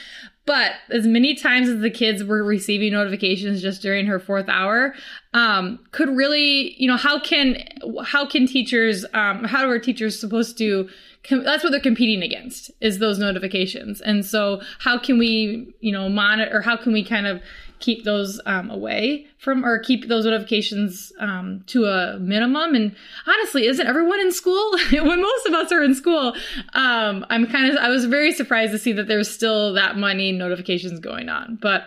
But 0.50 0.72
as 0.90 1.06
many 1.06 1.36
times 1.36 1.68
as 1.68 1.80
the 1.80 1.90
kids 1.90 2.24
were 2.24 2.42
receiving 2.42 2.92
notifications 2.92 3.62
just 3.62 3.80
during 3.82 4.06
her 4.06 4.18
fourth 4.18 4.48
hour, 4.48 4.96
um, 5.32 5.78
could 5.92 6.08
really, 6.08 6.74
you 6.76 6.88
know, 6.88 6.96
how 6.96 7.20
can 7.20 7.62
how 8.04 8.26
can 8.26 8.48
teachers, 8.48 9.04
um, 9.14 9.44
how 9.44 9.68
are 9.68 9.78
teachers 9.78 10.18
supposed 10.18 10.58
to? 10.58 10.88
Com- 11.22 11.44
that's 11.44 11.62
what 11.62 11.70
they're 11.70 11.78
competing 11.78 12.20
against 12.24 12.68
is 12.80 12.98
those 12.98 13.16
notifications. 13.16 14.00
And 14.00 14.26
so, 14.26 14.60
how 14.80 14.98
can 14.98 15.18
we, 15.18 15.72
you 15.78 15.92
know, 15.92 16.08
monitor? 16.08 16.58
Or 16.58 16.62
how 16.62 16.76
can 16.76 16.92
we 16.92 17.04
kind 17.04 17.28
of 17.28 17.40
keep 17.80 18.04
those 18.04 18.40
um, 18.46 18.70
away 18.70 19.26
from 19.38 19.64
or 19.64 19.78
keep 19.78 20.08
those 20.08 20.24
notifications 20.24 21.12
um, 21.18 21.62
to 21.66 21.86
a 21.86 22.18
minimum. 22.18 22.74
And 22.74 22.94
honestly 23.26 23.66
isn't 23.66 23.86
everyone 23.86 24.20
in 24.20 24.32
school? 24.32 24.76
When 24.90 25.22
most 25.22 25.46
of 25.46 25.54
us 25.54 25.72
are 25.72 25.82
in 25.82 25.94
school 25.94 26.34
um, 26.74 27.24
i'm 27.30 27.46
kind 27.46 27.70
of 27.70 27.76
i 27.78 27.88
was 27.88 28.04
very 28.04 28.32
surprised 28.32 28.72
to 28.72 28.78
see 28.78 28.92
that 28.92 29.08
there's 29.08 29.30
still 29.30 29.72
that 29.74 29.96
many 29.96 30.32
notifications 30.32 31.00
going 31.00 31.28
on. 31.28 31.58
But 31.60 31.84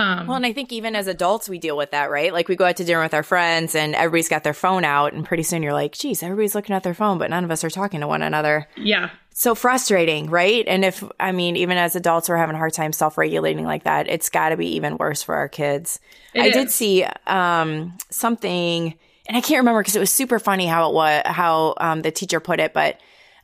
um, 0.00 0.26
well, 0.26 0.36
and 0.36 0.46
I 0.46 0.52
think 0.52 0.72
even 0.72 0.96
as 0.96 1.06
adults, 1.06 1.48
we 1.48 1.58
deal 1.58 1.76
with 1.76 1.90
that, 1.90 2.10
right? 2.10 2.32
Like 2.32 2.48
we 2.48 2.56
go 2.56 2.64
out 2.64 2.76
to 2.76 2.84
dinner 2.84 3.02
with 3.02 3.12
our 3.12 3.22
friends 3.22 3.74
and 3.74 3.94
everybody's 3.94 4.28
got 4.28 4.44
their 4.44 4.54
phone 4.54 4.84
out, 4.84 5.12
and 5.12 5.24
pretty 5.26 5.42
soon 5.42 5.62
you're 5.62 5.74
like, 5.74 5.92
geez, 5.92 6.22
everybody's 6.22 6.54
looking 6.54 6.74
at 6.74 6.82
their 6.82 6.94
phone, 6.94 7.18
but 7.18 7.28
none 7.28 7.44
of 7.44 7.50
us 7.50 7.64
are 7.64 7.70
talking 7.70 8.00
to 8.00 8.06
one 8.06 8.22
another. 8.22 8.66
Yeah. 8.76 9.10
So 9.34 9.54
frustrating, 9.54 10.30
right? 10.30 10.64
And 10.66 10.84
if, 10.84 11.04
I 11.18 11.32
mean, 11.32 11.56
even 11.56 11.76
as 11.76 11.96
adults, 11.96 12.28
we're 12.28 12.36
having 12.36 12.54
a 12.54 12.58
hard 12.58 12.72
time 12.72 12.92
self 12.92 13.18
regulating 13.18 13.64
like 13.64 13.84
that, 13.84 14.08
it's 14.08 14.28
got 14.28 14.50
to 14.50 14.56
be 14.56 14.74
even 14.76 14.96
worse 14.96 15.22
for 15.22 15.34
our 15.34 15.48
kids. 15.48 16.00
It 16.34 16.40
I 16.40 16.46
is. 16.46 16.54
did 16.54 16.70
see 16.70 17.04
um, 17.26 17.96
something, 18.10 18.94
and 19.26 19.36
I 19.36 19.40
can't 19.40 19.58
remember 19.58 19.80
because 19.80 19.96
it 19.96 20.00
was 20.00 20.12
super 20.12 20.38
funny 20.38 20.66
how 20.66 20.90
it 20.90 20.94
was, 20.94 21.22
how 21.26 21.74
um, 21.78 22.02
the 22.02 22.10
teacher 22.10 22.40
put 22.40 22.58
it, 22.58 22.72
but 22.72 22.98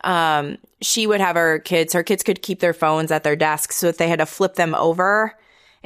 um, 0.05 0.59
she 0.81 1.07
would 1.07 1.21
have 1.21 1.37
her 1.37 1.59
kids, 1.59 1.93
her 1.93 2.03
kids 2.03 2.23
could 2.23 2.43
keep 2.43 2.61
their 2.61 2.75
phones 2.75 3.11
at 3.11 3.25
their 3.25 3.37
desks. 3.37 3.77
So 3.77 3.89
if 3.89 3.99
they 3.99 4.09
had 4.09 4.21
to 4.21 4.27
flip 4.27 4.55
them 4.55 4.75
over, 4.75 5.37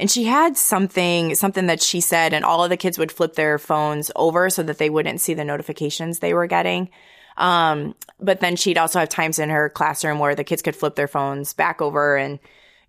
and 0.01 0.09
she 0.09 0.23
had 0.23 0.57
something, 0.57 1.35
something 1.35 1.67
that 1.67 1.81
she 1.81 2.01
said, 2.01 2.33
and 2.33 2.43
all 2.43 2.63
of 2.63 2.71
the 2.71 2.75
kids 2.75 2.97
would 2.97 3.11
flip 3.11 3.35
their 3.35 3.59
phones 3.59 4.09
over 4.15 4.49
so 4.49 4.63
that 4.63 4.79
they 4.79 4.89
wouldn't 4.89 5.21
see 5.21 5.35
the 5.35 5.45
notifications 5.45 6.19
they 6.19 6.33
were 6.33 6.47
getting. 6.47 6.89
Um, 7.37 7.93
but 8.19 8.39
then 8.39 8.55
she'd 8.55 8.79
also 8.79 8.97
have 8.97 9.09
times 9.09 9.37
in 9.37 9.51
her 9.51 9.69
classroom 9.69 10.17
where 10.17 10.33
the 10.33 10.43
kids 10.43 10.63
could 10.63 10.75
flip 10.75 10.95
their 10.95 11.07
phones 11.07 11.53
back 11.53 11.83
over 11.83 12.17
and, 12.17 12.39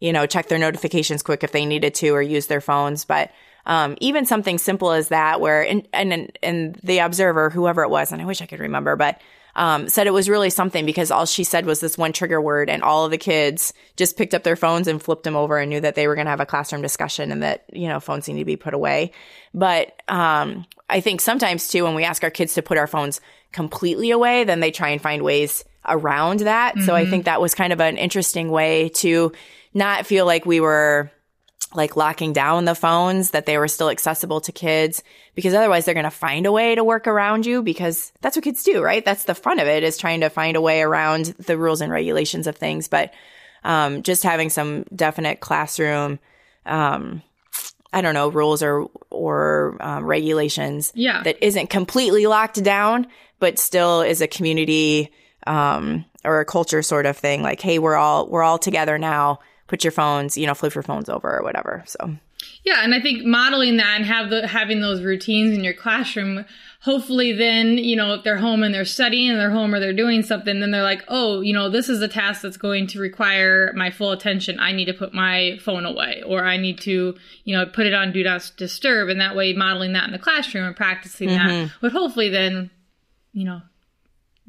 you 0.01 0.11
know, 0.11 0.25
check 0.25 0.49
their 0.49 0.59
notifications 0.59 1.23
quick 1.23 1.45
if 1.45 1.53
they 1.53 1.67
needed 1.67 1.95
to 1.97 2.09
or 2.09 2.23
use 2.23 2.47
their 2.47 2.63
phones. 2.63 3.05
But, 3.05 3.31
um, 3.67 3.99
even 4.01 4.25
something 4.25 4.57
simple 4.57 4.91
as 4.91 5.09
that 5.09 5.39
where, 5.39 5.63
and, 5.63 5.87
and, 5.93 6.33
and 6.43 6.75
the 6.83 6.99
observer, 7.01 7.51
whoever 7.51 7.83
it 7.83 7.91
was, 7.91 8.11
and 8.11 8.23
I 8.23 8.25
wish 8.25 8.41
I 8.41 8.47
could 8.47 8.61
remember, 8.61 8.97
but, 8.97 9.21
um, 9.55 9.89
said 9.89 10.07
it 10.07 10.13
was 10.13 10.29
really 10.29 10.51
something 10.51 10.87
because 10.87 11.11
all 11.11 11.27
she 11.27 11.45
said 11.45 11.67
was 11.67 11.81
this 11.81 11.99
one 11.99 12.13
trigger 12.13 12.41
word, 12.41 12.71
and 12.71 12.83
all 12.83 13.05
of 13.05 13.11
the 13.11 13.19
kids 13.19 13.73
just 13.97 14.17
picked 14.17 14.35
up 14.35 14.43
their 14.43 14.57
phones 14.57 14.89
and 14.89 15.03
flipped 15.03 15.25
them 15.25 15.37
over 15.37 15.59
and 15.59 15.71
knew 15.71 15.81
that 15.81 15.95
they 15.95 16.09
were 16.09 16.15
going 16.15 16.27
to 16.27 16.31
have 16.31 16.41
a 16.41 16.47
classroom 16.47 16.83
discussion 16.83 17.33
and 17.33 17.43
that 17.43 17.65
you 17.73 17.89
know 17.89 18.01
phones 18.01 18.29
need 18.29 18.39
to 18.39 18.45
be 18.45 18.57
put 18.57 18.75
away. 18.75 19.13
But 19.55 20.01
um, 20.09 20.65
I 20.89 21.01
think 21.01 21.21
sometimes 21.21 21.69
too, 21.69 21.85
when 21.85 21.95
we 21.95 22.05
ask 22.05 22.25
our 22.25 22.31
kids 22.31 22.55
to 22.55 22.63
put 22.63 22.79
our 22.79 22.87
phones 22.87 23.21
completely 23.53 24.11
away, 24.11 24.45
then 24.45 24.61
they 24.61 24.71
try 24.71 24.91
and 24.91 25.01
find 25.01 25.23
ways 25.23 25.65
around 25.87 26.41
that. 26.41 26.75
Mm-hmm. 26.75 26.87
So 26.87 26.95
I 26.95 27.03
mm-hmm. 27.03 27.11
think 27.11 27.25
that 27.27 27.41
was 27.41 27.55
kind 27.55 27.73
of 27.73 27.81
an 27.81 27.97
interesting 27.97 28.51
way 28.51 28.89
to 28.91 29.33
not 29.75 30.07
feel 30.07 30.27
like 30.27 30.47
we 30.47 30.61
were 30.61 31.11
like 31.75 31.97
locking 31.97 32.33
down 32.33 32.65
the 32.65 32.75
phones 32.75 33.31
that 33.31 33.47
they 33.47 33.59
were 33.59 33.69
still 33.69 33.91
accessible 33.91 34.41
to 34.43 34.53
kids 34.53 35.03
because 35.35 35.55
otherwise 35.55 35.85
they're 35.85 35.95
going 35.95 36.05
to 36.05 36.11
find 36.11 36.47
a 36.47 36.53
way 36.53 36.75
to 36.75 36.85
work 36.85 37.07
around 37.07 37.47
you 37.47 37.63
because 37.63 38.13
that's 38.21 38.37
what 38.37 38.45
kids 38.45 38.63
do, 38.63 38.83
right? 38.83 39.05
That's 39.05 39.25
the 39.25 39.35
fun 39.35 39.59
of 39.59 39.67
it 39.67 39.83
is 39.83 39.97
trying 39.97 40.21
to 40.21 40.31
find 40.31 40.57
a 40.57 40.61
way 40.61 40.83
around 40.83 41.27
the 41.39 41.57
rules 41.57 41.81
and 41.81 41.93
regulations 41.93 42.47
of 42.47 42.57
things. 42.57 42.89
But, 42.89 43.13
um, 43.65 44.03
just 44.03 44.23
having 44.23 44.51
some 44.51 44.85
definite 44.95 45.41
classroom, 45.41 46.19
um, 46.67 47.23
I 47.93 48.01
don't 48.01 48.15
know, 48.15 48.29
rules 48.29 48.63
or, 48.63 48.89
or, 49.11 49.77
um, 49.81 50.05
regulations 50.05 50.93
yeah. 50.95 51.23
that 51.23 51.45
isn't 51.45 51.71
completely 51.71 52.27
locked 52.27 52.63
down, 52.63 53.07
but 53.39 53.59
still 53.59 54.03
is 54.03 54.21
a 54.21 54.27
community, 54.27 55.13
um, 55.47 56.05
or 56.25 56.41
a 56.41 56.45
culture 56.45 56.83
sort 56.83 57.07
of 57.07 57.17
thing. 57.17 57.43
Like, 57.43 57.61
Hey, 57.61 57.79
we're 57.79 57.97
all, 57.97 58.29
we're 58.29 58.43
all 58.43 58.59
together 58.59 58.99
now 58.99 59.41
put 59.73 59.83
your 59.83 59.91
phones, 59.91 60.37
you 60.37 60.47
know, 60.47 60.53
flip 60.53 60.75
your 60.75 60.83
phones 60.83 61.09
over 61.09 61.39
or 61.39 61.43
whatever. 61.43 61.83
So 61.87 62.15
yeah, 62.63 62.85
and 62.85 62.95
I 62.95 63.01
think 63.01 63.25
modeling 63.25 63.79
that 63.79 63.97
and 63.97 64.05
have 64.05 64.29
the 64.29 64.47
having 64.47 64.83
those 64.83 65.01
routines 65.01 65.57
in 65.57 65.65
your 65.65 65.73
classroom, 65.73 66.45
hopefully 66.81 67.33
then, 67.33 67.79
you 67.79 67.97
know, 67.97 68.13
if 68.13 68.23
they're 68.23 68.37
home 68.37 68.63
and 68.63 68.75
they're 68.75 68.85
studying 68.85 69.31
and 69.31 69.41
they're 69.41 69.51
home 69.51 69.75
or 69.75 69.81
they're 69.81 69.95
doing 69.95 70.23
something, 70.23 70.61
then 70.61 70.73
they're 70.73 70.83
like, 70.83 71.03
oh, 71.09 71.41
you 71.41 71.55
know, 71.55 71.71
this 71.71 71.89
is 71.89 72.03
a 72.03 72.09
task 72.09 72.43
that's 72.43 72.59
going 72.59 72.87
to 72.89 73.01
require 73.01 73.73
my 73.75 73.91
full 73.91 74.13
attention. 74.13 74.61
I 74.61 74.73
need 74.73 74.85
to 74.87 74.93
put 74.93 75.15
my 75.15 75.57
phone 75.63 75.87
away 75.87 76.23
or 76.27 76.45
I 76.45 76.59
need 76.59 76.79
to, 76.81 77.17
you 77.45 77.57
know, 77.57 77.65
put 77.65 77.87
it 77.87 77.95
on 77.95 78.13
do 78.13 78.23
not 78.23 78.53
disturb. 78.59 79.09
And 79.09 79.23
that 79.23 79.35
way 79.35 79.55
modeling 79.55 79.95
that 79.95 80.05
in 80.05 80.13
the 80.13 80.19
classroom 80.19 80.67
and 80.67 80.77
practicing 80.77 81.31
mm-hmm. 81.31 81.49
that 81.49 81.71
would 81.81 81.93
hopefully 81.93 82.29
then, 82.29 82.71
you 83.33 83.47
know, 83.47 83.63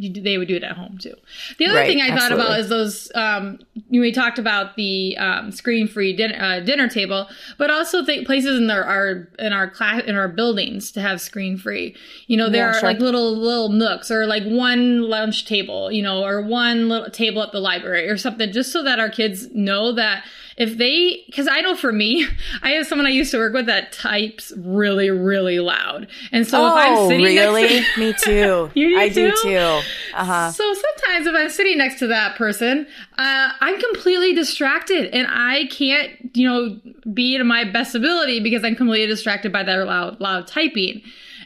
you, 0.03 0.21
they 0.21 0.37
would 0.37 0.47
do 0.47 0.55
it 0.55 0.63
at 0.63 0.75
home 0.75 0.97
too. 0.97 1.15
The 1.57 1.67
other 1.67 1.77
right, 1.77 1.87
thing 1.87 2.01
I 2.01 2.09
absolutely. 2.09 2.37
thought 2.37 2.45
about 2.45 2.59
is 2.59 2.69
those. 2.69 3.11
Um, 3.15 3.59
we 3.89 4.11
talked 4.11 4.39
about 4.39 4.75
the 4.75 5.17
um, 5.17 5.51
screen-free 5.51 6.15
din- 6.15 6.35
uh, 6.35 6.59
dinner 6.59 6.89
table, 6.89 7.27
but 7.57 7.71
also 7.71 8.03
th- 8.03 8.25
places 8.25 8.59
in 8.59 8.69
our, 8.69 8.83
our 8.83 9.29
in 9.39 9.53
our 9.53 9.69
class 9.69 10.03
in 10.03 10.15
our 10.15 10.27
buildings 10.27 10.91
to 10.91 11.01
have 11.01 11.21
screen-free. 11.21 11.95
You 12.27 12.37
know, 12.37 12.49
there 12.49 12.65
yeah, 12.65 12.71
are 12.71 12.79
sure. 12.79 12.89
like 12.89 12.99
little 12.99 13.35
little 13.35 13.69
nooks 13.69 14.11
or 14.11 14.25
like 14.25 14.43
one 14.43 15.03
lunch 15.03 15.45
table, 15.45 15.91
you 15.91 16.03
know, 16.03 16.23
or 16.23 16.41
one 16.41 16.89
little 16.89 17.09
table 17.09 17.41
at 17.41 17.51
the 17.51 17.59
library 17.59 18.09
or 18.09 18.17
something, 18.17 18.51
just 18.51 18.71
so 18.71 18.83
that 18.83 18.99
our 18.99 19.09
kids 19.09 19.49
know 19.53 19.91
that 19.93 20.25
if 20.57 20.77
they 20.77 21.23
because 21.27 21.47
i 21.47 21.61
know 21.61 21.75
for 21.75 21.91
me 21.91 22.25
i 22.61 22.71
have 22.71 22.85
someone 22.85 23.05
i 23.05 23.09
used 23.09 23.31
to 23.31 23.37
work 23.37 23.53
with 23.53 23.65
that 23.65 23.91
types 23.91 24.51
really 24.57 25.09
really 25.09 25.59
loud 25.59 26.07
and 26.31 26.47
so 26.47 26.61
oh, 26.61 26.67
if 26.67 26.73
i'm 26.73 26.97
oh, 26.97 27.07
sitting 27.09 27.23
really 27.25 27.67
to, 27.67 27.99
me 27.99 28.13
too 28.23 28.71
you 28.79 28.99
i 28.99 29.09
too? 29.09 29.31
do 29.31 29.37
too 29.41 29.81
uh-huh. 30.13 30.51
so 30.51 30.73
sometimes 30.73 31.27
if 31.27 31.35
i'm 31.35 31.49
sitting 31.49 31.77
next 31.77 31.99
to 31.99 32.07
that 32.07 32.35
person 32.35 32.85
uh, 33.17 33.51
i'm 33.59 33.79
completely 33.79 34.33
distracted 34.33 35.13
and 35.13 35.27
i 35.29 35.65
can't 35.67 36.11
you 36.33 36.47
know 36.47 36.79
be 37.13 37.37
to 37.37 37.43
my 37.43 37.63
best 37.63 37.95
ability 37.95 38.39
because 38.39 38.63
i'm 38.63 38.75
completely 38.75 39.07
distracted 39.07 39.51
by 39.51 39.63
that 39.63 39.85
loud 39.85 40.19
loud 40.19 40.47
typing 40.47 41.01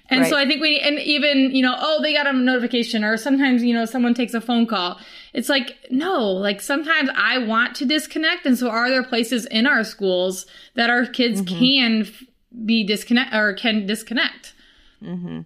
and 0.10 0.22
right. 0.22 0.30
so 0.30 0.38
I 0.38 0.46
think 0.46 0.62
we, 0.62 0.80
and 0.80 1.00
even, 1.00 1.54
you 1.54 1.62
know, 1.62 1.76
oh, 1.78 2.02
they 2.02 2.14
got 2.14 2.28
a 2.28 2.34
notification 2.34 3.04
or 3.04 3.18
sometimes, 3.18 3.64
you 3.64 3.74
know, 3.74 3.86
someone 3.86 4.14
takes 4.14 4.34
a 4.34 4.42
phone 4.42 4.66
call. 4.66 5.00
It's 5.38 5.50
like, 5.50 5.78
no, 5.92 6.32
like 6.32 6.62
sometimes 6.62 7.12
I 7.16 7.38
want 7.38 7.76
to 7.76 7.86
disconnect. 7.86 8.48
And 8.48 8.58
so 8.58 8.72
are 8.72 8.90
there 8.90 9.04
places 9.04 9.46
in 9.46 9.68
our 9.68 9.84
schools 9.84 10.48
that 10.74 10.90
our 10.90 11.06
kids 11.06 11.44
mm-hmm. 11.44 11.60
can 11.60 12.08
be 12.66 12.84
disconnect 12.84 13.36
or 13.36 13.54
can 13.54 13.86
disconnect? 13.86 14.56
Mm-hmm. 15.00 15.42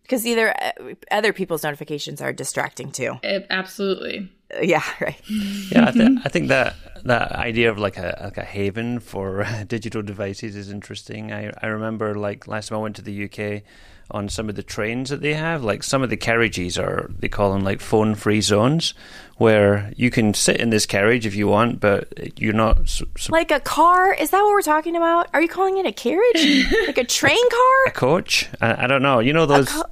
Because 0.00 0.26
either 0.26 0.54
uh, 0.58 0.94
other 1.10 1.34
people's 1.34 1.62
notifications 1.62 2.22
are 2.22 2.32
distracting 2.32 2.90
too. 2.90 3.18
It, 3.22 3.46
absolutely. 3.50 4.32
Uh, 4.50 4.62
yeah, 4.62 4.82
right. 5.02 5.20
yeah, 5.28 5.88
I, 5.88 5.90
th- 5.90 6.18
I, 6.24 6.28
think 6.30 6.48
that 6.48 6.76
that 7.04 7.32
idea 7.32 7.70
of 7.70 7.78
like 7.78 7.98
a 7.98 8.18
like 8.24 8.38
a 8.38 8.44
haven 8.44 8.98
for 8.98 9.46
digital 9.68 10.00
devices 10.00 10.56
is 10.56 10.70
interesting. 10.70 11.34
I 11.34 11.52
I 11.60 11.66
remember 11.66 12.14
like 12.14 12.48
last 12.48 12.68
time 12.70 12.78
I 12.78 12.80
went 12.80 12.96
to 12.96 13.02
the 13.02 13.24
UK 13.24 13.62
on 14.10 14.28
some 14.28 14.48
of 14.48 14.54
the 14.54 14.62
trains 14.62 15.10
that 15.10 15.20
they 15.20 15.34
have. 15.34 15.62
Like 15.62 15.82
some 15.82 16.02
of 16.02 16.10
the 16.10 16.16
carriages 16.16 16.78
are, 16.78 17.10
they 17.18 17.28
call 17.28 17.52
them 17.52 17.62
like 17.62 17.80
phone 17.80 18.14
free 18.14 18.40
zones, 18.40 18.94
where 19.36 19.92
you 19.96 20.10
can 20.10 20.34
sit 20.34 20.60
in 20.60 20.70
this 20.70 20.86
carriage 20.86 21.26
if 21.26 21.34
you 21.34 21.46
want, 21.46 21.80
but 21.80 22.38
you're 22.40 22.52
not. 22.52 22.78
Like 23.28 23.50
a 23.50 23.60
car? 23.60 24.14
Is 24.14 24.30
that 24.30 24.40
what 24.42 24.50
we're 24.50 24.62
talking 24.62 24.96
about? 24.96 25.28
Are 25.34 25.42
you 25.42 25.48
calling 25.48 25.78
it 25.78 25.86
a 25.86 25.92
carriage? 25.92 26.66
like 26.86 26.98
a 26.98 27.04
train 27.04 27.50
car? 27.50 27.84
A 27.86 27.90
coach? 27.92 28.48
I, 28.60 28.84
I 28.84 28.86
don't 28.86 29.02
know. 29.02 29.20
You 29.20 29.32
know 29.32 29.46
those. 29.46 29.68
Co- 29.68 29.84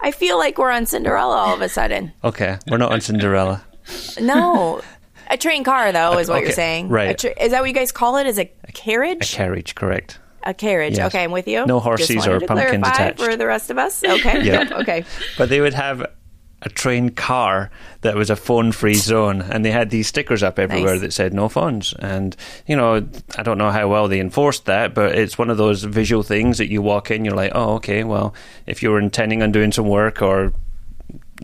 I 0.00 0.10
feel 0.10 0.36
like 0.36 0.58
we're 0.58 0.70
on 0.70 0.86
Cinderella 0.86 1.36
all 1.36 1.54
of 1.54 1.60
a 1.60 1.68
sudden. 1.68 2.12
okay, 2.24 2.58
we're 2.68 2.76
not 2.78 2.92
on 2.92 3.00
Cinderella. 3.00 3.64
no. 4.20 4.82
A 5.30 5.36
train 5.38 5.64
car, 5.64 5.92
though, 5.92 6.18
is 6.18 6.28
what 6.28 6.38
okay, 6.38 6.44
you're 6.46 6.52
saying. 6.52 6.88
Right. 6.90 7.16
Tra- 7.16 7.32
is 7.42 7.52
that 7.52 7.60
what 7.60 7.68
you 7.68 7.74
guys 7.74 7.90
call 7.90 8.16
it? 8.18 8.26
Is 8.26 8.38
a 8.38 8.44
carriage? 8.74 9.32
A 9.32 9.36
carriage, 9.36 9.74
correct. 9.74 10.18
A 10.44 10.54
carriage. 10.54 10.96
Yes. 10.96 11.06
Okay, 11.08 11.24
I'm 11.24 11.32
with 11.32 11.48
you. 11.48 11.64
No 11.66 11.80
horses 11.80 12.26
or 12.26 12.40
pumpkins 12.40 12.86
attached. 12.86 13.20
For 13.20 13.36
the 13.36 13.46
rest 13.46 13.70
of 13.70 13.78
us. 13.78 14.02
Okay. 14.02 14.42
yeah. 14.44 14.68
Okay. 14.82 15.04
But 15.36 15.48
they 15.48 15.60
would 15.60 15.74
have 15.74 16.04
a 16.62 16.68
train 16.68 17.10
car 17.10 17.70
that 18.02 18.14
was 18.14 18.30
a 18.30 18.36
phone 18.36 18.72
free 18.72 18.94
zone 18.94 19.42
and 19.42 19.64
they 19.64 19.70
had 19.70 19.90
these 19.90 20.06
stickers 20.06 20.42
up 20.42 20.58
everywhere 20.58 20.92
nice. 20.92 21.00
that 21.00 21.12
said 21.12 21.34
no 21.34 21.48
phones 21.48 21.92
and 21.98 22.36
you 22.66 22.76
know 22.76 23.04
i 23.36 23.42
don't 23.42 23.58
know 23.58 23.70
how 23.70 23.88
well 23.88 24.06
they 24.06 24.20
enforced 24.20 24.64
that 24.66 24.94
but 24.94 25.16
it's 25.16 25.36
one 25.36 25.50
of 25.50 25.56
those 25.56 25.82
visual 25.82 26.22
things 26.22 26.58
that 26.58 26.70
you 26.70 26.80
walk 26.80 27.10
in 27.10 27.24
you're 27.24 27.34
like 27.34 27.52
oh 27.54 27.74
okay 27.74 28.04
well 28.04 28.32
if 28.66 28.82
you 28.82 28.90
were 28.90 29.00
intending 29.00 29.42
on 29.42 29.50
doing 29.50 29.72
some 29.72 29.88
work 29.88 30.22
or 30.22 30.52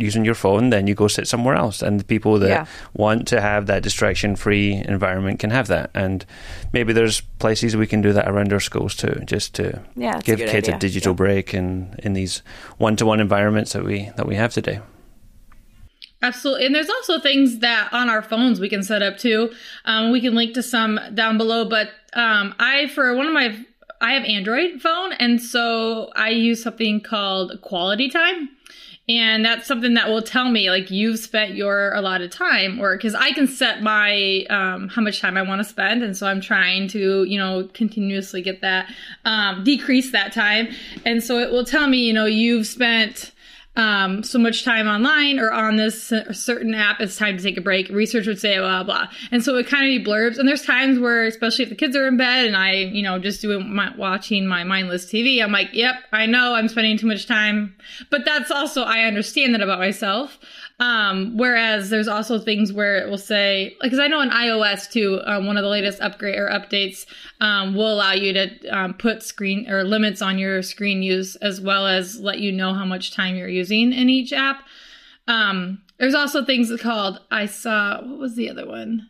using 0.01 0.25
your 0.25 0.35
phone, 0.35 0.71
then 0.71 0.87
you 0.87 0.95
go 0.95 1.09
sit 1.09 1.27
somewhere 1.29 1.55
else. 1.55 1.83
And 1.83 2.01
the 2.01 2.05
people 2.05 2.39
that 2.39 2.49
yeah. 2.49 2.67
want 2.95 3.29
to 3.29 3.41
have 3.41 3.67
that 3.67 3.83
distraction 3.83 4.37
free 4.37 4.75
environment 4.87 5.41
can 5.41 5.51
have 5.51 5.67
that. 5.67 5.91
And 5.95 6.25
maybe 6.73 6.93
there's 6.93 7.21
places 7.39 7.77
we 7.77 7.87
can 7.87 8.01
do 8.01 8.13
that 8.13 8.29
around 8.29 8.53
our 8.53 8.61
schools 8.61 8.95
too, 8.95 9.21
just 9.25 9.55
to 9.55 9.83
yeah, 9.97 10.21
give 10.21 10.41
a 10.41 10.47
kids 10.47 10.69
idea. 10.69 10.77
a 10.77 10.79
digital 10.79 11.13
yeah. 11.13 11.17
break 11.17 11.55
in, 11.55 11.95
in 11.99 12.13
these 12.13 12.43
one 12.79 12.97
to 12.97 13.07
one 13.07 13.21
environments 13.21 13.73
that 13.73 13.85
we 13.85 14.11
that 14.17 14.27
we 14.27 14.37
have 14.37 14.53
today. 14.53 14.81
Absolutely. 16.21 16.67
And 16.67 16.75
there's 16.75 16.91
also 16.91 17.21
things 17.21 17.61
that 17.61 17.93
on 17.93 18.11
our 18.11 18.23
phones 18.23 18.59
we 18.59 18.69
can 18.69 18.83
set 18.83 19.03
up 19.03 19.19
too. 19.19 19.53
Um, 19.85 20.11
we 20.11 20.21
can 20.21 20.35
link 20.35 20.55
to 20.55 20.63
some 20.63 20.99
down 21.15 21.39
below. 21.39 21.69
But 21.69 21.91
um, 22.13 22.55
I, 22.59 22.89
for 22.89 23.15
one 23.15 23.27
of 23.27 23.33
my, 23.33 23.57
I 24.01 24.15
have 24.15 24.25
Android 24.25 24.81
phone. 24.81 25.13
And 25.13 25.41
so 25.41 26.11
I 26.17 26.31
use 26.31 26.63
something 26.63 27.01
called 27.01 27.61
quality 27.63 28.11
time. 28.11 28.49
And 29.09 29.43
that's 29.43 29.67
something 29.67 29.95
that 29.95 30.09
will 30.09 30.21
tell 30.21 30.51
me 30.51 30.71
like 30.71 30.91
you've 30.91 31.19
spent 31.19 31.55
your 31.55 31.93
a 31.95 32.03
lot 32.03 32.21
of 32.21 32.31
time 32.31 32.79
or 32.79 32.95
because 32.95 33.15
I 33.15 33.33
can 33.33 33.47
set 33.47 33.83
my 33.83 34.45
um, 34.51 34.89
how 34.89 35.01
much 35.01 35.21
time 35.21 35.39
I 35.39 35.43
want 35.43 35.61
to 35.61 35.65
spend. 35.65 36.03
And 36.03 36.15
so 36.15 36.27
I'm 36.27 36.43
trying 36.43 36.89
to, 36.89 37.25
you 37.25 37.39
know, 37.39 37.69
continuously 37.73 38.43
get 38.43 38.61
that, 38.61 38.93
um, 39.25 39.65
decrease 39.65 40.13
that 40.13 40.33
time. 40.33 40.69
And 41.07 41.23
so 41.25 41.39
it 41.39 41.51
will 41.51 41.65
tell 41.65 41.89
me, 41.89 41.99
you 41.99 42.13
know, 42.13 42.27
you've 42.27 42.67
spent 42.67 43.33
um, 43.79 44.25
so 44.25 44.39
much 44.39 44.65
time 44.65 44.89
online 44.89 45.39
or 45.39 45.53
on 45.53 45.77
this 45.77 46.13
certain 46.33 46.75
app, 46.75 47.01
it's 47.01 47.17
time 47.17 47.37
to 47.37 47.43
take 47.43 47.57
a 47.57 47.61
break. 47.61 47.89
Research 47.89 48.27
would 48.27 48.41
say 48.41 48.59
blah 48.59 48.83
blah, 48.83 49.07
and 49.31 49.43
so 49.43 49.57
it 49.57 49.69
kind 49.69 50.01
of 50.01 50.07
blurbs. 50.07 50.39
And 50.39 50.49
there's 50.49 50.65
times 50.65 50.99
where, 50.99 51.25
especially 51.25 51.63
if 51.63 51.69
the 51.69 51.77
kids 51.77 51.97
are 51.97 52.07
in 52.09 52.17
bed 52.17 52.47
and 52.47 52.57
I, 52.57 52.73
you 52.73 53.03
know, 53.03 53.19
just 53.19 53.41
doing 53.41 53.73
my 53.73 53.95
watching 53.97 54.47
my 54.47 54.65
mindless 54.65 55.07
TV, 55.07 55.43
I'm 55.43 55.53
like, 55.53 55.71
yep, 55.73 55.95
I 56.13 56.27
know 56.27 56.55
I'm 56.55 56.69
spending 56.69 56.99
too 56.99 57.07
much 57.07 57.27
time, 57.27 57.75
but 58.11 58.25
that's 58.25 58.51
also 58.51 58.83
I 58.83 59.05
understand 59.05 59.55
that 59.55 59.63
about 59.63 59.79
myself. 59.79 60.39
Um, 60.81 61.37
whereas 61.37 61.91
there's 61.91 62.07
also 62.07 62.39
things 62.39 62.73
where 62.73 62.99
it 62.99 63.11
will 63.11 63.19
say, 63.19 63.77
because 63.81 63.99
I 63.99 64.07
know 64.07 64.21
in 64.21 64.31
iOS 64.31 64.89
too, 64.89 65.21
um, 65.25 65.47
one 65.47 65.57
of 65.57 65.65
the 65.65 65.69
latest 65.69 66.01
upgrade 66.01 66.39
or 66.39 66.49
updates 66.49 67.05
um, 67.41 67.75
will 67.75 67.93
allow 67.93 68.13
you 68.13 68.33
to 68.33 68.69
um, 68.69 68.95
put 68.95 69.25
screen 69.25 69.69
or 69.69 69.83
limits 69.83 70.23
on 70.23 70.39
your 70.39 70.63
screen 70.63 71.03
use 71.03 71.35
as 71.37 71.61
well 71.61 71.87
as 71.87 72.21
let 72.21 72.39
you 72.39 72.53
know 72.53 72.75
how 72.75 72.85
much 72.85 73.13
time 73.13 73.35
you're 73.35 73.49
using 73.49 73.93
in 73.93 74.09
each 74.09 74.33
app. 74.33 74.63
Um, 75.27 75.83
there's 75.99 76.15
also 76.15 76.45
things 76.45 76.73
called 76.81 77.21
I 77.31 77.47
saw. 77.47 78.01
What 78.01 78.19
was 78.21 78.37
the 78.37 78.49
other 78.49 78.67
one? 78.67 79.09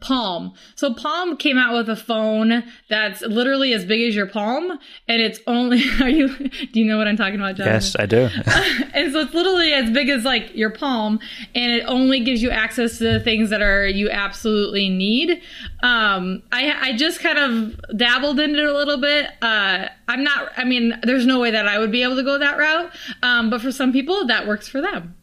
Palm. 0.00 0.54
So 0.74 0.92
Palm 0.94 1.36
came 1.36 1.58
out 1.58 1.74
with 1.74 1.88
a 1.88 1.96
phone 1.96 2.64
that's 2.88 3.22
literally 3.22 3.72
as 3.72 3.84
big 3.84 4.00
as 4.02 4.14
your 4.14 4.26
palm, 4.26 4.78
and 5.08 5.22
it's 5.22 5.40
only. 5.46 5.82
Are 6.00 6.08
you? 6.08 6.28
Do 6.36 6.80
you 6.80 6.84
know 6.84 6.98
what 6.98 7.06
I'm 7.06 7.16
talking 7.16 7.36
about, 7.36 7.56
John? 7.56 7.66
Yes, 7.66 7.94
I 7.98 8.06
do. 8.06 8.28
and 8.94 9.12
so 9.12 9.20
it's 9.20 9.34
literally 9.34 9.72
as 9.72 9.90
big 9.90 10.08
as 10.08 10.24
like 10.24 10.54
your 10.54 10.70
palm, 10.70 11.20
and 11.54 11.72
it 11.72 11.84
only 11.86 12.20
gives 12.20 12.42
you 12.42 12.50
access 12.50 12.98
to 12.98 13.04
the 13.04 13.20
things 13.20 13.50
that 13.50 13.62
are 13.62 13.86
you 13.86 14.10
absolutely 14.10 14.88
need. 14.88 15.40
Um, 15.82 16.42
I 16.52 16.90
I 16.90 16.96
just 16.96 17.20
kind 17.20 17.38
of 17.38 17.96
dabbled 17.96 18.40
in 18.40 18.54
it 18.54 18.64
a 18.64 18.76
little 18.76 18.98
bit. 18.98 19.30
Uh, 19.40 19.88
I'm 20.08 20.24
not. 20.24 20.52
I 20.56 20.64
mean, 20.64 20.98
there's 21.02 21.26
no 21.26 21.40
way 21.40 21.50
that 21.50 21.68
I 21.68 21.78
would 21.78 21.92
be 21.92 22.02
able 22.02 22.16
to 22.16 22.22
go 22.22 22.38
that 22.38 22.58
route. 22.58 22.92
Um, 23.22 23.50
but 23.50 23.60
for 23.60 23.72
some 23.72 23.92
people, 23.92 24.26
that 24.26 24.46
works 24.46 24.68
for 24.68 24.80
them. 24.80 25.14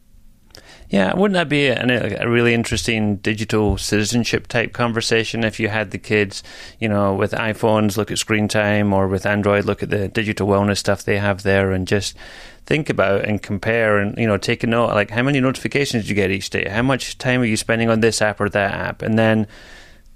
Yeah, 0.90 1.16
wouldn't 1.16 1.36
that 1.36 1.50
be 1.50 1.68
a, 1.68 2.28
really 2.28 2.56
interesting 2.56 3.18
digital 3.18 3.78
citizenship 3.78 4.48
type 4.48 4.74
conversation 4.74 5.44
if 5.44 5.60
you 5.60 5.68
had 5.68 5.92
the 5.92 6.00
kids, 6.00 6.42
you 6.80 6.90
know, 6.90 7.14
with 7.14 7.32
iPhones 7.32 7.96
look 7.96 8.10
at 8.10 8.18
screen 8.18 8.48
time 8.48 8.92
or 8.92 9.08
with 9.08 9.28
Android 9.28 9.66
look 9.66 9.84
at 9.84 9.92
the 9.92 10.08
digital 10.08 10.48
wellness 10.48 10.78
stuff 10.78 11.04
they 11.04 11.20
have 11.20 11.44
there 11.44 11.72
and 11.72 11.88
just 11.88 12.18
think 12.66 12.90
about 12.90 13.24
and 13.24 13.44
compare 13.44 14.00
and, 14.00 14.18
you 14.18 14.26
know, 14.26 14.38
take 14.38 14.64
a 14.64 14.68
note 14.68 14.90
like 14.96 15.12
how 15.12 15.22
many 15.22 15.40
notifications 15.40 16.06
do 16.06 16.10
you 16.10 16.16
get 16.16 16.32
each 16.32 16.50
day? 16.50 16.68
How 16.68 16.82
much 16.82 17.20
time 17.20 17.42
are 17.42 17.46
you 17.46 17.58
spending 17.58 17.90
on 17.90 18.00
this 18.00 18.20
app 18.20 18.42
or 18.42 18.50
that 18.50 18.74
app? 18.74 19.04
And 19.04 19.18
then 19.18 19.46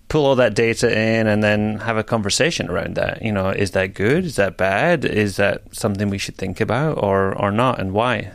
pull 0.09 0.25
all 0.25 0.35
that 0.35 0.55
data 0.55 0.91
in 0.91 1.27
and 1.27 1.43
then 1.43 1.77
have 1.79 1.97
a 1.97 2.03
conversation 2.03 2.67
around 2.69 2.95
that. 2.95 3.21
You 3.21 3.31
know, 3.31 3.49
is 3.49 3.71
that 3.71 3.93
good? 3.93 4.25
Is 4.25 4.37
that 4.37 4.57
bad? 4.57 5.05
Is 5.05 5.35
that 5.37 5.61
something 5.71 6.09
we 6.09 6.17
should 6.17 6.35
think 6.35 6.59
about 6.59 6.97
or, 6.97 7.37
or 7.39 7.51
not 7.51 7.79
and 7.79 7.93
why? 7.93 8.31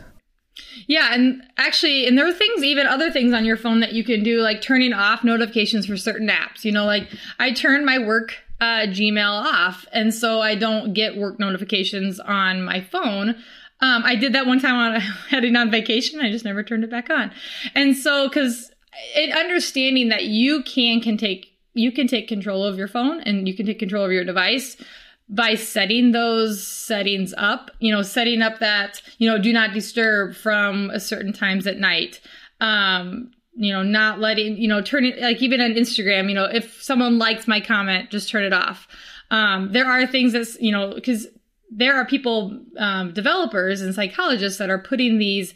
Yeah, 0.89 1.13
and 1.13 1.43
actually, 1.55 2.07
and 2.07 2.17
there 2.17 2.27
are 2.27 2.33
things, 2.33 2.63
even 2.63 2.87
other 2.87 3.11
things 3.11 3.31
on 3.31 3.45
your 3.45 3.57
phone 3.57 3.79
that 3.81 3.93
you 3.93 4.03
can 4.03 4.23
do, 4.23 4.41
like 4.41 4.59
turning 4.59 4.91
off 4.91 5.23
notifications 5.23 5.85
for 5.85 5.95
certain 5.95 6.29
apps. 6.29 6.65
You 6.65 6.71
know, 6.71 6.85
like 6.85 7.07
I 7.37 7.51
turn 7.51 7.85
my 7.85 7.99
work 7.99 8.35
uh, 8.59 8.87
Gmail 8.87 9.43
off, 9.43 9.85
and 9.93 10.11
so 10.11 10.41
I 10.41 10.55
don't 10.55 10.93
get 10.95 11.15
work 11.15 11.39
notifications 11.39 12.19
on 12.19 12.63
my 12.63 12.81
phone. 12.81 13.35
Um, 13.81 14.01
I 14.03 14.15
did 14.15 14.33
that 14.33 14.47
one 14.47 14.59
time 14.59 14.73
on 14.73 14.99
heading 15.29 15.55
on 15.55 15.69
vacation. 15.69 16.21
I 16.21 16.31
just 16.31 16.43
never 16.43 16.63
turned 16.63 16.83
it 16.83 16.89
back 16.89 17.11
on, 17.11 17.31
and 17.75 17.95
so 17.95 18.27
because 18.27 18.71
understanding 19.37 20.09
that 20.09 20.23
you 20.23 20.63
can 20.63 21.01
can 21.01 21.17
take 21.17 21.55
you 21.75 21.91
can 21.91 22.07
take 22.07 22.27
control 22.27 22.63
of 22.63 22.79
your 22.79 22.87
phone 22.87 23.21
and 23.21 23.47
you 23.47 23.55
can 23.55 23.67
take 23.67 23.77
control 23.77 24.05
of 24.05 24.11
your 24.11 24.25
device 24.25 24.75
by 25.29 25.53
setting 25.55 26.11
those 26.11 26.65
settings 26.65 27.33
up, 27.37 27.69
you 27.79 27.93
know, 27.93 28.01
setting 28.01 28.41
up 28.41 28.59
that, 28.59 29.01
you 29.19 29.29
know, 29.29 29.37
do 29.37 29.53
not 29.53 29.73
disturb 29.73 30.35
from 30.35 30.89
a 30.89 30.99
certain 30.99 31.31
times 31.31 31.67
at 31.67 31.77
night. 31.77 32.19
Um, 32.59 33.31
you 33.53 33.73
know, 33.73 33.83
not 33.83 34.19
letting, 34.19 34.57
you 34.57 34.67
know, 34.67 34.81
turning 34.81 35.19
like 35.19 35.41
even 35.41 35.59
on 35.59 35.71
Instagram, 35.71 36.29
you 36.29 36.35
know, 36.35 36.45
if 36.45 36.81
someone 36.81 37.19
likes 37.19 37.47
my 37.47 37.59
comment, 37.59 38.09
just 38.09 38.29
turn 38.29 38.43
it 38.43 38.53
off. 38.53 38.87
Um, 39.31 39.71
there 39.73 39.85
are 39.85 40.07
things 40.07 40.33
that's, 40.33 40.59
you 40.61 40.71
know, 40.71 40.93
because 40.95 41.27
there 41.69 41.95
are 41.95 42.05
people, 42.05 42.57
um, 42.77 43.13
developers 43.13 43.81
and 43.81 43.93
psychologists 43.93 44.57
that 44.59 44.69
are 44.69 44.79
putting 44.79 45.19
these 45.19 45.53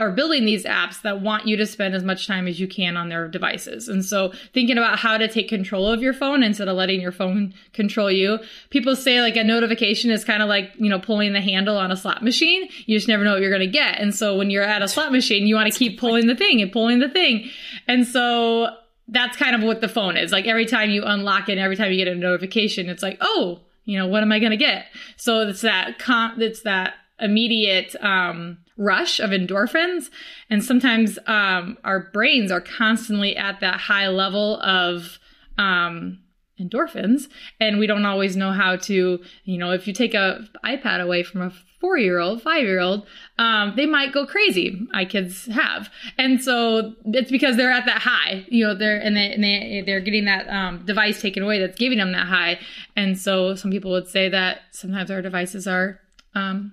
or 0.00 0.10
building 0.10 0.44
these 0.44 0.64
apps 0.64 1.02
that 1.02 1.20
want 1.20 1.46
you 1.46 1.56
to 1.56 1.66
spend 1.66 1.94
as 1.94 2.04
much 2.04 2.26
time 2.26 2.46
as 2.46 2.60
you 2.60 2.68
can 2.68 2.96
on 2.96 3.08
their 3.08 3.28
devices. 3.28 3.88
And 3.88 4.04
so 4.04 4.32
thinking 4.52 4.78
about 4.78 4.98
how 4.98 5.18
to 5.18 5.28
take 5.28 5.48
control 5.48 5.86
of 5.86 6.02
your 6.02 6.12
phone 6.12 6.42
instead 6.42 6.68
of 6.68 6.76
letting 6.76 7.00
your 7.00 7.12
phone 7.12 7.54
control 7.72 8.10
you. 8.10 8.38
People 8.70 8.96
say 8.96 9.20
like 9.20 9.36
a 9.36 9.44
notification 9.44 10.10
is 10.10 10.24
kind 10.24 10.42
of 10.42 10.48
like, 10.48 10.72
you 10.76 10.88
know, 10.88 10.98
pulling 10.98 11.32
the 11.32 11.40
handle 11.40 11.76
on 11.76 11.90
a 11.90 11.96
slot 11.96 12.22
machine. 12.22 12.68
You 12.86 12.96
just 12.96 13.08
never 13.08 13.24
know 13.24 13.32
what 13.32 13.40
you're 13.40 13.50
going 13.50 13.60
to 13.60 13.66
get. 13.66 14.00
And 14.00 14.14
so 14.14 14.36
when 14.36 14.50
you're 14.50 14.62
at 14.62 14.82
a 14.82 14.88
slot 14.88 15.12
machine, 15.12 15.46
you 15.46 15.54
want 15.54 15.72
to 15.72 15.78
keep 15.78 15.98
pulling 15.98 16.26
the 16.26 16.36
thing 16.36 16.60
and 16.62 16.72
pulling 16.72 16.98
the 16.98 17.08
thing. 17.08 17.50
And 17.88 18.06
so 18.06 18.68
that's 19.08 19.36
kind 19.36 19.54
of 19.54 19.62
what 19.62 19.80
the 19.80 19.88
phone 19.88 20.16
is. 20.16 20.32
Like 20.32 20.46
every 20.46 20.66
time 20.66 20.90
you 20.90 21.04
unlock 21.04 21.48
it, 21.48 21.58
every 21.58 21.76
time 21.76 21.90
you 21.90 21.96
get 21.96 22.08
a 22.08 22.14
notification, 22.14 22.88
it's 22.88 23.02
like, 23.02 23.18
oh, 23.20 23.60
you 23.84 23.98
know, 23.98 24.06
what 24.06 24.22
am 24.22 24.32
I 24.32 24.38
going 24.38 24.52
to 24.52 24.56
get? 24.56 24.86
So 25.16 25.40
it's 25.40 25.62
that 25.62 25.98
con- 25.98 26.40
it's 26.40 26.62
that 26.62 26.94
immediate 27.22 27.94
um, 28.02 28.58
rush 28.76 29.20
of 29.20 29.30
endorphins. 29.30 30.10
And 30.50 30.64
sometimes 30.64 31.18
um, 31.26 31.78
our 31.84 32.10
brains 32.12 32.50
are 32.50 32.60
constantly 32.60 33.36
at 33.36 33.60
that 33.60 33.80
high 33.80 34.08
level 34.08 34.60
of 34.60 35.18
um, 35.58 36.18
endorphins, 36.60 37.28
and 37.60 37.78
we 37.78 37.86
don't 37.86 38.06
always 38.06 38.36
know 38.36 38.52
how 38.52 38.76
to, 38.76 39.20
you 39.44 39.58
know, 39.58 39.72
if 39.72 39.86
you 39.86 39.92
take 39.92 40.14
a 40.14 40.46
iPad 40.64 41.00
away 41.00 41.22
from 41.22 41.42
a 41.42 41.52
four 41.80 41.98
year 41.98 42.18
old, 42.18 42.40
five 42.40 42.62
year 42.62 42.80
old, 42.80 43.06
um, 43.38 43.74
they 43.76 43.86
might 43.86 44.12
go 44.12 44.24
crazy. 44.24 44.86
My 44.92 45.04
kids 45.04 45.46
have, 45.46 45.90
and 46.18 46.42
so 46.42 46.94
it's 47.06 47.30
because 47.30 47.56
they're 47.56 47.72
at 47.72 47.86
that 47.86 48.02
high, 48.02 48.44
you 48.48 48.64
know, 48.66 48.74
they're 48.74 48.98
and 48.98 49.16
they, 49.16 49.32
and 49.32 49.42
they 49.42 49.82
they're 49.84 50.00
getting 50.00 50.26
that 50.26 50.48
um, 50.48 50.84
device 50.86 51.20
taken 51.20 51.42
away 51.42 51.58
that's 51.58 51.78
giving 51.78 51.98
them 51.98 52.12
that 52.12 52.26
high, 52.26 52.58
and 52.96 53.18
so 53.18 53.54
some 53.54 53.70
people 53.70 53.90
would 53.90 54.08
say 54.08 54.28
that 54.28 54.62
sometimes 54.70 55.10
our 55.10 55.22
devices 55.22 55.66
are 55.66 56.00
um, 56.34 56.72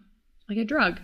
like 0.50 0.58
a 0.58 0.66
drug. 0.66 1.00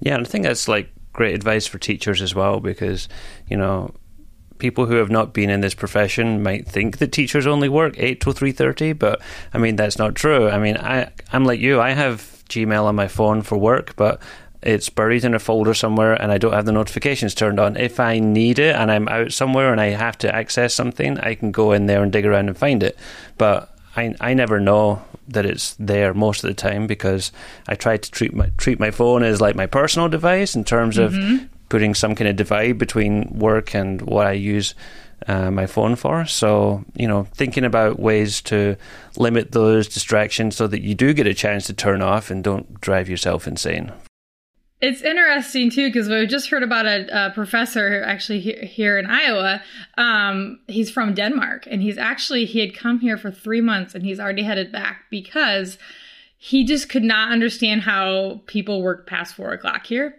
Yeah, 0.00 0.14
and 0.14 0.26
I 0.26 0.28
think 0.28 0.44
that's 0.44 0.68
like 0.68 0.90
great 1.12 1.34
advice 1.34 1.66
for 1.66 1.78
teachers 1.78 2.22
as 2.22 2.34
well 2.34 2.60
because, 2.60 3.08
you 3.48 3.56
know, 3.56 3.94
people 4.58 4.86
who 4.86 4.96
have 4.96 5.10
not 5.10 5.34
been 5.34 5.50
in 5.50 5.60
this 5.60 5.74
profession 5.74 6.42
might 6.42 6.66
think 6.66 6.98
that 6.98 7.12
teachers 7.12 7.46
only 7.46 7.68
work 7.68 7.94
8 7.98 8.20
till 8.20 8.32
3.30 8.32 8.98
but 8.98 9.20
i 9.52 9.58
mean 9.58 9.76
that's 9.76 9.98
not 9.98 10.14
true. 10.14 10.48
I 10.48 10.58
mean 10.58 10.78
I, 10.78 11.10
i'm 11.30 11.44
like 11.44 11.60
you 11.60 11.78
i 11.78 11.90
have 11.90 12.42
gmail 12.48 12.84
on 12.84 12.94
my 12.94 13.06
phone 13.06 13.42
for 13.42 13.58
work 13.58 13.94
but 13.96 14.18
it's 14.62 14.88
buried 14.88 15.24
in 15.24 15.34
a 15.34 15.38
folder 15.38 15.74
somewhere 15.74 16.14
and 16.14 16.32
i 16.32 16.38
don't 16.38 16.54
have 16.54 16.64
the 16.64 16.72
notifications 16.72 17.34
turned 17.34 17.60
on. 17.60 17.76
If 17.76 18.00
i 18.00 18.18
need 18.18 18.58
it 18.58 18.74
and 18.74 18.90
i'm 18.90 19.08
out 19.08 19.32
somewhere 19.32 19.72
and 19.72 19.80
i 19.80 19.88
have 19.88 20.16
to 20.18 20.34
access 20.34 20.72
something 20.72 21.18
i 21.20 21.34
can 21.34 21.50
go 21.50 21.72
in 21.72 21.84
there 21.84 22.02
and 22.02 22.10
dig 22.10 22.24
around 22.24 22.48
and 22.48 22.56
find 22.56 22.82
it. 22.82 22.96
But 23.36 23.75
I, 23.96 24.14
I 24.20 24.34
never 24.34 24.60
know 24.60 25.02
that 25.28 25.46
it's 25.46 25.74
there 25.78 26.14
most 26.14 26.44
of 26.44 26.48
the 26.48 26.54
time 26.54 26.86
because 26.86 27.32
I 27.66 27.74
try 27.74 27.96
to 27.96 28.10
treat 28.10 28.34
my 28.34 28.50
treat 28.56 28.78
my 28.78 28.90
phone 28.90 29.22
as 29.22 29.40
like 29.40 29.56
my 29.56 29.66
personal 29.66 30.08
device 30.08 30.54
in 30.54 30.64
terms 30.64 30.96
mm-hmm. 30.96 31.34
of 31.34 31.48
putting 31.68 31.94
some 31.94 32.14
kind 32.14 32.28
of 32.28 32.36
divide 32.36 32.78
between 32.78 33.28
work 33.38 33.74
and 33.74 34.00
what 34.02 34.26
I 34.26 34.32
use 34.32 34.74
uh, 35.26 35.50
my 35.50 35.66
phone 35.66 35.96
for. 35.96 36.26
So, 36.26 36.84
you 36.94 37.08
know, 37.08 37.24
thinking 37.34 37.64
about 37.64 37.98
ways 37.98 38.40
to 38.42 38.76
limit 39.16 39.52
those 39.52 39.88
distractions 39.88 40.56
so 40.56 40.66
that 40.66 40.82
you 40.82 40.94
do 40.94 41.12
get 41.12 41.26
a 41.26 41.34
chance 41.34 41.66
to 41.66 41.72
turn 41.72 42.02
off 42.02 42.30
and 42.30 42.44
don't 42.44 42.80
drive 42.80 43.08
yourself 43.08 43.48
insane. 43.48 43.92
It's 44.80 45.00
interesting 45.00 45.70
too 45.70 45.88
because 45.88 46.08
we 46.08 46.26
just 46.26 46.50
heard 46.50 46.62
about 46.62 46.84
a, 46.84 47.28
a 47.28 47.30
professor 47.30 48.02
actually 48.02 48.40
here, 48.40 48.62
here 48.62 48.98
in 48.98 49.06
Iowa. 49.06 49.62
Um, 49.96 50.60
he's 50.68 50.90
from 50.90 51.14
Denmark, 51.14 51.66
and 51.70 51.80
he's 51.80 51.96
actually 51.96 52.44
he 52.44 52.60
had 52.60 52.74
come 52.74 53.00
here 53.00 53.16
for 53.16 53.30
three 53.30 53.62
months, 53.62 53.94
and 53.94 54.04
he's 54.04 54.20
already 54.20 54.42
headed 54.42 54.70
back 54.70 55.04
because 55.10 55.78
he 56.36 56.64
just 56.64 56.90
could 56.90 57.02
not 57.02 57.32
understand 57.32 57.82
how 57.82 58.42
people 58.46 58.82
work 58.82 59.06
past 59.06 59.34
four 59.34 59.52
o'clock 59.52 59.86
here 59.86 60.14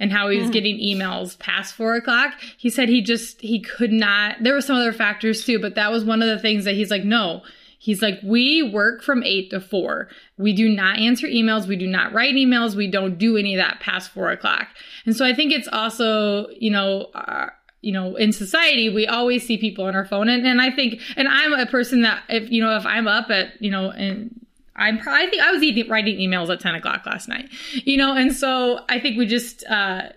and 0.00 0.12
how 0.12 0.28
he 0.28 0.38
was 0.38 0.50
mm. 0.50 0.52
getting 0.52 0.78
emails 0.78 1.38
past 1.38 1.74
four 1.74 1.94
o'clock. 1.94 2.34
He 2.56 2.68
said 2.68 2.88
he 2.88 3.02
just 3.02 3.40
he 3.40 3.60
could 3.60 3.92
not. 3.92 4.42
There 4.42 4.54
were 4.54 4.60
some 4.60 4.76
other 4.76 4.92
factors 4.92 5.44
too, 5.44 5.60
but 5.60 5.76
that 5.76 5.92
was 5.92 6.04
one 6.04 6.20
of 6.20 6.28
the 6.28 6.38
things 6.38 6.64
that 6.64 6.74
he's 6.74 6.90
like, 6.90 7.04
no, 7.04 7.42
He's 7.82 8.02
like, 8.02 8.18
we 8.22 8.62
work 8.62 9.02
from 9.02 9.22
eight 9.22 9.48
to 9.50 9.58
four. 9.58 10.08
We 10.36 10.52
do 10.52 10.68
not 10.68 10.98
answer 10.98 11.26
emails. 11.26 11.66
We 11.66 11.76
do 11.76 11.86
not 11.86 12.12
write 12.12 12.34
emails. 12.34 12.74
We 12.74 12.90
don't 12.90 13.16
do 13.16 13.38
any 13.38 13.54
of 13.54 13.58
that 13.58 13.80
past 13.80 14.10
four 14.10 14.30
o'clock. 14.30 14.68
And 15.06 15.16
so 15.16 15.24
I 15.24 15.32
think 15.32 15.50
it's 15.50 15.66
also, 15.66 16.48
you 16.50 16.70
know, 16.70 17.04
uh, 17.14 17.46
you 17.80 17.92
know, 17.92 18.16
in 18.16 18.32
society, 18.32 18.90
we 18.90 19.06
always 19.06 19.46
see 19.46 19.56
people 19.56 19.86
on 19.86 19.96
our 19.96 20.04
phone. 20.04 20.28
And, 20.28 20.46
and 20.46 20.60
I 20.60 20.70
think, 20.70 21.00
and 21.16 21.26
I'm 21.26 21.54
a 21.54 21.64
person 21.64 22.02
that 22.02 22.22
if, 22.28 22.50
you 22.50 22.62
know, 22.62 22.76
if 22.76 22.84
I'm 22.84 23.08
up 23.08 23.30
at, 23.30 23.62
you 23.62 23.70
know, 23.70 23.90
and 23.90 24.44
I'm 24.76 25.00
I 25.08 25.26
think 25.30 25.42
I 25.42 25.50
was 25.50 25.62
eating, 25.62 25.88
writing 25.88 26.18
emails 26.18 26.52
at 26.52 26.60
10 26.60 26.74
o'clock 26.74 27.06
last 27.06 27.28
night, 27.28 27.48
you 27.72 27.96
know, 27.96 28.12
and 28.12 28.36
so 28.36 28.80
I 28.90 29.00
think 29.00 29.16
we 29.16 29.24
just, 29.24 29.64
uh, 29.66 30.10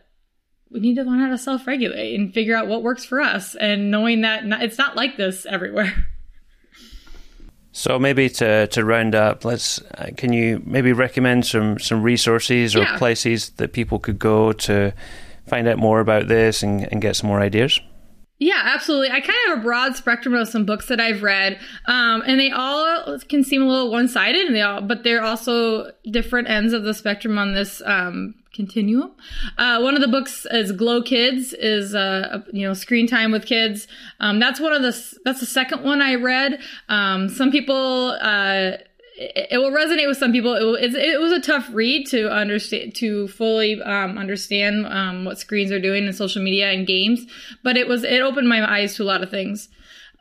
we 0.70 0.82
need 0.82 0.96
to 0.96 1.04
learn 1.04 1.22
how 1.22 1.30
to 1.30 1.38
self 1.38 1.66
regulate 1.66 2.20
and 2.20 2.34
figure 2.34 2.58
out 2.58 2.68
what 2.68 2.84
works 2.84 3.06
for 3.06 3.22
us 3.22 3.56
and 3.56 3.90
knowing 3.90 4.20
that 4.22 4.46
not, 4.46 4.64
it's 4.64 4.78
not 4.78 4.98
like 4.98 5.16
this 5.16 5.46
everywhere. 5.46 6.10
So 7.76 7.98
maybe 7.98 8.30
to, 8.30 8.68
to 8.68 8.86
round 8.86 9.16
up, 9.16 9.44
let's 9.44 9.82
uh, 9.98 10.12
can 10.16 10.32
you 10.32 10.62
maybe 10.64 10.94
recommend 10.94 11.46
some 11.46 11.80
some 11.80 12.04
resources 12.04 12.76
or 12.76 12.84
Yeah. 12.84 12.98
places 12.98 13.50
that 13.58 13.74
people 13.74 13.98
could 14.00 14.20
go 14.20 14.54
to 14.54 14.94
find 15.48 15.68
out 15.68 15.80
more 15.80 16.00
about 16.00 16.28
this 16.28 16.62
and, 16.64 16.88
and 16.92 17.02
get 17.02 17.16
some 17.16 17.28
more 17.30 17.42
ideas? 17.42 17.80
Yeah, 18.40 18.62
absolutely. 18.76 19.10
I 19.10 19.20
kind 19.22 19.30
of 19.48 19.50
have 19.50 19.58
a 19.60 19.62
broad 19.62 19.96
spectrum 19.96 20.34
of 20.36 20.48
some 20.50 20.66
books 20.66 20.88
that 20.88 21.00
I've 21.00 21.24
read, 21.24 21.60
um, 21.86 22.22
and 22.28 22.40
they 22.40 22.52
all 22.52 23.18
can 23.30 23.44
seem 23.44 23.62
a 23.62 23.66
little 23.68 23.90
one-sided, 23.92 24.48
and 24.48 24.56
they 24.56 24.62
all, 24.62 24.82
but 24.82 25.04
they're 25.04 25.24
also 25.24 25.92
different 26.12 26.50
ends 26.50 26.74
of 26.74 26.84
the 26.84 26.94
spectrum 26.94 27.38
on 27.38 27.54
this 27.54 27.82
um, 27.86 28.36
continuum. 28.54 29.12
Uh, 29.58 29.80
one 29.82 29.96
of 29.96 30.02
the 30.02 30.08
books 30.08 30.46
is 30.52 30.72
Glow 30.72 31.02
Kids, 31.02 31.54
is 31.54 31.94
uh, 31.96 32.42
you 32.52 32.66
know 32.68 32.74
screen 32.74 33.08
time 33.08 33.32
with 33.32 33.46
kids. 33.46 33.88
Um, 34.20 34.40
that's 34.40 34.60
one 34.60 34.74
of 34.74 34.82
the 34.82 34.94
that's 35.26 35.40
the 35.40 35.46
second 35.46 35.84
one 35.84 36.02
I 36.02 36.16
read. 36.16 36.60
Um, 36.90 37.30
some 37.30 37.52
people. 37.52 38.18
Uh, 38.22 38.78
it, 39.16 39.50
it 39.52 39.58
will 39.60 39.70
resonate 39.72 40.08
with 40.08 40.18
some 40.18 40.32
people. 40.32 40.56
It, 40.76 40.86
it's- 40.86 40.96
it 40.96 41.20
was 41.22 41.32
a 41.32 41.40
tough 41.40 41.70
read 41.72 42.08
to 42.08 42.32
understand, 42.32 42.96
to 42.96 43.28
fully 43.28 43.80
um, 43.82 44.18
understand 44.18 44.88
um, 44.88 45.24
what 45.24 45.38
screens 45.38 45.72
are 45.72 45.80
doing 45.80 46.08
in 46.08 46.14
social 46.14 46.42
media 46.42 46.72
and 46.72 46.88
games, 46.88 47.24
but 47.64 47.78
it 47.78 47.88
was 47.88 48.04
it 48.04 48.22
opened 48.24 48.50
my 48.50 48.68
eyes 48.68 48.96
to 48.96 49.04
a 49.04 49.06
lot 49.06 49.22
of 49.22 49.30
things. 49.30 49.70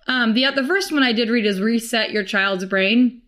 Um, 0.08 0.34
the 0.34 0.44
the 0.54 0.66
first 0.66 0.92
one 0.92 1.02
I 1.02 1.12
did 1.14 1.30
read 1.30 1.46
is 1.46 1.58
Reset 1.58 2.10
Your 2.10 2.22
Child's 2.24 2.66
Brain. 2.66 3.21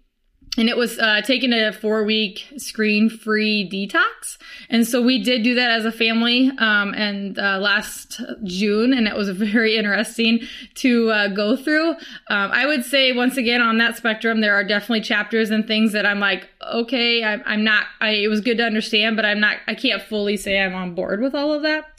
And 0.57 0.69
it 0.69 0.77
was 0.77 0.99
uh, 0.99 1.21
taking 1.23 1.53
a 1.53 1.73
four 1.73 2.05
week 2.05 2.47
screen 2.59 3.11
free 3.11 3.69
detox. 3.69 4.39
And 4.71 4.87
so 4.87 5.03
we 5.03 5.23
did 5.23 5.43
do 5.43 5.55
that 5.57 5.71
as 5.71 5.85
a 5.85 5.93
family 5.93 6.51
um, 6.59 6.95
and 6.95 7.39
uh, 7.39 7.59
last 7.59 8.21
June, 8.45 8.93
and 8.93 9.09
it 9.09 9.17
was 9.17 9.29
very 9.37 9.77
interesting 9.77 10.41
to 10.75 11.11
uh, 11.11 11.29
go 11.29 11.57
through. 11.57 11.91
Um, 11.91 12.51
I 12.53 12.67
would 12.67 12.85
say, 12.85 13.13
once 13.13 13.37
again, 13.37 13.63
on 13.63 13.79
that 13.79 13.97
spectrum, 13.97 14.41
there 14.41 14.55
are 14.55 14.65
definitely 14.65 15.01
chapters 15.01 15.51
and 15.51 15.67
things 15.67 15.93
that 15.93 16.07
I'm 16.07 16.21
like, 16.21 16.49
okay, 16.73 17.25
I'm, 17.25 17.43
I'm 17.47 17.65
not, 17.65 17.87
I, 18.01 18.11
it 18.11 18.29
was 18.29 18.41
good 18.41 18.59
to 18.59 18.65
understand, 18.65 19.17
but 19.17 19.25
I'm 19.25 19.41
not, 19.41 19.57
I 19.67 19.75
can't 19.75 20.03
fully 20.03 20.37
say 20.37 20.61
I'm 20.61 20.75
on 20.75 20.95
board 20.95 21.21
with 21.21 21.35
all 21.35 21.53
of 21.53 21.63
that. 21.63 21.94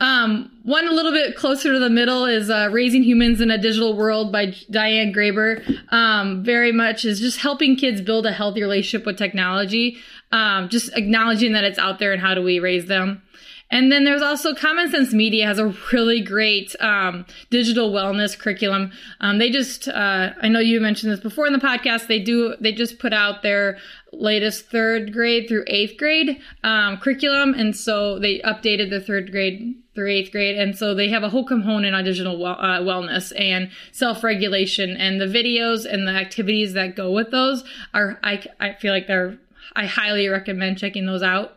Um, 0.00 0.50
one 0.62 0.86
a 0.86 0.92
little 0.92 1.12
bit 1.12 1.36
closer 1.36 1.72
to 1.72 1.78
the 1.78 1.90
middle 1.90 2.24
is 2.24 2.50
uh, 2.50 2.68
Raising 2.70 3.02
Humans 3.02 3.40
in 3.40 3.50
a 3.50 3.58
Digital 3.58 3.96
World 3.96 4.32
by 4.32 4.54
Diane 4.70 5.12
Graber. 5.12 5.62
Um, 5.92 6.42
very 6.44 6.72
much 6.72 7.04
is 7.04 7.20
just 7.20 7.38
helping 7.38 7.76
kids 7.76 8.00
build 8.00 8.26
a 8.26 8.32
healthy 8.32 8.62
relationship 8.62 9.06
with 9.06 9.16
technology, 9.16 9.98
um, 10.32 10.68
just 10.68 10.96
acknowledging 10.96 11.52
that 11.52 11.64
it's 11.64 11.78
out 11.78 11.98
there 11.98 12.12
and 12.12 12.20
how 12.20 12.34
do 12.34 12.42
we 12.42 12.58
raise 12.58 12.86
them. 12.86 13.22
And 13.68 13.90
then 13.90 14.04
there's 14.04 14.22
also 14.22 14.54
Common 14.54 14.90
Sense 14.90 15.12
Media 15.12 15.44
has 15.46 15.58
a 15.58 15.74
really 15.92 16.20
great 16.20 16.76
um, 16.80 17.26
digital 17.50 17.92
wellness 17.92 18.38
curriculum. 18.38 18.92
Um, 19.20 19.38
they 19.38 19.50
just, 19.50 19.88
uh, 19.88 20.30
I 20.40 20.48
know 20.48 20.60
you 20.60 20.80
mentioned 20.80 21.12
this 21.12 21.20
before 21.20 21.48
in 21.48 21.52
the 21.52 21.58
podcast. 21.58 22.06
They 22.06 22.20
do, 22.20 22.54
they 22.60 22.70
just 22.70 23.00
put 23.00 23.12
out 23.12 23.42
their 23.42 23.78
latest 24.12 24.70
third 24.70 25.12
grade 25.12 25.48
through 25.48 25.64
eighth 25.66 25.98
grade 25.98 26.40
um, 26.62 26.98
curriculum, 26.98 27.54
and 27.54 27.76
so 27.76 28.18
they 28.20 28.38
updated 28.40 28.90
the 28.90 29.00
third 29.00 29.32
grade 29.32 29.74
through 29.94 30.10
eighth 30.10 30.30
grade, 30.30 30.56
and 30.56 30.76
so 30.76 30.94
they 30.94 31.08
have 31.08 31.24
a 31.24 31.28
whole 31.28 31.44
component 31.44 31.94
on 31.94 32.04
digital 32.04 32.38
well, 32.38 32.56
uh, 32.58 32.80
wellness 32.80 33.32
and 33.38 33.70
self-regulation, 33.92 34.96
and 34.96 35.20
the 35.20 35.26
videos 35.26 35.84
and 35.90 36.06
the 36.06 36.12
activities 36.12 36.74
that 36.74 36.94
go 36.94 37.10
with 37.10 37.30
those 37.30 37.64
are, 37.92 38.18
I, 38.22 38.44
I 38.60 38.74
feel 38.74 38.92
like 38.92 39.08
they're, 39.08 39.38
I 39.74 39.86
highly 39.86 40.28
recommend 40.28 40.78
checking 40.78 41.06
those 41.06 41.22
out. 41.22 41.55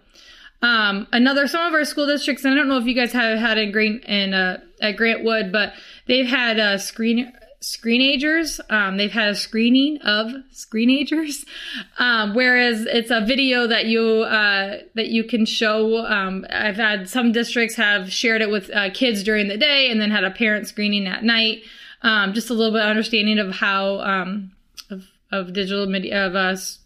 Um, 0.61 1.07
another, 1.11 1.47
some 1.47 1.65
of 1.65 1.73
our 1.73 1.85
school 1.85 2.05
districts, 2.05 2.43
and 2.43 2.53
I 2.53 2.57
don't 2.57 2.67
know 2.67 2.77
if 2.77 2.85
you 2.85 2.93
guys 2.93 3.13
have 3.13 3.39
had 3.39 3.57
in 3.57 3.71
Green 3.71 3.99
in 3.99 4.33
uh, 4.33 4.59
at 4.81 4.97
Grant 4.97 5.23
Wood, 5.23 5.51
but 5.51 5.73
they've 6.07 6.27
had 6.27 6.59
uh, 6.59 6.77
screen 6.77 7.31
screenagers. 7.61 8.59
Um, 8.71 8.97
they've 8.97 9.11
had 9.11 9.29
a 9.29 9.35
screening 9.35 9.99
of 10.01 10.31
screenagers, 10.53 11.45
um, 11.97 12.33
whereas 12.33 12.85
it's 12.85 13.11
a 13.11 13.25
video 13.25 13.67
that 13.67 13.85
you 13.85 14.01
uh, 14.23 14.79
that 14.95 15.07
you 15.07 15.23
can 15.23 15.45
show. 15.45 16.05
Um, 16.05 16.45
I've 16.49 16.77
had 16.77 17.09
some 17.09 17.31
districts 17.31 17.75
have 17.75 18.11
shared 18.11 18.41
it 18.41 18.49
with 18.49 18.69
uh, 18.73 18.89
kids 18.91 19.23
during 19.23 19.47
the 19.47 19.57
day, 19.57 19.89
and 19.89 20.01
then 20.01 20.11
had 20.11 20.23
a 20.23 20.31
parent 20.31 20.67
screening 20.67 21.07
at 21.07 21.23
night. 21.23 21.61
Um, 22.01 22.33
just 22.33 22.49
a 22.49 22.53
little 22.53 22.71
bit 22.71 22.81
of 22.81 22.87
understanding 22.89 23.39
of 23.39 23.55
how 23.55 23.99
um, 24.01 24.51
of 24.89 25.05
of 25.31 25.53
digital 25.53 25.85
media 25.85 26.25
of 26.25 26.35
us 26.35 26.79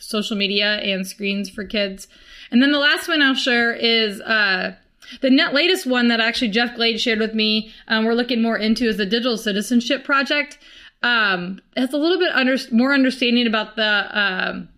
social 0.00 0.36
media 0.36 0.76
and 0.78 1.06
screens 1.06 1.48
for 1.48 1.64
kids. 1.64 2.08
And 2.50 2.62
then 2.62 2.72
the 2.72 2.78
last 2.78 3.08
one 3.08 3.22
I'll 3.22 3.34
share 3.34 3.72
is 3.72 4.20
uh, 4.22 4.74
the 5.20 5.30
net 5.30 5.54
latest 5.54 5.86
one 5.86 6.08
that 6.08 6.20
actually 6.20 6.48
Jeff 6.48 6.74
Glade 6.74 7.00
shared 7.00 7.20
with 7.20 7.34
me. 7.34 7.72
Um, 7.88 8.04
we're 8.04 8.14
looking 8.14 8.42
more 8.42 8.58
into 8.58 8.88
is 8.88 8.96
the 8.96 9.06
Digital 9.06 9.36
Citizenship 9.36 10.04
Project. 10.04 10.58
Um, 11.02 11.60
it's 11.76 11.94
a 11.94 11.96
little 11.96 12.18
bit 12.18 12.32
under, 12.34 12.56
more 12.72 12.92
understanding 12.92 13.46
about 13.46 13.76
the 13.76 14.18
um, 14.18 14.68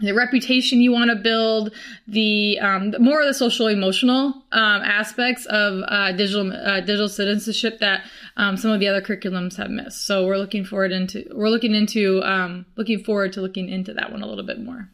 the 0.00 0.12
reputation 0.12 0.80
you 0.80 0.90
want 0.90 1.10
to 1.10 1.16
build, 1.16 1.72
the 2.08 2.58
um, 2.60 2.94
more 2.98 3.20
of 3.20 3.26
the 3.28 3.34
social 3.34 3.68
emotional 3.68 4.42
um, 4.50 4.82
aspects 4.82 5.46
of 5.46 5.82
uh, 5.86 6.10
digital 6.12 6.52
uh, 6.52 6.80
digital 6.80 7.08
citizenship 7.08 7.78
that 7.78 8.02
um, 8.36 8.56
some 8.56 8.72
of 8.72 8.80
the 8.80 8.88
other 8.88 9.00
curriculums 9.00 9.56
have 9.56 9.70
missed. 9.70 10.04
So 10.06 10.26
we're 10.26 10.38
looking 10.38 10.64
forward 10.64 10.90
into 10.90 11.24
we're 11.32 11.48
looking 11.48 11.74
into 11.74 12.20
um, 12.24 12.66
looking 12.76 13.04
forward 13.04 13.32
to 13.34 13.40
looking 13.40 13.68
into 13.68 13.94
that 13.94 14.10
one 14.10 14.22
a 14.22 14.26
little 14.26 14.44
bit 14.44 14.60
more. 14.60 14.90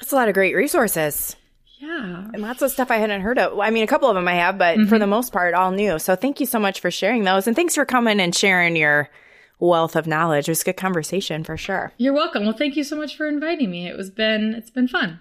That's 0.00 0.12
a 0.12 0.16
lot 0.16 0.28
of 0.28 0.34
great 0.34 0.54
resources 0.54 1.34
Yeah. 1.78 2.28
and 2.34 2.42
lots 2.42 2.60
of 2.62 2.70
stuff 2.70 2.90
I 2.90 2.96
hadn't 2.98 3.22
heard 3.22 3.38
of. 3.38 3.58
I 3.58 3.70
mean, 3.70 3.84
a 3.84 3.86
couple 3.86 4.08
of 4.10 4.14
them 4.16 4.28
I 4.28 4.34
have, 4.34 4.58
but 4.58 4.78
for 4.88 4.98
the 4.98 5.06
most 5.06 5.32
part, 5.32 5.54
all 5.54 5.70
new. 5.70 5.98
So 5.98 6.16
thank 6.16 6.40
you 6.40 6.46
so 6.46 6.58
much 6.58 6.80
for 6.80 6.90
sharing 6.90 7.24
those. 7.24 7.46
And 7.46 7.56
thanks 7.56 7.74
for 7.76 7.86
coming 7.86 8.20
and 8.20 8.34
sharing 8.34 8.76
your 8.76 9.08
wealth 9.66 9.96
of 9.96 10.06
knowledge. 10.06 10.48
It 10.48 10.52
was 10.52 10.62
a 10.62 10.64
good 10.64 10.76
conversation 10.76 11.44
for 11.44 11.56
sure. 11.56 11.92
You're 11.96 12.12
welcome. 12.12 12.44
Well, 12.44 12.56
thank 12.56 12.76
you 12.76 12.84
so 12.84 12.96
much 12.96 13.16
for 13.16 13.26
inviting 13.26 13.70
me. 13.70 13.86
It 13.86 13.96
was 13.96 14.10
been 14.10 14.54
it's 14.54 14.70
been 14.70 14.88
fun. 14.88 15.20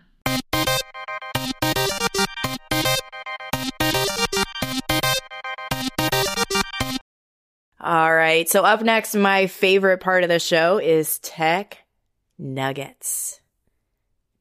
All 7.80 8.16
right. 8.16 8.48
So 8.48 8.64
up 8.64 8.82
next, 8.82 9.14
my 9.14 9.48
favorite 9.48 10.00
part 10.00 10.24
of 10.24 10.30
the 10.30 10.40
show 10.40 10.78
is 10.78 11.20
tech 11.20 11.80
nuggets. 12.40 13.42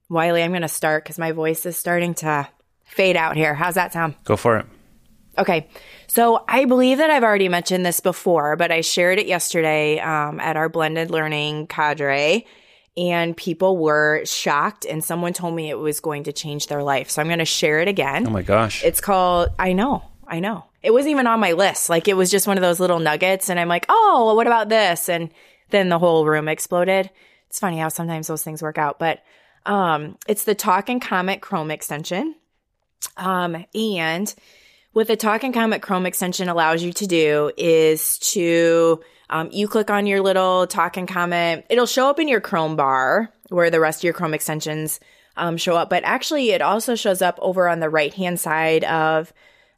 Wylie, 0.09 0.44
I'm 0.44 0.53
going 0.53 0.62
to 0.62 0.68
start 0.68 1.03
because 1.03 1.18
my 1.18 1.32
voice 1.32 1.66
is 1.66 1.76
starting 1.76 2.14
to 2.14 2.46
fade 2.84 3.16
out 3.16 3.34
here. 3.34 3.53
How's 3.55 3.74
that 3.74 3.92
sound? 3.92 4.14
Go 4.24 4.36
for 4.36 4.59
it. 4.59 4.66
Okay. 5.38 5.68
So 6.13 6.45
I 6.47 6.67
believe 6.67 6.99
that 6.99 7.09
I've 7.09 7.23
already 7.23 7.49
mentioned 7.49 7.87
this 7.87 8.01
before, 8.01 8.55
but 8.57 8.71
I 8.71 8.83
shared 8.83 9.19
it 9.19 9.27
yesterday 9.27 9.99
um, 9.99 10.41
at 10.41 10.59
our 10.59 10.69
blended 10.69 11.11
learning 11.11 11.69
cadre, 11.69 12.45
and 12.99 13.35
people 13.35 13.79
were 13.79 14.23
shocked, 14.27 14.85
and 14.85 15.03
someone 15.03 15.33
told 15.33 15.55
me 15.55 15.71
it 15.71 15.79
was 15.79 16.01
going 16.01 16.25
to 16.25 16.33
change 16.35 16.67
their 16.67 16.83
life. 16.83 17.09
So 17.09 17.23
I'm 17.23 17.29
going 17.29 17.39
to 17.39 17.47
share 17.47 17.81
it 17.81 17.89
again. 17.89 18.27
Oh 18.27 18.31
my 18.31 18.43
gosh. 18.43 18.85
It's 18.85 19.01
called, 19.01 19.49
I 19.59 19.73
know, 19.73 20.05
I 20.27 20.41
know. 20.41 20.67
It 20.83 20.91
wasn't 20.91 21.13
even 21.13 21.27
on 21.27 21.41
my 21.41 21.53
list. 21.53 21.89
Like 21.89 22.07
it 22.09 22.15
was 22.15 22.31
just 22.31 22.47
one 22.47 22.59
of 22.59 22.63
those 22.63 22.79
little 22.79 22.99
nuggets. 22.99 23.49
And 23.49 23.59
I'm 23.59 23.69
like, 23.69 23.87
oh, 23.89 24.25
well, 24.27 24.37
what 24.37 24.47
about 24.47 24.69
this? 24.69 25.09
And 25.09 25.31
then 25.71 25.89
the 25.89 25.99
whole 25.99 26.27
room 26.27 26.47
exploded. 26.47 27.09
It's 27.47 27.59
funny 27.59 27.79
how 27.79 27.89
sometimes 27.89 28.27
those 28.27 28.45
things 28.45 28.61
work 28.61 28.77
out, 28.77 28.99
but 28.99 29.23
um, 29.65 30.19
it's 30.29 30.45
the 30.45 30.55
Talk 30.55 30.91
and 30.91 31.01
Comment 31.01 31.41
Chrome 31.41 31.71
extension. 31.71 32.35
Um, 33.17 33.65
and 33.75 34.35
what 34.93 35.07
the 35.07 35.16
Talk 35.16 35.43
and 35.43 35.55
Comment 35.55 35.82
Chrome 35.82 36.07
extension 36.07 36.49
allows 36.49 36.82
you 36.82 36.93
to 36.93 37.07
do 37.07 37.51
is 37.57 38.18
to, 38.18 39.01
um, 39.30 39.49
you 39.51 39.68
click 39.68 39.90
on 39.90 40.07
your 40.07 40.20
little 40.20 40.66
Talk 40.66 40.97
and 40.97 41.09
Comment. 41.09 41.64
It'll 41.70 41.86
show 41.86 42.09
up 42.09 42.18
in 42.18 42.28
your 42.28 42.40
Chrome 42.40 42.76
bar 42.76 43.32
where 43.49 43.70
the 43.70 43.80
rest 43.80 44.01
of 44.01 44.05
your 44.05 44.12
Chrome 44.12 44.34
extensions 44.34 45.01
um, 45.36 45.57
show 45.57 45.76
up, 45.76 45.88
but 45.88 46.05
actually 46.05 46.51
it 46.51 46.61
also 46.61 46.95
shows 46.95 47.22
up 47.22 47.38
over 47.40 47.68
on 47.68 47.80
the 47.80 47.88
right 47.88 48.12
hand 48.12 48.38
side 48.38 48.84
of 48.84 49.32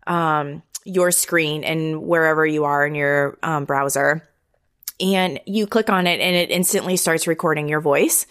um, 0.07 0.63
your 0.85 1.13
screen 1.13 1.63
and 1.65 2.03
wherever 2.03 2.45
you 2.45 2.65
are 2.65 2.85
in 2.87 2.95
your 2.95 3.39
um, 3.43 3.65
browser. 3.65 4.29
And 5.01 5.41
you 5.47 5.67
click 5.67 5.91
on 5.91 6.07
it 6.07 6.21
and 6.21 6.37
it 6.37 6.51
instantly 6.51 6.97
starts 6.97 7.27
recording 7.27 7.69
your 7.69 7.81
voice. 7.81 8.27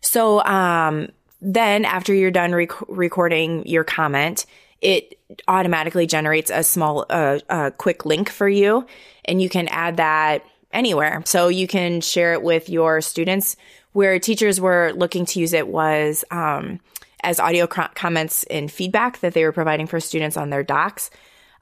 So 0.00 0.42
um, 0.44 1.08
then 1.40 1.84
after 1.84 2.14
you're 2.14 2.30
done 2.30 2.52
rec- 2.52 2.88
recording 2.88 3.66
your 3.66 3.84
comment, 3.84 4.46
it 4.80 5.18
automatically 5.48 6.06
generates 6.06 6.50
a 6.50 6.62
small, 6.62 7.06
uh, 7.10 7.38
uh, 7.48 7.70
quick 7.70 8.04
link 8.04 8.30
for 8.30 8.48
you, 8.48 8.86
and 9.24 9.40
you 9.40 9.48
can 9.48 9.68
add 9.68 9.96
that 9.96 10.44
anywhere. 10.72 11.22
So 11.24 11.48
you 11.48 11.66
can 11.66 12.00
share 12.00 12.32
it 12.32 12.42
with 12.42 12.68
your 12.68 13.00
students. 13.00 13.56
Where 13.92 14.18
teachers 14.18 14.60
were 14.60 14.92
looking 14.94 15.24
to 15.26 15.40
use 15.40 15.54
it 15.54 15.68
was 15.68 16.22
um, 16.30 16.80
as 17.22 17.40
audio 17.40 17.66
co- 17.66 17.88
comments 17.94 18.44
and 18.44 18.70
feedback 18.70 19.20
that 19.20 19.32
they 19.32 19.42
were 19.42 19.52
providing 19.52 19.86
for 19.86 20.00
students 20.00 20.36
on 20.36 20.50
their 20.50 20.62
docs. 20.62 21.10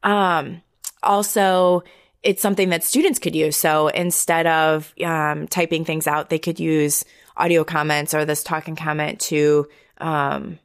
Um, 0.03 0.61
also, 1.03 1.85
it's 2.25 2.43
something 2.43 2.71
that 2.71 2.83
students 2.83 3.19
could 3.19 3.37
use. 3.37 3.57
So 3.57 3.89
instead 3.89 4.47
of 4.47 4.93
um, 5.05 5.47
typing 5.47 5.85
things 5.85 6.07
out, 6.07 6.31
they 6.31 6.39
could 6.39 6.59
use 6.59 7.05
audio 7.37 7.63
comments 7.63 8.15
or 8.15 8.25
this 8.25 8.43
talk 8.43 8.67
and 8.67 8.77
comment 8.77 9.21
to 9.21 9.69
um, 9.99 10.59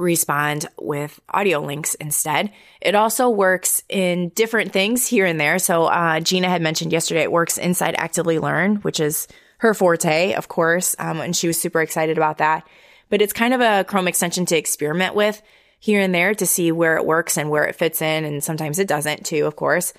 respond 0.00 0.66
with 0.78 1.20
audio 1.30 1.60
links 1.60 1.94
instead. 1.94 2.52
It 2.80 2.94
also 2.94 3.28
works 3.28 3.82
in 3.88 4.30
different 4.30 4.72
things 4.72 5.06
here 5.06 5.26
and 5.26 5.40
there. 5.40 5.58
So 5.58 5.84
uh, 5.84 6.20
Gina 6.20 6.48
had 6.48 6.62
mentioned 6.62 6.92
yesterday 6.92 7.22
it 7.22 7.32
works 7.32 7.58
inside 7.58 7.94
Actively 7.98 8.38
Learn, 8.38 8.76
which 8.76 9.00
is 9.00 9.28
her 9.58 9.74
forte, 9.74 10.34
of 10.34 10.48
course, 10.48 10.94
um, 10.98 11.20
and 11.20 11.36
she 11.36 11.48
was 11.48 11.60
super 11.60 11.80
excited 11.80 12.16
about 12.16 12.38
that. 12.38 12.66
But 13.10 13.22
it's 13.22 13.32
kind 13.32 13.54
of 13.54 13.60
a 13.60 13.84
Chrome 13.84 14.08
extension 14.08 14.46
to 14.46 14.56
experiment 14.56 15.14
with 15.14 15.42
here 15.80 16.00
and 16.00 16.14
there 16.14 16.34
to 16.34 16.46
see 16.46 16.72
where 16.72 16.96
it 16.96 17.06
works 17.06 17.36
and 17.36 17.50
where 17.50 17.64
it 17.64 17.76
fits 17.76 18.02
in, 18.02 18.24
and 18.24 18.42
sometimes 18.42 18.78
it 18.78 18.88
doesn't 18.88 19.26
too, 19.26 19.46
of 19.46 19.56
course. 19.56 19.92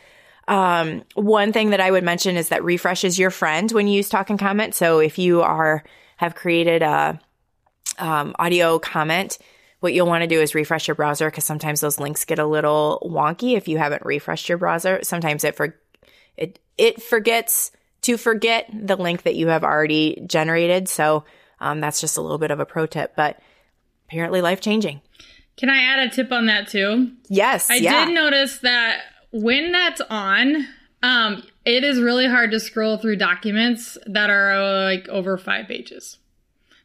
Um, 0.48 1.04
one 1.14 1.54
thing 1.54 1.70
that 1.72 1.80
I 1.80 1.92
would 1.92 2.04
mention 2.04 2.36
is 2.36 2.50
that 2.50 2.64
refresh 2.64 3.04
is 3.04 3.20
your 3.20 3.30
friend 3.30 3.72
when 3.72 3.88
you 3.88 3.96
use 3.98 4.10
talk 4.10 4.30
and 4.30 4.40
comment. 4.40 4.74
So 4.76 5.00
if 5.00 5.20
you 5.20 5.42
are 5.42 5.84
have 6.18 6.36
created 6.36 6.82
a 6.82 7.20
um, 7.98 8.36
audio 8.40 8.80
comment, 8.80 9.38
what 9.80 9.94
you'll 9.94 10.08
want 10.08 10.24
to 10.24 10.28
do 10.28 10.42
is 10.42 10.56
refresh 10.56 10.88
your 10.88 10.96
browser 10.96 11.30
because 11.30 11.46
sometimes 11.46 11.82
those 11.82 12.00
links 12.00 12.26
get 12.26 12.40
a 12.40 12.46
little 12.46 13.02
wonky 13.10 13.56
if 13.56 13.68
you 13.68 13.78
haven't 13.78 14.06
refreshed 14.06 14.50
your 14.50 14.58
browser. 14.58 15.00
Sometimes 15.04 15.44
it 15.44 15.56
for 15.56 15.80
it 16.38 16.60
it 16.78 17.02
forgets 17.02 17.72
to 18.02 18.18
forget 18.18 18.70
the 18.74 18.96
link 18.96 19.24
that 19.24 19.36
you 19.36 19.48
have 19.48 19.64
already 19.64 20.22
generated. 20.26 20.88
So 20.88 21.26
um, 21.60 21.82
that's 21.82 22.02
just 22.02 22.18
a 22.18 22.22
little 22.22 22.38
bit 22.38 22.52
of 22.52 22.60
a 22.60 22.66
pro 22.66 22.86
tip, 22.86 23.16
but 23.16 23.40
apparently 24.08 24.42
life 24.42 24.62
changing. 24.62 25.02
Can 25.58 25.70
I 25.70 25.82
add 25.84 26.00
a 26.00 26.10
tip 26.10 26.32
on 26.32 26.46
that 26.46 26.70
too? 26.70 27.12
Yes, 27.28 27.70
I 27.70 27.76
yeah. 27.76 28.06
did 28.06 28.14
notice 28.14 28.60
that 28.60 29.02
when 29.32 29.74
that's 29.74 30.02
on, 30.10 30.66
um, 31.04 31.44
it 31.66 31.84
is 31.84 32.00
really 32.00 32.28
hard 32.28 32.52
to 32.52 32.60
scroll 32.60 32.98
through 32.98 33.18
documents 33.18 33.98
that 34.06 34.30
are 34.30 34.54
uh, 34.54 34.84
like 34.86 35.10
over 35.10 35.38
five 35.38 35.68
pages. 35.68 36.18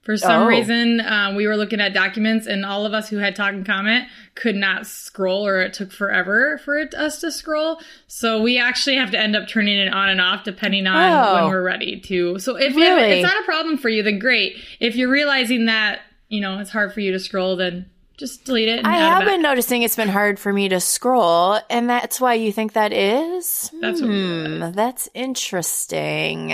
For 0.05 0.17
some 0.19 0.43
Oh. 0.43 0.47
reason, 0.47 1.01
um, 1.01 1.35
we 1.35 1.47
were 1.47 1.57
looking 1.57 1.81
at 1.81 1.95
documents, 1.95 2.47
and 2.47 2.65
all 2.65 2.85
of 2.85 2.93
us 2.93 3.09
who 3.09 3.17
had 3.17 3.35
talk 3.35 3.53
and 3.53 3.65
comment 3.65 4.07
could 4.35 4.55
not 4.55 4.87
scroll, 4.87 5.47
or 5.47 5.63
it 5.63 5.73
took 5.73 5.91
forever 5.93 6.59
for 6.65 6.79
it, 6.79 6.93
us 6.95 7.21
to 7.21 7.33
scroll. 7.33 7.81
So 8.07 8.43
we 8.43 8.59
actually 8.59 8.97
have 8.97 9.11
to 9.13 9.19
end 9.19 9.35
up 9.35 9.49
turning 9.49 9.79
it 9.79 9.93
on 9.93 10.11
and 10.11 10.21
off 10.21 10.45
depending 10.45 10.87
on 10.87 10.97
Oh. 11.13 11.35
when 11.35 11.45
we're 11.51 11.63
ready 11.63 12.01
to. 12.01 12.39
So 12.39 12.57
if, 12.57 12.77
if 12.77 12.79
it's 12.79 13.23
not 13.23 13.41
a 13.41 13.45
problem 13.45 13.79
for 13.79 13.89
you, 13.89 14.03
then 14.03 14.19
great. 14.19 14.57
If 14.81 14.95
you're 14.97 15.09
realizing 15.11 15.65
that 15.67 16.01
you 16.29 16.41
know 16.41 16.59
it's 16.59 16.71
hard 16.71 16.93
for 16.93 17.01
you 17.01 17.13
to 17.13 17.19
scroll, 17.19 17.57
then 17.57 17.87
just 18.19 18.45
delete 18.45 18.69
it. 18.69 18.79
And 18.79 18.87
I 18.87 18.97
add 18.97 19.07
it 19.07 19.11
have 19.11 19.25
been 19.25 19.43
noticing 19.43 19.83
it's 19.83 19.97
been 19.97 20.09
hard 20.09 20.39
for 20.39 20.53
me 20.53 20.69
to 20.69 20.81
scroll, 20.81 21.59
and 21.71 21.89
that's 21.89 22.21
why 22.21 22.35
you 22.35 22.53
think 22.53 22.75
that 22.75 22.93
is. 22.93 23.71
That's 23.81 24.01
what 24.03 24.09
hmm, 24.11 24.71
that's 24.73 25.09
interesting. 25.15 26.53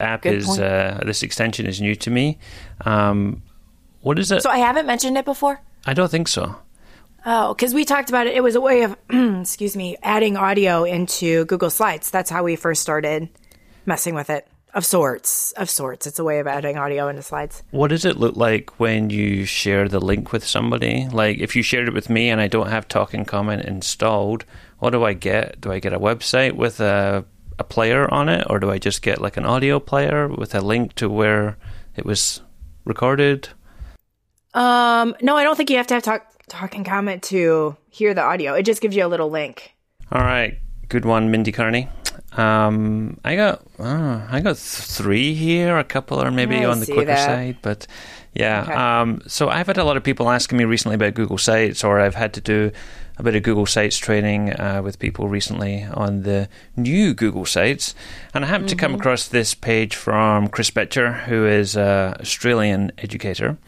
App 0.00 0.22
Good 0.22 0.34
is 0.34 0.58
uh, 0.58 1.00
this 1.04 1.22
extension 1.22 1.66
is 1.66 1.80
new 1.80 1.94
to 1.96 2.10
me. 2.10 2.38
Um, 2.84 3.42
what 4.00 4.18
is 4.18 4.30
it? 4.30 4.42
So 4.42 4.50
I 4.50 4.58
haven't 4.58 4.86
mentioned 4.86 5.16
it 5.18 5.24
before. 5.24 5.60
I 5.86 5.94
don't 5.94 6.10
think 6.10 6.28
so. 6.28 6.56
Oh, 7.26 7.52
because 7.54 7.74
we 7.74 7.84
talked 7.84 8.08
about 8.08 8.26
it. 8.26 8.34
It 8.34 8.42
was 8.42 8.54
a 8.54 8.60
way 8.60 8.82
of, 8.82 8.96
excuse 9.10 9.76
me, 9.76 9.96
adding 10.02 10.36
audio 10.36 10.84
into 10.84 11.44
Google 11.46 11.70
Slides. 11.70 12.10
That's 12.10 12.30
how 12.30 12.44
we 12.44 12.56
first 12.56 12.80
started 12.80 13.28
messing 13.86 14.14
with 14.14 14.30
it. 14.30 14.46
Of 14.74 14.84
sorts, 14.84 15.52
of 15.52 15.68
sorts. 15.70 16.06
It's 16.06 16.18
a 16.18 16.24
way 16.24 16.38
of 16.40 16.46
adding 16.46 16.76
audio 16.76 17.08
into 17.08 17.22
slides. 17.22 17.62
What 17.70 17.88
does 17.88 18.04
it 18.04 18.18
look 18.18 18.36
like 18.36 18.78
when 18.78 19.08
you 19.10 19.46
share 19.46 19.88
the 19.88 19.98
link 19.98 20.30
with 20.30 20.46
somebody? 20.46 21.08
Like 21.08 21.38
if 21.38 21.56
you 21.56 21.62
shared 21.62 21.88
it 21.88 21.94
with 21.94 22.10
me 22.10 22.28
and 22.28 22.40
I 22.40 22.48
don't 22.48 22.68
have 22.68 22.86
Talk 22.86 23.14
and 23.14 23.26
Comment 23.26 23.64
installed, 23.64 24.44
what 24.78 24.90
do 24.90 25.04
I 25.04 25.14
get? 25.14 25.60
Do 25.60 25.72
I 25.72 25.80
get 25.80 25.94
a 25.94 25.98
website 25.98 26.52
with 26.52 26.80
a 26.80 27.24
a 27.58 27.64
player 27.64 28.12
on 28.12 28.28
it, 28.28 28.46
or 28.48 28.58
do 28.58 28.70
I 28.70 28.78
just 28.78 29.02
get 29.02 29.20
like 29.20 29.36
an 29.36 29.44
audio 29.44 29.80
player 29.80 30.28
with 30.28 30.54
a 30.54 30.60
link 30.60 30.94
to 30.94 31.08
where 31.08 31.56
it 31.96 32.04
was 32.04 32.40
recorded? 32.84 33.48
Um, 34.54 35.14
no, 35.20 35.36
I 35.36 35.44
don't 35.44 35.56
think 35.56 35.70
you 35.70 35.76
have 35.76 35.86
to 35.88 35.94
have 35.94 36.02
talk, 36.02 36.26
talk 36.48 36.74
and 36.74 36.84
comment 36.84 37.22
to 37.24 37.76
hear 37.90 38.14
the 38.14 38.22
audio. 38.22 38.54
It 38.54 38.62
just 38.62 38.80
gives 38.80 38.96
you 38.96 39.04
a 39.04 39.08
little 39.08 39.30
link. 39.30 39.74
All 40.10 40.22
right, 40.22 40.58
good 40.88 41.04
one, 41.04 41.30
Mindy 41.30 41.52
Cairney. 41.52 41.88
Um, 42.36 43.18
I 43.24 43.36
got 43.36 43.62
uh, 43.78 44.26
I 44.30 44.40
got 44.40 44.56
three 44.56 45.34
here. 45.34 45.78
A 45.78 45.84
couple 45.84 46.18
are 46.20 46.30
maybe 46.30 46.56
I 46.56 46.64
on 46.64 46.80
the 46.80 46.86
quicker 46.86 47.06
that. 47.06 47.24
side, 47.24 47.56
but 47.62 47.86
yeah. 48.34 48.62
Okay. 48.62 48.72
Um, 48.72 49.22
so 49.26 49.48
I've 49.48 49.66
had 49.66 49.78
a 49.78 49.84
lot 49.84 49.96
of 49.96 50.04
people 50.04 50.30
asking 50.30 50.58
me 50.58 50.64
recently 50.64 50.94
about 50.94 51.14
Google 51.14 51.38
Sites, 51.38 51.82
or 51.84 52.00
I've 52.00 52.14
had 52.14 52.34
to 52.34 52.40
do 52.40 52.70
a 53.18 53.22
bit 53.22 53.34
of 53.34 53.42
Google 53.42 53.66
Sites 53.66 53.98
training 53.98 54.52
uh, 54.52 54.80
with 54.82 54.98
people 54.98 55.28
recently 55.28 55.84
on 55.84 56.22
the 56.22 56.48
new 56.76 57.14
Google 57.14 57.44
Sites, 57.44 57.94
and 58.32 58.44
I 58.44 58.48
happened 58.48 58.70
to 58.70 58.76
come 58.76 58.94
across 58.94 59.28
this 59.28 59.54
page 59.54 59.96
from 59.96 60.48
Chris 60.48 60.70
Betcher, 60.70 61.12
who 61.12 61.46
is 61.46 61.76
an 61.76 62.14
Australian 62.20 62.92
educator, 62.98 63.58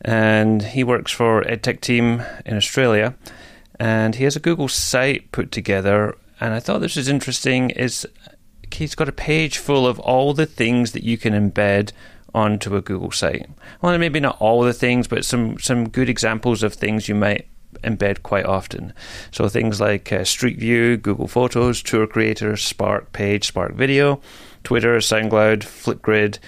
and 0.00 0.62
he 0.62 0.84
works 0.84 1.12
for 1.12 1.42
EdTech 1.42 1.80
team 1.80 2.22
in 2.46 2.56
Australia 2.56 3.14
and 3.78 4.14
he 4.14 4.24
has 4.24 4.36
a 4.36 4.40
Google 4.40 4.68
site 4.68 5.30
put 5.32 5.50
together. 5.50 6.16
And 6.40 6.54
I 6.54 6.60
thought 6.60 6.80
this 6.80 6.96
was 6.96 7.08
interesting. 7.08 7.70
Is 7.70 8.06
he's 8.72 8.94
got 8.94 9.08
a 9.08 9.12
page 9.12 9.58
full 9.58 9.86
of 9.86 9.98
all 10.00 10.34
the 10.34 10.46
things 10.46 10.92
that 10.92 11.04
you 11.04 11.18
can 11.18 11.32
embed 11.32 11.92
onto 12.34 12.76
a 12.76 12.82
Google 12.82 13.12
site. 13.12 13.48
Well, 13.80 13.96
maybe 13.98 14.20
not 14.20 14.40
all 14.40 14.62
the 14.62 14.72
things, 14.72 15.06
but 15.06 15.24
some 15.24 15.58
some 15.58 15.88
good 15.88 16.08
examples 16.08 16.62
of 16.62 16.74
things 16.74 17.08
you 17.08 17.14
might 17.14 17.46
embed 17.82 18.22
quite 18.22 18.46
often. 18.46 18.92
So 19.30 19.48
things 19.48 19.80
like 19.80 20.12
uh, 20.12 20.24
Street 20.24 20.58
View, 20.58 20.96
Google 20.96 21.28
Photos, 21.28 21.82
Tour 21.82 22.06
Creator, 22.06 22.56
Spark 22.56 23.12
Page, 23.12 23.46
Spark 23.46 23.74
Video, 23.74 24.20
Twitter, 24.62 24.96
SoundCloud, 24.98 25.60
Flipgrid, 25.60 26.38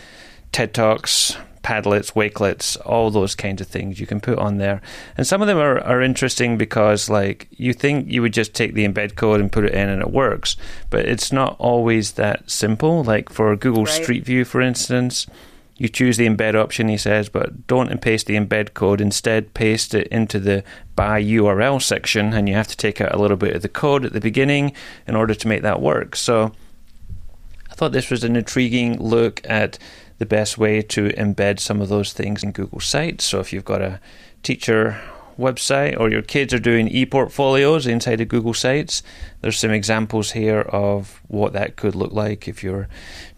TED 0.52 0.72
Talks, 0.72 1.36
Padlets, 1.62 2.12
Wakelets, 2.12 2.76
all 2.86 3.10
those 3.10 3.34
kinds 3.34 3.60
of 3.60 3.66
things 3.66 3.98
you 3.98 4.06
can 4.06 4.20
put 4.20 4.38
on 4.38 4.58
there. 4.58 4.80
And 5.16 5.26
some 5.26 5.42
of 5.42 5.48
them 5.48 5.58
are, 5.58 5.80
are 5.80 6.00
interesting 6.00 6.56
because, 6.56 7.10
like, 7.10 7.48
you 7.50 7.72
think 7.72 8.08
you 8.08 8.22
would 8.22 8.32
just 8.32 8.54
take 8.54 8.74
the 8.74 8.86
embed 8.86 9.16
code 9.16 9.40
and 9.40 9.50
put 9.50 9.64
it 9.64 9.74
in 9.74 9.88
and 9.88 10.00
it 10.00 10.12
works, 10.12 10.56
but 10.90 11.06
it's 11.06 11.32
not 11.32 11.56
always 11.58 12.12
that 12.12 12.48
simple. 12.48 13.02
Like 13.02 13.30
for 13.30 13.56
Google 13.56 13.84
Right. 13.84 14.02
Street 14.02 14.24
View, 14.24 14.44
for 14.44 14.60
instance, 14.60 15.26
you 15.76 15.88
choose 15.88 16.16
the 16.16 16.26
embed 16.26 16.54
option, 16.54 16.88
he 16.88 16.96
says, 16.96 17.28
but 17.28 17.66
don't 17.66 18.00
paste 18.00 18.26
the 18.26 18.36
embed 18.36 18.74
code. 18.74 19.00
Instead, 19.00 19.52
paste 19.52 19.94
it 19.94 20.06
into 20.08 20.38
the 20.38 20.64
by 20.94 21.22
URL 21.22 21.82
section, 21.82 22.32
and 22.32 22.48
you 22.48 22.54
have 22.54 22.68
to 22.68 22.76
take 22.76 23.00
out 23.00 23.14
a 23.14 23.18
little 23.18 23.36
bit 23.36 23.54
of 23.54 23.62
the 23.62 23.68
code 23.68 24.04
at 24.04 24.12
the 24.12 24.20
beginning 24.20 24.72
in 25.06 25.14
order 25.14 25.34
to 25.34 25.48
make 25.48 25.62
that 25.62 25.82
work. 25.82 26.16
So, 26.16 26.52
I 27.70 27.74
thought 27.74 27.92
this 27.92 28.10
was 28.10 28.24
an 28.24 28.36
intriguing 28.36 28.98
look 28.98 29.42
at 29.44 29.78
the 30.18 30.26
best 30.26 30.56
way 30.56 30.80
to 30.80 31.10
embed 31.10 31.60
some 31.60 31.82
of 31.82 31.88
those 31.88 32.12
things 32.12 32.42
in 32.42 32.52
Google 32.52 32.80
Sites. 32.80 33.24
So 33.24 33.40
if 33.40 33.52
you've 33.52 33.64
got 33.64 33.82
a 33.82 34.00
teacher 34.42 35.00
website 35.38 35.98
or 35.98 36.10
your 36.10 36.22
kids 36.22 36.52
are 36.54 36.58
doing 36.58 36.88
e-portfolios 36.88 37.86
inside 37.86 38.20
of 38.20 38.28
Google 38.28 38.54
Sites, 38.54 39.02
there's 39.40 39.58
some 39.58 39.70
examples 39.70 40.32
here 40.32 40.60
of 40.60 41.20
what 41.28 41.52
that 41.52 41.76
could 41.76 41.94
look 41.94 42.12
like 42.12 42.48
if 42.48 42.62
you're 42.62 42.88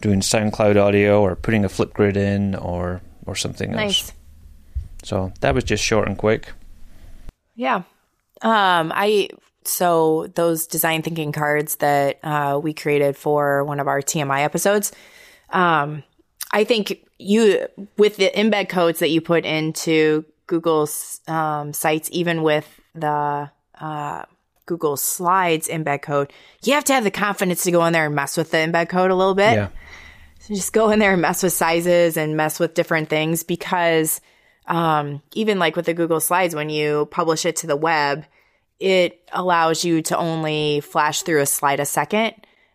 doing 0.01 0.21
SoundCloud 0.21 0.77
audio 0.77 1.21
or 1.21 1.35
putting 1.35 1.65
a 1.65 1.69
Flipgrid 1.69 2.15
in 2.15 2.55
or 2.55 3.01
or 3.25 3.35
something 3.35 3.71
Nice. 3.71 4.01
else. 4.01 4.13
So 5.03 5.33
that 5.41 5.53
was 5.53 5.63
just 5.63 5.83
short 5.83 6.07
and 6.07 6.17
quick. 6.17 6.51
Yeah. 7.55 7.83
Um, 8.41 8.91
I 8.95 9.29
so 9.65 10.27
those 10.35 10.65
design 10.65 11.01
thinking 11.01 11.31
cards 11.31 11.75
that 11.75 12.19
uh, 12.23 12.59
we 12.61 12.73
created 12.73 13.15
for 13.15 13.63
one 13.63 13.79
of 13.79 13.87
our 13.87 14.01
TMI 14.01 14.43
episodes. 14.43 14.91
Um, 15.51 16.03
I 16.51 16.63
think 16.63 17.05
you 17.17 17.67
with 17.97 18.17
the 18.17 18.31
embed 18.35 18.69
codes 18.69 18.99
that 18.99 19.09
you 19.09 19.21
put 19.21 19.45
into 19.45 20.25
Google's 20.49 21.21
um, 21.27 21.73
sites, 21.73 22.09
even 22.11 22.41
with 22.41 22.67
the 22.95 23.51
uh, 23.79 24.23
Google 24.65 24.97
Slides 24.97 25.67
embed 25.67 26.01
code, 26.01 26.33
you 26.63 26.73
have 26.73 26.83
to 26.85 26.93
have 26.93 27.03
the 27.03 27.11
confidence 27.11 27.63
to 27.63 27.71
go 27.71 27.85
in 27.85 27.93
there 27.93 28.07
and 28.07 28.15
mess 28.15 28.35
with 28.35 28.49
the 28.49 28.57
embed 28.57 28.89
code 28.89 29.11
a 29.11 29.15
little 29.15 29.35
bit. 29.35 29.53
Yeah. 29.53 29.69
So 30.39 30.55
just 30.55 30.73
go 30.73 30.89
in 30.89 30.97
there 30.97 31.13
and 31.13 31.21
mess 31.21 31.43
with 31.43 31.53
sizes 31.53 32.17
and 32.17 32.35
mess 32.35 32.59
with 32.59 32.73
different 32.73 33.09
things 33.09 33.43
because 33.43 34.21
um, 34.65 35.21
even 35.33 35.59
like 35.59 35.75
with 35.75 35.85
the 35.85 35.93
Google 35.93 36.19
Slides, 36.19 36.55
when 36.55 36.69
you 36.69 37.07
publish 37.11 37.45
it 37.45 37.57
to 37.57 37.67
the 37.67 37.77
web, 37.77 38.25
it 38.79 39.29
allows 39.31 39.85
you 39.85 40.01
to 40.03 40.17
only 40.17 40.81
flash 40.81 41.21
through 41.21 41.41
a 41.41 41.45
slide 41.45 41.79
a 41.79 41.85
second. 41.85 42.33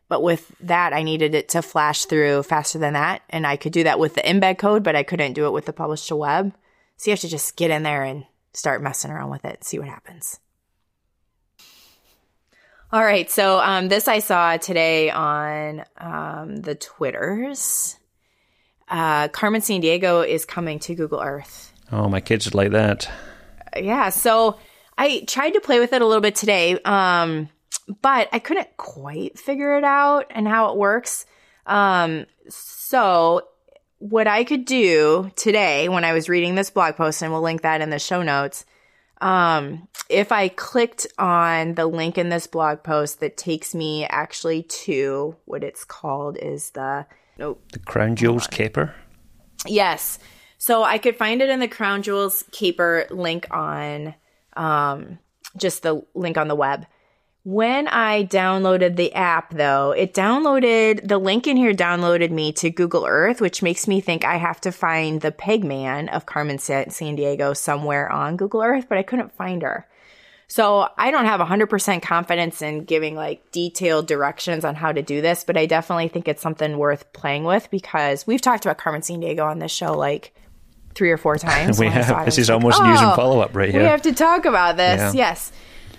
But 0.08 0.22
with 0.22 0.54
that, 0.60 0.92
I 0.92 1.02
needed 1.02 1.34
it 1.34 1.48
to 1.50 1.62
flash 1.62 2.04
through 2.04 2.44
faster 2.44 2.78
than 2.78 2.92
that. 2.92 3.22
And 3.30 3.44
I 3.44 3.56
could 3.56 3.72
do 3.72 3.82
that 3.82 3.98
with 3.98 4.14
the 4.14 4.20
embed 4.20 4.58
code, 4.58 4.84
but 4.84 4.94
I 4.94 5.02
couldn't 5.02 5.32
do 5.32 5.46
it 5.46 5.52
with 5.52 5.64
the 5.64 5.72
publish 5.72 6.06
to 6.06 6.14
web. 6.14 6.54
So 6.96 7.10
you 7.10 7.12
have 7.12 7.20
to 7.20 7.28
just 7.28 7.56
get 7.56 7.70
in 7.70 7.82
there 7.82 8.02
and 8.02 8.24
start 8.52 8.82
messing 8.82 9.10
around 9.10 9.30
with 9.30 9.44
it 9.44 9.56
and 9.56 9.64
see 9.64 9.78
what 9.78 9.88
happens. 9.88 10.38
All 12.92 13.04
right. 13.04 13.28
So 13.28 13.58
um, 13.58 13.88
this 13.88 14.06
I 14.06 14.20
saw 14.20 14.56
today 14.56 15.10
on 15.10 15.84
um, 15.98 16.56
the 16.56 16.76
Twitters. 16.76 17.96
Uh, 18.88 19.28
Carmen 19.28 19.62
Sandiego 19.62 20.26
is 20.26 20.44
coming 20.44 20.78
to 20.80 20.94
Google 20.94 21.20
Earth. 21.20 21.72
Oh, 21.90 22.08
my 22.08 22.20
kids 22.20 22.44
would 22.44 22.54
like 22.54 22.70
that. 22.70 23.10
Yeah. 23.76 24.10
So 24.10 24.58
I 24.96 25.24
tried 25.26 25.54
to 25.54 25.60
play 25.60 25.80
with 25.80 25.92
it 25.92 26.02
a 26.02 26.06
little 26.06 26.20
bit 26.20 26.36
today, 26.36 26.78
um, 26.84 27.48
but 28.00 28.28
I 28.30 28.38
couldn't 28.38 28.76
quite 28.76 29.38
figure 29.38 29.76
it 29.76 29.84
out 29.84 30.26
and 30.30 30.46
how 30.46 30.70
it 30.70 30.76
works. 30.76 31.26
Um, 31.66 32.26
so 32.48 33.42
what 33.98 34.26
I 34.26 34.44
could 34.44 34.64
do 34.64 35.30
today 35.36 35.88
when 35.88 36.04
I 36.04 36.12
was 36.12 36.28
reading 36.28 36.54
this 36.54 36.70
blog 36.70 36.96
post, 36.96 37.22
and 37.22 37.32
we'll 37.32 37.42
link 37.42 37.62
that 37.62 37.80
in 37.80 37.90
the 37.90 37.98
show 37.98 38.22
notes. 38.22 38.64
Um, 39.20 39.88
if 40.08 40.32
I 40.32 40.48
clicked 40.48 41.06
on 41.18 41.74
the 41.74 41.86
link 41.86 42.18
in 42.18 42.28
this 42.28 42.46
blog 42.46 42.82
post 42.82 43.20
that 43.20 43.36
takes 43.36 43.74
me 43.74 44.04
actually 44.04 44.64
to 44.64 45.36
what 45.44 45.64
it's 45.64 45.84
called 45.84 46.36
is 46.36 46.70
the 46.70 47.06
nope. 47.38 47.62
The 47.72 47.78
Crown 47.78 48.16
Jewels 48.16 48.46
Caper. 48.46 48.94
Yes. 49.66 50.18
So 50.58 50.82
I 50.82 50.98
could 50.98 51.16
find 51.16 51.40
it 51.40 51.48
in 51.48 51.60
the 51.60 51.68
Crown 51.68 52.02
Jewels 52.02 52.44
Caper 52.52 53.06
link 53.10 53.46
on 53.50 54.14
um, 54.56 55.18
just 55.56 55.82
the 55.82 56.02
link 56.14 56.36
on 56.36 56.48
the 56.48 56.54
web. 56.54 56.86
When 57.44 57.88
I 57.88 58.24
downloaded 58.24 58.96
the 58.96 59.12
app, 59.12 59.52
though, 59.52 59.90
it 59.90 60.14
downloaded 60.14 61.06
the 61.06 61.18
link 61.18 61.46
in 61.46 61.58
here 61.58 61.74
downloaded 61.74 62.30
me 62.30 62.52
to 62.54 62.70
Google 62.70 63.04
Earth, 63.06 63.42
which 63.42 63.62
makes 63.62 63.86
me 63.86 64.00
think 64.00 64.24
I 64.24 64.36
have 64.36 64.62
to 64.62 64.72
find 64.72 65.20
the 65.20 65.30
Pegman 65.30 66.08
of 66.08 66.24
Carmen 66.24 66.56
Sandiego 66.56 67.54
somewhere 67.54 68.10
on 68.10 68.38
Google 68.38 68.62
Earth, 68.62 68.86
but 68.88 68.96
I 68.96 69.02
couldn't 69.02 69.36
find 69.36 69.60
her. 69.62 69.86
So 70.48 70.88
I 70.96 71.10
don't 71.10 71.26
have 71.26 71.40
100% 71.40 72.00
confidence 72.00 72.62
in 72.62 72.84
giving 72.84 73.14
like 73.14 73.50
detailed 73.52 74.06
directions 74.06 74.64
on 74.64 74.74
how 74.74 74.92
to 74.92 75.02
do 75.02 75.20
this, 75.20 75.44
but 75.44 75.58
I 75.58 75.66
definitely 75.66 76.08
think 76.08 76.28
it's 76.28 76.40
something 76.40 76.78
worth 76.78 77.12
playing 77.12 77.44
with 77.44 77.70
because 77.70 78.26
we've 78.26 78.40
talked 78.40 78.64
about 78.64 78.78
Carmen 78.78 79.02
Sandiego 79.02 79.44
on 79.44 79.58
this 79.58 79.72
show 79.72 79.92
like 79.92 80.34
three 80.94 81.10
or 81.10 81.18
four 81.18 81.36
times. 81.38 81.78
we 81.78 81.88
when 81.88 81.98
I 81.98 82.00
saw 82.02 82.16
have. 82.16 82.24
This 82.24 82.38
is 82.38 82.48
like, 82.48 82.54
almost 82.54 82.82
news 82.82 83.00
and 83.00 83.10
"Oh, 83.10 83.16
follow 83.16 83.40
up 83.40 83.54
right 83.54 83.70
here. 83.70 83.82
We 83.82 83.86
have 83.86 84.02
to 84.02 84.12
talk 84.14 84.46
about 84.46 84.78
this. 84.78 85.14
Yeah. 85.14 85.32
Yes. 85.32 85.52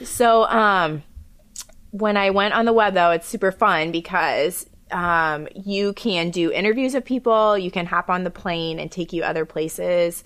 So, 0.04 0.46
um, 0.46 1.04
when 1.98 2.18
I 2.18 2.30
went 2.32 2.54
on 2.54 2.66
the 2.66 2.74
web, 2.74 2.94
though, 2.94 3.12
it's 3.12 3.28
super 3.28 3.52
fun 3.52 3.92
because 3.92 4.70
um, 4.92 5.48
you 5.56 5.94
can 5.94 6.30
do 6.30 6.52
interviews 6.52 6.94
of 6.94 7.06
people. 7.06 7.58
You 7.58 7.72
can 7.72 7.86
hop 7.86 8.10
on 8.10 8.24
the 8.24 8.30
plane 8.30 8.80
and 8.80 8.92
take 8.92 9.14
you 9.14 9.24
other 9.24 9.46
places. 9.46 10.24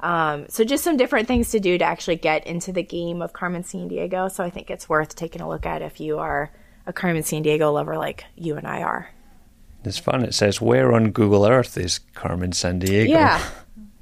Um, 0.00 0.46
so, 0.48 0.64
just 0.64 0.82
some 0.82 0.96
different 0.96 1.28
things 1.28 1.50
to 1.52 1.60
do 1.60 1.78
to 1.78 1.84
actually 1.84 2.16
get 2.16 2.44
into 2.44 2.72
the 2.72 2.82
game 2.82 3.22
of 3.22 3.32
Carmen 3.32 3.62
Sandiego. 3.62 4.30
So, 4.32 4.42
I 4.42 4.50
think 4.50 4.68
it's 4.68 4.88
worth 4.88 5.14
taking 5.14 5.40
a 5.40 5.48
look 5.48 5.64
at 5.64 5.80
if 5.80 6.00
you 6.00 6.18
are 6.18 6.50
a 6.86 6.92
Carmen 6.92 7.22
Sandiego 7.22 7.72
lover 7.72 7.96
like 7.96 8.24
you 8.34 8.56
and 8.56 8.66
I 8.66 8.82
are. 8.82 9.08
It's 9.84 9.98
fun. 9.98 10.24
It 10.24 10.34
says, 10.34 10.60
Where 10.60 10.92
on 10.92 11.12
Google 11.12 11.46
Earth 11.46 11.78
is 11.78 12.00
Carmen 12.14 12.50
Sandiego? 12.50 13.08
Yeah. 13.08 13.42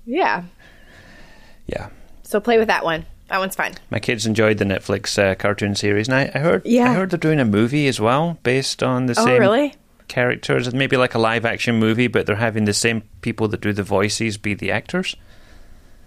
Yeah. 0.07 0.45
Yeah. 1.67 1.91
So, 2.25 2.41
play 2.41 2.59
with 2.59 2.67
that 2.67 2.85
one. 2.85 3.07
That 3.31 3.39
one's 3.39 3.55
fun. 3.57 3.73
My 3.91 3.99
kids 4.01 4.27
enjoyed 4.27 4.59
the 4.59 4.65
Netflix 4.65 5.17
uh, 5.19 5.35
cartoon 5.37 5.75
series, 5.77 6.09
and 6.09 6.17
I, 6.17 6.31
I 6.35 6.39
heard 6.41 6.63
Yeah. 6.67 6.91
I 6.91 6.95
heard 6.95 7.11
they're 7.11 7.19
doing 7.19 7.41
a 7.41 7.45
movie 7.45 7.87
as 7.89 8.01
well 8.01 8.39
based 8.43 8.83
on 8.83 9.07
the 9.07 9.15
Oh, 9.17 9.25
same 9.25 9.39
really? 9.41 9.75
characters. 10.09 10.75
Maybe 10.75 10.97
like 10.97 11.15
a 11.15 11.19
live 11.19 11.45
action 11.45 11.77
movie, 11.79 12.09
but 12.09 12.27
they're 12.27 12.37
having 12.37 12.65
the 12.65 12.75
same 12.75 13.03
people 13.21 13.47
that 13.49 13.61
do 13.61 13.73
the 13.73 13.85
voices 13.85 14.37
be 14.37 14.55
the 14.55 14.73
actors. 14.73 15.15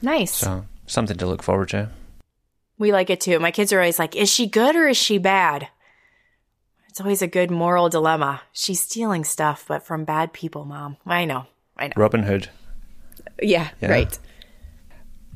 Nice. 0.02 0.36
So 0.36 0.66
something 0.86 1.18
to 1.18 1.26
look 1.26 1.42
forward 1.42 1.70
to. 1.70 1.90
We 2.78 2.92
like 2.92 3.10
it 3.10 3.22
too. 3.22 3.40
My 3.40 3.52
kids 3.52 3.72
are 3.72 3.80
always 3.80 4.00
like, 4.00 4.16
is 4.18 4.30
she 4.30 4.46
good 4.46 4.76
or 4.76 4.88
is 4.90 4.98
she 4.98 5.18
bad? 5.18 5.70
It's 6.90 7.00
always 7.00 7.22
a 7.22 7.28
good 7.28 7.50
moral 7.50 7.88
dilemma. 7.90 8.42
She's 8.52 8.82
stealing 8.82 9.24
stuff, 9.24 9.64
but 9.68 9.84
from 9.86 10.04
bad 10.04 10.34
people, 10.34 10.66
mom. 10.66 10.98
I 11.06 11.24
know. 11.26 11.46
I 11.78 11.88
know. 11.88 11.94
Robin 11.96 12.24
Hood. 12.24 12.50
Yeah, 13.42 13.70
Yeah. 13.82 13.90
right. 13.92 14.20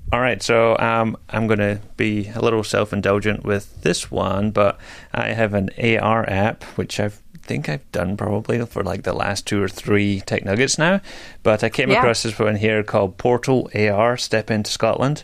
All 0.10 0.22
right, 0.22 0.42
so 0.42 0.78
um, 0.78 1.18
I'm 1.28 1.48
going 1.48 1.60
to 1.60 1.82
be 1.98 2.30
a 2.34 2.40
little 2.40 2.64
self 2.64 2.94
indulgent 2.94 3.44
with 3.44 3.82
this 3.82 4.10
one, 4.10 4.52
but 4.52 4.80
I 5.14 5.34
have 5.34 5.54
an 5.54 5.70
AR 5.78 6.28
app, 6.30 6.64
which 6.78 6.98
I 6.98 7.10
think 7.44 7.70
I've 7.70 7.90
done 7.92 8.18
probably 8.18 8.64
for 8.66 8.84
like 8.84 9.04
the 9.04 9.14
last 9.14 9.46
two 9.48 9.62
or 9.62 9.68
three 9.70 10.22
Tech 10.22 10.44
Nuggets 10.46 10.78
now. 10.78 11.02
But 11.44 11.64
I 11.64 11.70
came 11.70 11.90
Yeah. 11.90 12.00
across 12.00 12.24
this 12.24 12.38
one 12.38 12.56
here 12.58 12.84
called 12.84 13.18
Portal 13.18 13.70
AR 13.74 14.18
Step 14.18 14.52
into 14.52 14.70
Scotland, 14.72 15.24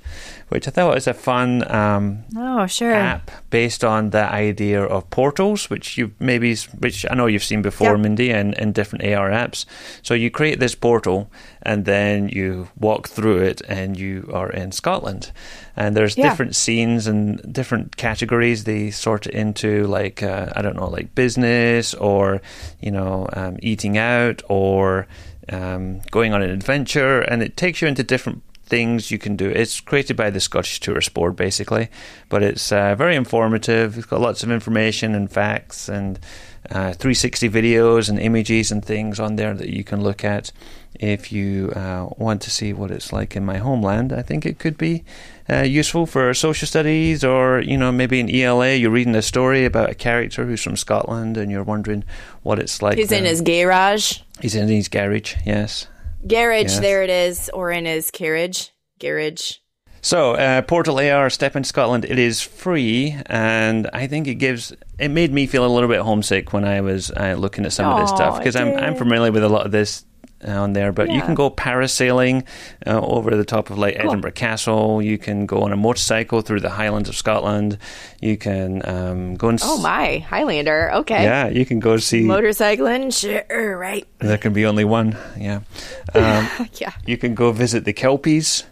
which 0.49 0.67
I 0.67 0.71
thought 0.71 0.93
was 0.95 1.07
a 1.07 1.13
fun 1.13 1.69
um, 1.71 2.23
Oh, 2.37 2.65
sure. 2.67 2.93
app 2.93 3.31
based 3.49 3.83
on 3.83 4.11
the 4.11 4.23
idea 4.31 4.81
of 4.83 5.09
portals, 5.09 5.69
which 5.69 5.97
you 5.97 6.11
maybe, 6.19 6.55
which 6.79 7.05
I 7.09 7.15
know 7.15 7.25
you've 7.25 7.43
seen 7.43 7.61
before, 7.61 7.91
Yep. 7.91 7.99
Mindy, 7.99 8.29
and 8.31 8.53
in 8.55 8.71
different 8.71 9.03
AR 9.05 9.29
apps. 9.29 9.65
So 10.01 10.13
you 10.13 10.29
create 10.29 10.59
this 10.59 10.75
portal, 10.75 11.29
and 11.61 11.85
then 11.85 12.29
you 12.29 12.69
walk 12.79 13.07
through 13.09 13.39
it, 13.43 13.61
and 13.67 13.97
you 13.99 14.29
are 14.33 14.49
in 14.49 14.71
Scotland. 14.71 15.31
And 15.75 15.95
there's 15.95 16.15
Yeah. 16.17 16.29
different 16.29 16.55
scenes 16.55 17.07
and 17.07 17.41
different 17.51 17.97
categories. 17.97 18.63
They 18.65 18.91
sort 18.91 19.25
it 19.27 19.33
into 19.33 19.85
like 19.87 20.21
uh, 20.21 20.47
I 20.55 20.61
don't 20.61 20.75
know, 20.75 20.87
like 20.87 21.15
business 21.15 21.93
or 21.95 22.41
you 22.79 22.91
know, 22.91 23.27
um, 23.33 23.57
eating 23.61 23.97
out 23.97 24.41
or 24.49 25.07
um, 25.49 26.01
going 26.11 26.33
on 26.33 26.41
an 26.41 26.49
adventure, 26.51 27.21
and 27.21 27.41
it 27.43 27.57
takes 27.57 27.81
you 27.81 27.87
into 27.87 28.03
different 28.03 28.41
things 28.65 29.11
you 29.11 29.17
can 29.17 29.35
do. 29.35 29.49
It's 29.49 29.81
created 29.81 30.15
by 30.15 30.29
the 30.29 30.39
Scottish 30.39 30.79
Tourist 30.79 31.13
Board, 31.13 31.35
basically, 31.35 31.89
but 32.29 32.41
it's 32.41 32.71
uh, 32.71 32.95
very 32.95 33.15
informative. 33.15 33.97
It's 33.97 34.05
got 34.07 34.21
lots 34.21 34.41
of 34.43 34.51
information 34.51 35.13
and 35.15 35.29
facts 35.29 35.89
and 35.89 36.17
uh, 36.71 36.93
360 36.93 37.49
videos 37.49 38.09
and 38.09 38.17
images 38.17 38.71
and 38.71 38.83
things 38.83 39.19
on 39.19 39.35
there 39.35 39.53
that 39.53 39.69
you 39.69 39.83
can 39.83 40.01
look 40.01 40.23
at 40.23 40.51
if 40.97 41.29
you 41.31 41.71
uh, 41.75 42.07
want 42.17 42.41
to 42.43 42.49
see 42.49 42.71
what 42.71 42.89
it's 42.89 43.11
like 43.11 43.35
in 43.35 43.43
my 43.43 43.57
homeland. 43.57 44.13
I 44.13 44.21
think 44.21 44.45
it 44.45 44.59
could 44.59 44.77
be 44.77 45.03
uh, 45.49 45.61
useful 45.61 46.05
for 46.05 46.33
social 46.33 46.67
studies 46.67 47.23
or, 47.23 47.61
you 47.61 47.77
know, 47.77 47.91
maybe 47.91 48.19
in 48.19 48.29
ELA 48.33 48.75
you're 48.75 48.91
reading 48.91 49.15
a 49.15 49.21
story 49.21 49.65
about 49.65 49.89
a 49.89 49.95
character 49.95 50.45
who's 50.45 50.61
from 50.61 50.75
Scotland 50.77 51.37
and 51.37 51.51
you're 51.51 51.63
wondering 51.63 52.03
what 52.43 52.59
it's 52.59 52.81
like. 52.81 52.97
He's 52.97 53.11
in 53.11 53.25
his 53.25 53.41
garage. 53.41 54.19
He's 54.41 54.55
in 54.55 54.67
his 54.67 54.87
garage, 54.87 55.35
yes. 55.45 55.87
Garage, 56.25 56.63
Yes. 56.71 56.79
there 56.79 57.03
it 57.03 57.09
is. 57.09 57.49
Or 57.53 57.71
in 57.71 57.85
his 57.85 58.09
carriage. 58.11 58.71
Garage. 58.99 59.55
So, 60.01 60.33
uh, 60.33 60.61
Portal 60.63 60.99
AR 60.99 61.29
Step 61.29 61.55
in 61.55 61.63
Scotland, 61.63 62.03
it 62.03 62.19
is 62.19 62.41
free, 62.41 63.15
and 63.27 63.89
I 63.93 64.07
think 64.07 64.27
it 64.27 64.35
gives. 64.35 64.73
It 64.99 65.07
made 65.09 65.31
me 65.31 65.47
feel 65.47 65.65
a 65.65 65.71
little 65.73 65.87
bit 65.87 66.01
homesick 66.01 66.51
when 66.51 66.65
I 66.65 66.81
was 66.81 67.09
uh, 67.11 67.35
looking 67.37 67.65
at 67.65 67.71
some 67.71 67.85
of 67.89 68.01
this 68.01 68.09
stuff 68.09 68.37
because 68.37 68.57
I'm, 68.57 68.75
I'm 68.75 68.95
familiar 68.95 69.31
with 69.31 69.43
a 69.45 69.49
lot 69.49 69.65
of 69.65 69.71
this 69.71 70.03
on 70.45 70.73
there. 70.73 70.91
But 70.91 71.11
you 71.11 71.21
can 71.21 71.35
go 71.35 71.49
parasailing 71.49 72.45
uh, 72.85 72.99
over 73.01 73.35
the 73.35 73.45
top 73.45 73.69
of 73.69 73.77
like 73.77 73.95
Edinburgh 73.97 74.31
Castle. 74.33 75.01
You 75.01 75.17
can 75.17 75.45
go 75.45 75.63
on 75.63 75.71
a 75.71 75.77
motorcycle 75.77 76.41
through 76.41 76.59
the 76.61 76.69
Highlands 76.71 77.09
of 77.09 77.15
Scotland. 77.15 77.77
You 78.21 78.37
can 78.37 78.87
um, 78.87 79.35
go 79.35 79.49
and 79.49 79.59
Oh, 79.63 79.77
my. 79.79 80.19
Highlander. 80.19 80.91
Okay. 80.95 81.23
yeah, 81.23 81.47
you 81.47 81.65
can 81.65 81.79
go 81.79 81.97
see. 81.97 82.23
Motorcycling. 82.23 83.13
Sure, 83.13 83.77
right. 83.77 84.05
there 84.19 84.37
can 84.37 84.53
be 84.53 84.65
only 84.65 84.85
one. 84.85 85.17
Yeah. 85.37 85.61
Um, 86.13 86.47
Yeah. 86.73 86.91
You 87.05 87.17
can 87.17 87.35
go 87.35 87.51
visit 87.51 87.85
the 87.85 87.93
Kelpies 87.93 88.63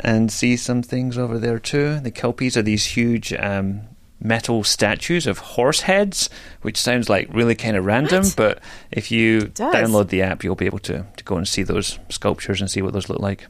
and 0.00 0.30
see 0.30 0.56
some 0.56 0.82
things 0.82 1.16
over 1.16 1.38
there 1.38 1.58
too. 1.58 2.00
The 2.00 2.10
Kelpies 2.10 2.56
are 2.56 2.62
these 2.62 2.84
huge 2.86 3.32
um, 3.32 3.82
metal 4.20 4.64
statues 4.64 5.26
of 5.26 5.38
horse 5.38 5.82
heads, 5.82 6.30
which 6.62 6.76
sounds 6.78 7.08
like 7.08 7.28
really 7.32 7.54
kind 7.54 7.76
of 7.76 7.84
random, 7.84 8.24
What? 8.24 8.34
but 8.36 8.58
if 8.90 9.10
you 9.10 9.42
download 9.42 10.08
the 10.08 10.22
app, 10.22 10.42
you'll 10.42 10.54
be 10.54 10.66
able 10.66 10.78
to, 10.80 11.06
to 11.16 11.24
go 11.24 11.36
and 11.36 11.46
see 11.46 11.62
those 11.62 11.98
sculptures 12.08 12.60
and 12.60 12.70
see 12.70 12.82
what 12.82 12.92
those 12.92 13.08
look 13.08 13.20
like. 13.20 13.46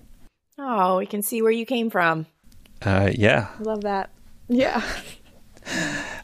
Oh, 0.59 0.99
we 0.99 1.07
can 1.07 1.23
see 1.23 1.43
where 1.43 1.53
you 1.53 1.65
came 1.67 1.91
from. 1.91 2.27
Uh, 2.83 3.11
yeah. 3.15 3.49
Love 3.61 3.83
that. 3.83 4.11
Yeah. 4.49 4.83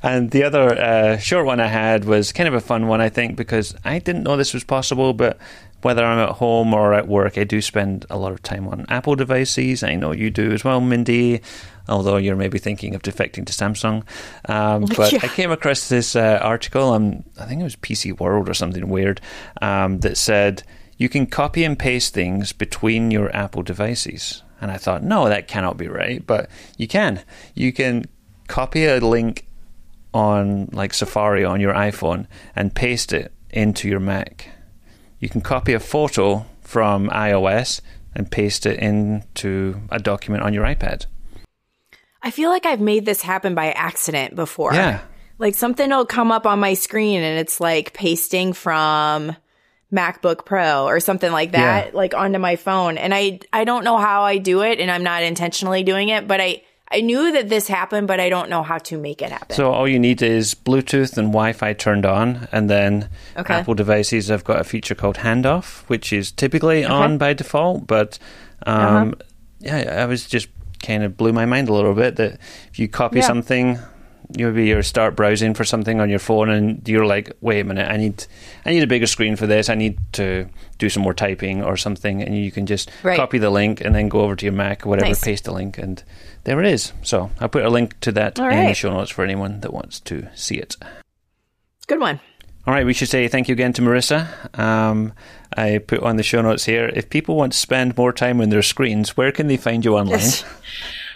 And 0.05 0.31
the 0.33 0.43
other 0.45 0.81
uh, 0.81 1.17
short 1.19 1.47
one 1.47 1.61
I 1.61 1.67
had 1.69 2.05
was 2.05 2.33
kind 2.33 2.49
of 2.49 2.55
a 2.55 2.61
fun 2.61 2.89
one, 2.89 3.01
I 3.01 3.09
think, 3.09 3.37
because 3.37 3.75
I 3.85 3.99
didn't 4.01 4.25
know 4.25 4.37
this 4.37 4.55
was 4.55 4.65
possible, 4.65 5.13
but 5.15 5.39
whether 5.83 6.05
I'm 6.05 6.19
at 6.19 6.37
home 6.37 6.75
or 6.75 6.93
at 6.95 7.07
work, 7.09 7.39
I 7.39 7.45
do 7.45 7.61
spend 7.61 8.07
a 8.11 8.17
lot 8.17 8.33
of 8.33 8.43
time 8.43 8.67
on 8.69 8.85
Apple 8.89 9.15
devices. 9.17 9.83
I 9.83 9.95
know 9.95 10.13
you 10.13 10.31
do 10.31 10.51
as 10.53 10.65
well, 10.65 10.81
Mindy, 10.81 11.41
although 11.89 12.17
you're 12.17 12.37
maybe 12.37 12.59
thinking 12.59 12.95
of 12.95 13.03
defecting 13.03 13.47
to 13.47 13.53
Samsung. 13.53 14.05
Um, 14.49 14.85
but 14.97 15.13
Yeah. 15.13 15.21
I 15.23 15.29
came 15.29 15.51
across 15.51 15.89
this 15.89 16.17
uh, 16.17 16.39
article 16.43 16.91
on, 16.91 17.25
I 17.39 17.47
think 17.47 17.61
it 17.61 17.65
was 17.65 17.77
PC 17.77 18.19
World 18.19 18.49
or 18.49 18.55
something 18.55 18.89
weird, 18.89 19.21
um, 19.61 20.01
that 20.01 20.17
said 20.17 20.63
you 20.97 21.09
can 21.09 21.27
copy 21.27 21.65
and 21.65 21.79
paste 21.79 22.15
things 22.15 22.53
between 22.53 23.11
your 23.11 23.35
Apple 23.35 23.63
devices. 23.63 24.43
And 24.61 24.71
I 24.71 24.77
thought, 24.77 25.03
no, 25.03 25.29
that 25.29 25.49
cannot 25.49 25.77
be 25.77 25.89
right, 25.89 26.25
but 26.25 26.49
you 26.77 26.87
can. 26.87 27.23
You 27.55 27.73
can 27.73 28.05
copy 28.47 28.85
a 28.87 28.99
link 29.01 29.47
on 30.15 30.69
like 30.73 30.95
Safari 30.95 31.45
on 31.45 31.61
your 31.61 31.75
iPhone 31.75 32.27
and 32.55 32.75
paste 32.75 33.13
it 33.13 33.33
into 33.51 33.89
your 33.89 34.01
Mac. 34.01 34.49
You 35.19 35.29
can 35.29 35.41
copy 35.41 35.73
a 35.73 35.81
photo 35.81 36.47
from 36.61 37.09
iOS 37.09 37.81
and 38.15 38.31
paste 38.31 38.67
it 38.67 38.79
into 38.79 39.81
a 39.91 39.99
document 39.99 40.45
on 40.45 40.53
your 40.55 40.65
iPad. 40.65 41.07
I 42.23 42.31
feel 42.31 42.51
like 42.51 42.67
I've 42.67 42.81
made 42.81 43.05
this 43.05 43.21
happen 43.23 43.55
by 43.55 43.73
accident 43.73 44.35
before. 44.37 44.75
Yeah. 44.75 45.01
like 45.39 45.55
something 45.57 45.91
will 45.91 46.07
come 46.07 46.31
up 46.31 46.47
on 46.47 46.61
my 46.61 46.75
screen 46.75 47.21
and 47.23 47.39
it's 47.39 47.61
like 47.61 47.93
pasting 47.95 48.53
from 48.53 49.35
MacBook 49.93 50.45
Pro 50.47 50.85
or 50.87 51.01
something 51.01 51.33
like 51.33 51.53
that, 51.53 51.87
Yeah. 51.87 51.91
like 51.95 52.15
onto 52.15 52.39
my 52.39 52.57
phone. 52.57 52.97
And 52.97 53.13
I, 53.13 53.41
I 53.53 53.65
don't 53.65 53.85
know 53.85 53.99
how 53.99 54.23
I 54.23 54.39
do 54.39 54.63
it 54.63 54.79
and 54.81 54.91
I'm 54.91 55.03
not 55.03 55.23
intentionally 55.23 55.83
doing 55.83 56.09
it, 56.11 56.27
but 56.29 56.41
I, 56.41 56.63
I 56.91 57.01
knew 57.01 57.33
that 57.33 57.49
this 57.49 57.67
happened, 57.69 58.07
but 58.07 58.21
I 58.21 58.29
don't 58.29 58.49
know 58.51 58.63
how 58.63 58.79
to 58.79 58.99
make 58.99 59.21
it 59.23 59.33
happen. 59.33 59.57
So 59.57 59.73
all 59.73 59.89
you 59.89 59.99
need 59.99 60.23
is 60.23 60.55
Bluetooth 60.55 61.17
and 61.19 61.29
Wi-Fi 61.29 61.73
turned 61.73 62.05
on, 62.07 62.49
and 62.53 62.69
then 62.69 63.09
Okay. 63.37 63.55
Apple 63.55 63.75
devices 63.75 64.29
have 64.29 64.45
got 64.45 64.61
a 64.61 64.65
feature 64.65 64.95
called 64.95 65.17
Handoff, 65.17 65.83
which 65.89 66.13
is 66.13 66.31
typically 66.31 66.85
on 66.85 67.17
by 67.19 67.33
default. 67.33 67.87
But 67.87 68.19
um, 68.67 69.15
yeah, 69.59 70.03
I 70.03 70.05
was 70.05 70.27
just 70.27 70.49
kind 70.83 71.03
of 71.05 71.17
blew 71.17 71.33
my 71.33 71.47
mind 71.47 71.69
a 71.69 71.73
little 71.73 71.95
bit 71.95 72.17
that 72.17 72.39
if 72.71 72.79
you 72.79 72.89
copy 72.89 73.19
Yeah. 73.21 73.27
something, 73.27 73.79
you 74.37 74.47
maybe 74.47 74.67
you 74.69 74.81
start 74.83 75.15
browsing 75.17 75.53
for 75.55 75.65
something 75.65 76.01
on 76.01 76.09
your 76.09 76.19
phone, 76.19 76.49
and 76.49 76.87
you're 76.89 77.05
like, 77.07 77.33
wait 77.41 77.61
a 77.61 77.65
minute, 77.65 77.91
I 77.91 77.97
need 77.97 78.25
I 78.65 78.71
need 78.71 78.83
a 78.83 78.87
bigger 78.87 79.07
screen 79.07 79.37
for 79.37 79.47
this. 79.47 79.69
I 79.69 79.75
need 79.75 79.99
to 80.13 80.47
do 80.79 80.89
some 80.89 81.03
more 81.03 81.15
typing 81.15 81.63
or 81.63 81.77
something, 81.77 82.23
and 82.23 82.37
you 82.37 82.51
can 82.51 82.67
just 82.67 82.91
Right. 83.03 83.17
copy 83.17 83.39
the 83.39 83.51
link 83.51 83.81
and 83.81 83.95
then 83.95 84.09
go 84.09 84.21
over 84.21 84.35
to 84.37 84.45
your 84.47 84.55
Mac 84.55 84.87
or 84.87 84.89
whatever, 84.91 85.09
Nice. 85.09 85.23
paste 85.25 85.45
the 85.45 85.53
link, 85.53 85.77
and 85.79 86.03
there 86.45 86.61
it 86.61 86.67
is. 86.67 86.93
So 87.03 87.31
I'll 87.41 87.49
put 87.49 87.65
a 87.65 87.71
link 87.71 87.99
to 88.01 88.13
that 88.13 88.39
All 88.41 88.49
in 88.49 88.67
the 88.67 88.75
show 88.75 88.91
notes 88.93 89.11
for 89.11 89.23
anyone 89.25 89.61
that 89.61 89.73
wants 89.73 90.01
to 90.01 90.27
see 90.35 90.57
it. 90.57 90.77
Good 91.87 92.01
one. 92.01 92.21
All 92.67 92.73
right, 92.73 92.87
we 92.87 92.95
should 92.95 93.09
say 93.09 93.27
thank 93.27 93.49
you 93.49 93.55
again 93.55 93.73
to 93.73 93.83
Marisa. 93.83 94.59
Um, 94.59 95.13
I 95.57 95.79
put 95.79 96.01
on 96.01 96.17
the 96.17 96.23
show 96.23 96.41
notes 96.43 96.65
here. 96.65 96.91
If 96.95 97.11
people 97.11 97.35
want 97.35 97.53
to 97.53 97.59
spend 97.59 97.97
more 97.97 98.13
time 98.13 98.41
on 98.41 98.51
their 98.51 98.63
screens, 98.63 99.17
where 99.17 99.33
can 99.33 99.49
they 99.49 99.57
find 99.57 99.85
you 99.85 99.97
online? 99.97 100.31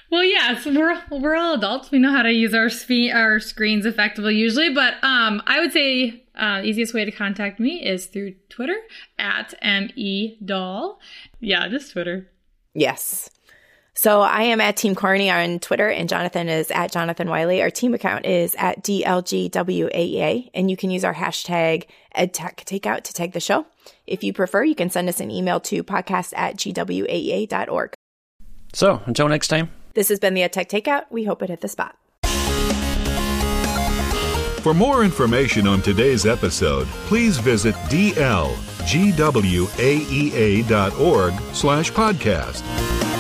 Well, 0.09 0.23
yes, 0.23 0.65
we're 0.65 1.03
we're 1.11 1.35
all 1.35 1.55
adults. 1.55 1.91
We 1.91 1.99
know 1.99 2.13
how 2.13 2.23
to 2.23 2.33
use 2.33 2.55
our 2.55 2.69
spe- 2.69 3.13
our 3.13 3.41
screens 3.41 3.85
effectively 3.85 4.37
usually, 4.37 4.73
but 4.73 4.95
um, 5.03 5.43
I 5.47 5.59
would 5.59 5.73
say 5.73 6.23
uh, 6.37 6.61
easiest 6.63 6.95
way 6.95 7.05
to 7.05 7.11
contact 7.11 7.59
me 7.59 7.85
is 7.85 8.07
through 8.07 8.35
Twitter 8.49 8.77
at 9.19 9.55
me 9.63 10.39
doll. 10.45 11.01
Yeah, 11.41 11.67
just 11.69 11.93
Twitter. 11.93 12.31
Yes. 12.73 13.31
So 13.97 14.21
I 14.21 14.43
am 14.43 14.61
at 14.61 14.77
Team 14.77 14.95
Cairney 14.95 15.33
on 15.33 15.59
Twitter, 15.59 15.89
and 15.89 16.07
Jonathan 16.07 16.51
is 16.51 16.71
at 16.71 16.93
Jonathan 16.93 17.31
Wylie. 17.31 17.63
Our 17.63 17.71
team 17.71 17.95
account 17.95 18.27
is 18.27 18.55
at 18.59 18.85
DLGWAEA, 18.85 20.51
and 20.53 20.71
you 20.71 20.77
can 20.77 20.91
use 20.91 21.03
our 21.03 21.15
hashtag 21.15 21.87
EdTechTakeout 22.15 23.05
to 23.05 23.13
tag 23.15 23.33
the 23.33 23.41
show. 23.41 23.65
If 24.07 24.23
you 24.23 24.35
prefer, 24.35 24.65
you 24.65 24.75
can 24.75 24.91
send 24.91 25.09
us 25.09 25.19
an 25.19 25.31
email 25.31 25.61
to 25.61 25.83
podcast 25.83 26.35
at 26.37 26.57
GWAEA.org. 26.57 27.95
So 28.75 29.01
until 29.07 29.29
next 29.29 29.49
time. 29.49 29.71
This 29.95 30.11
has 30.11 30.21
been 30.21 30.35
the 30.35 30.43
EdTech 30.43 30.69
Takeout. 30.69 31.05
We 31.09 31.25
hope 31.25 31.43
it 31.43 31.49
hit 31.49 31.63
the 31.63 31.69
spot. 31.69 31.97
For 34.61 34.75
more 34.75 35.05
information 35.05 35.67
on 35.67 35.81
today's 35.81 36.27
episode, 36.27 36.87
please 37.07 37.39
visit 37.39 37.75
dlgwaea.org 37.89 38.55
slash 41.55 41.93
podcast. 41.93 43.16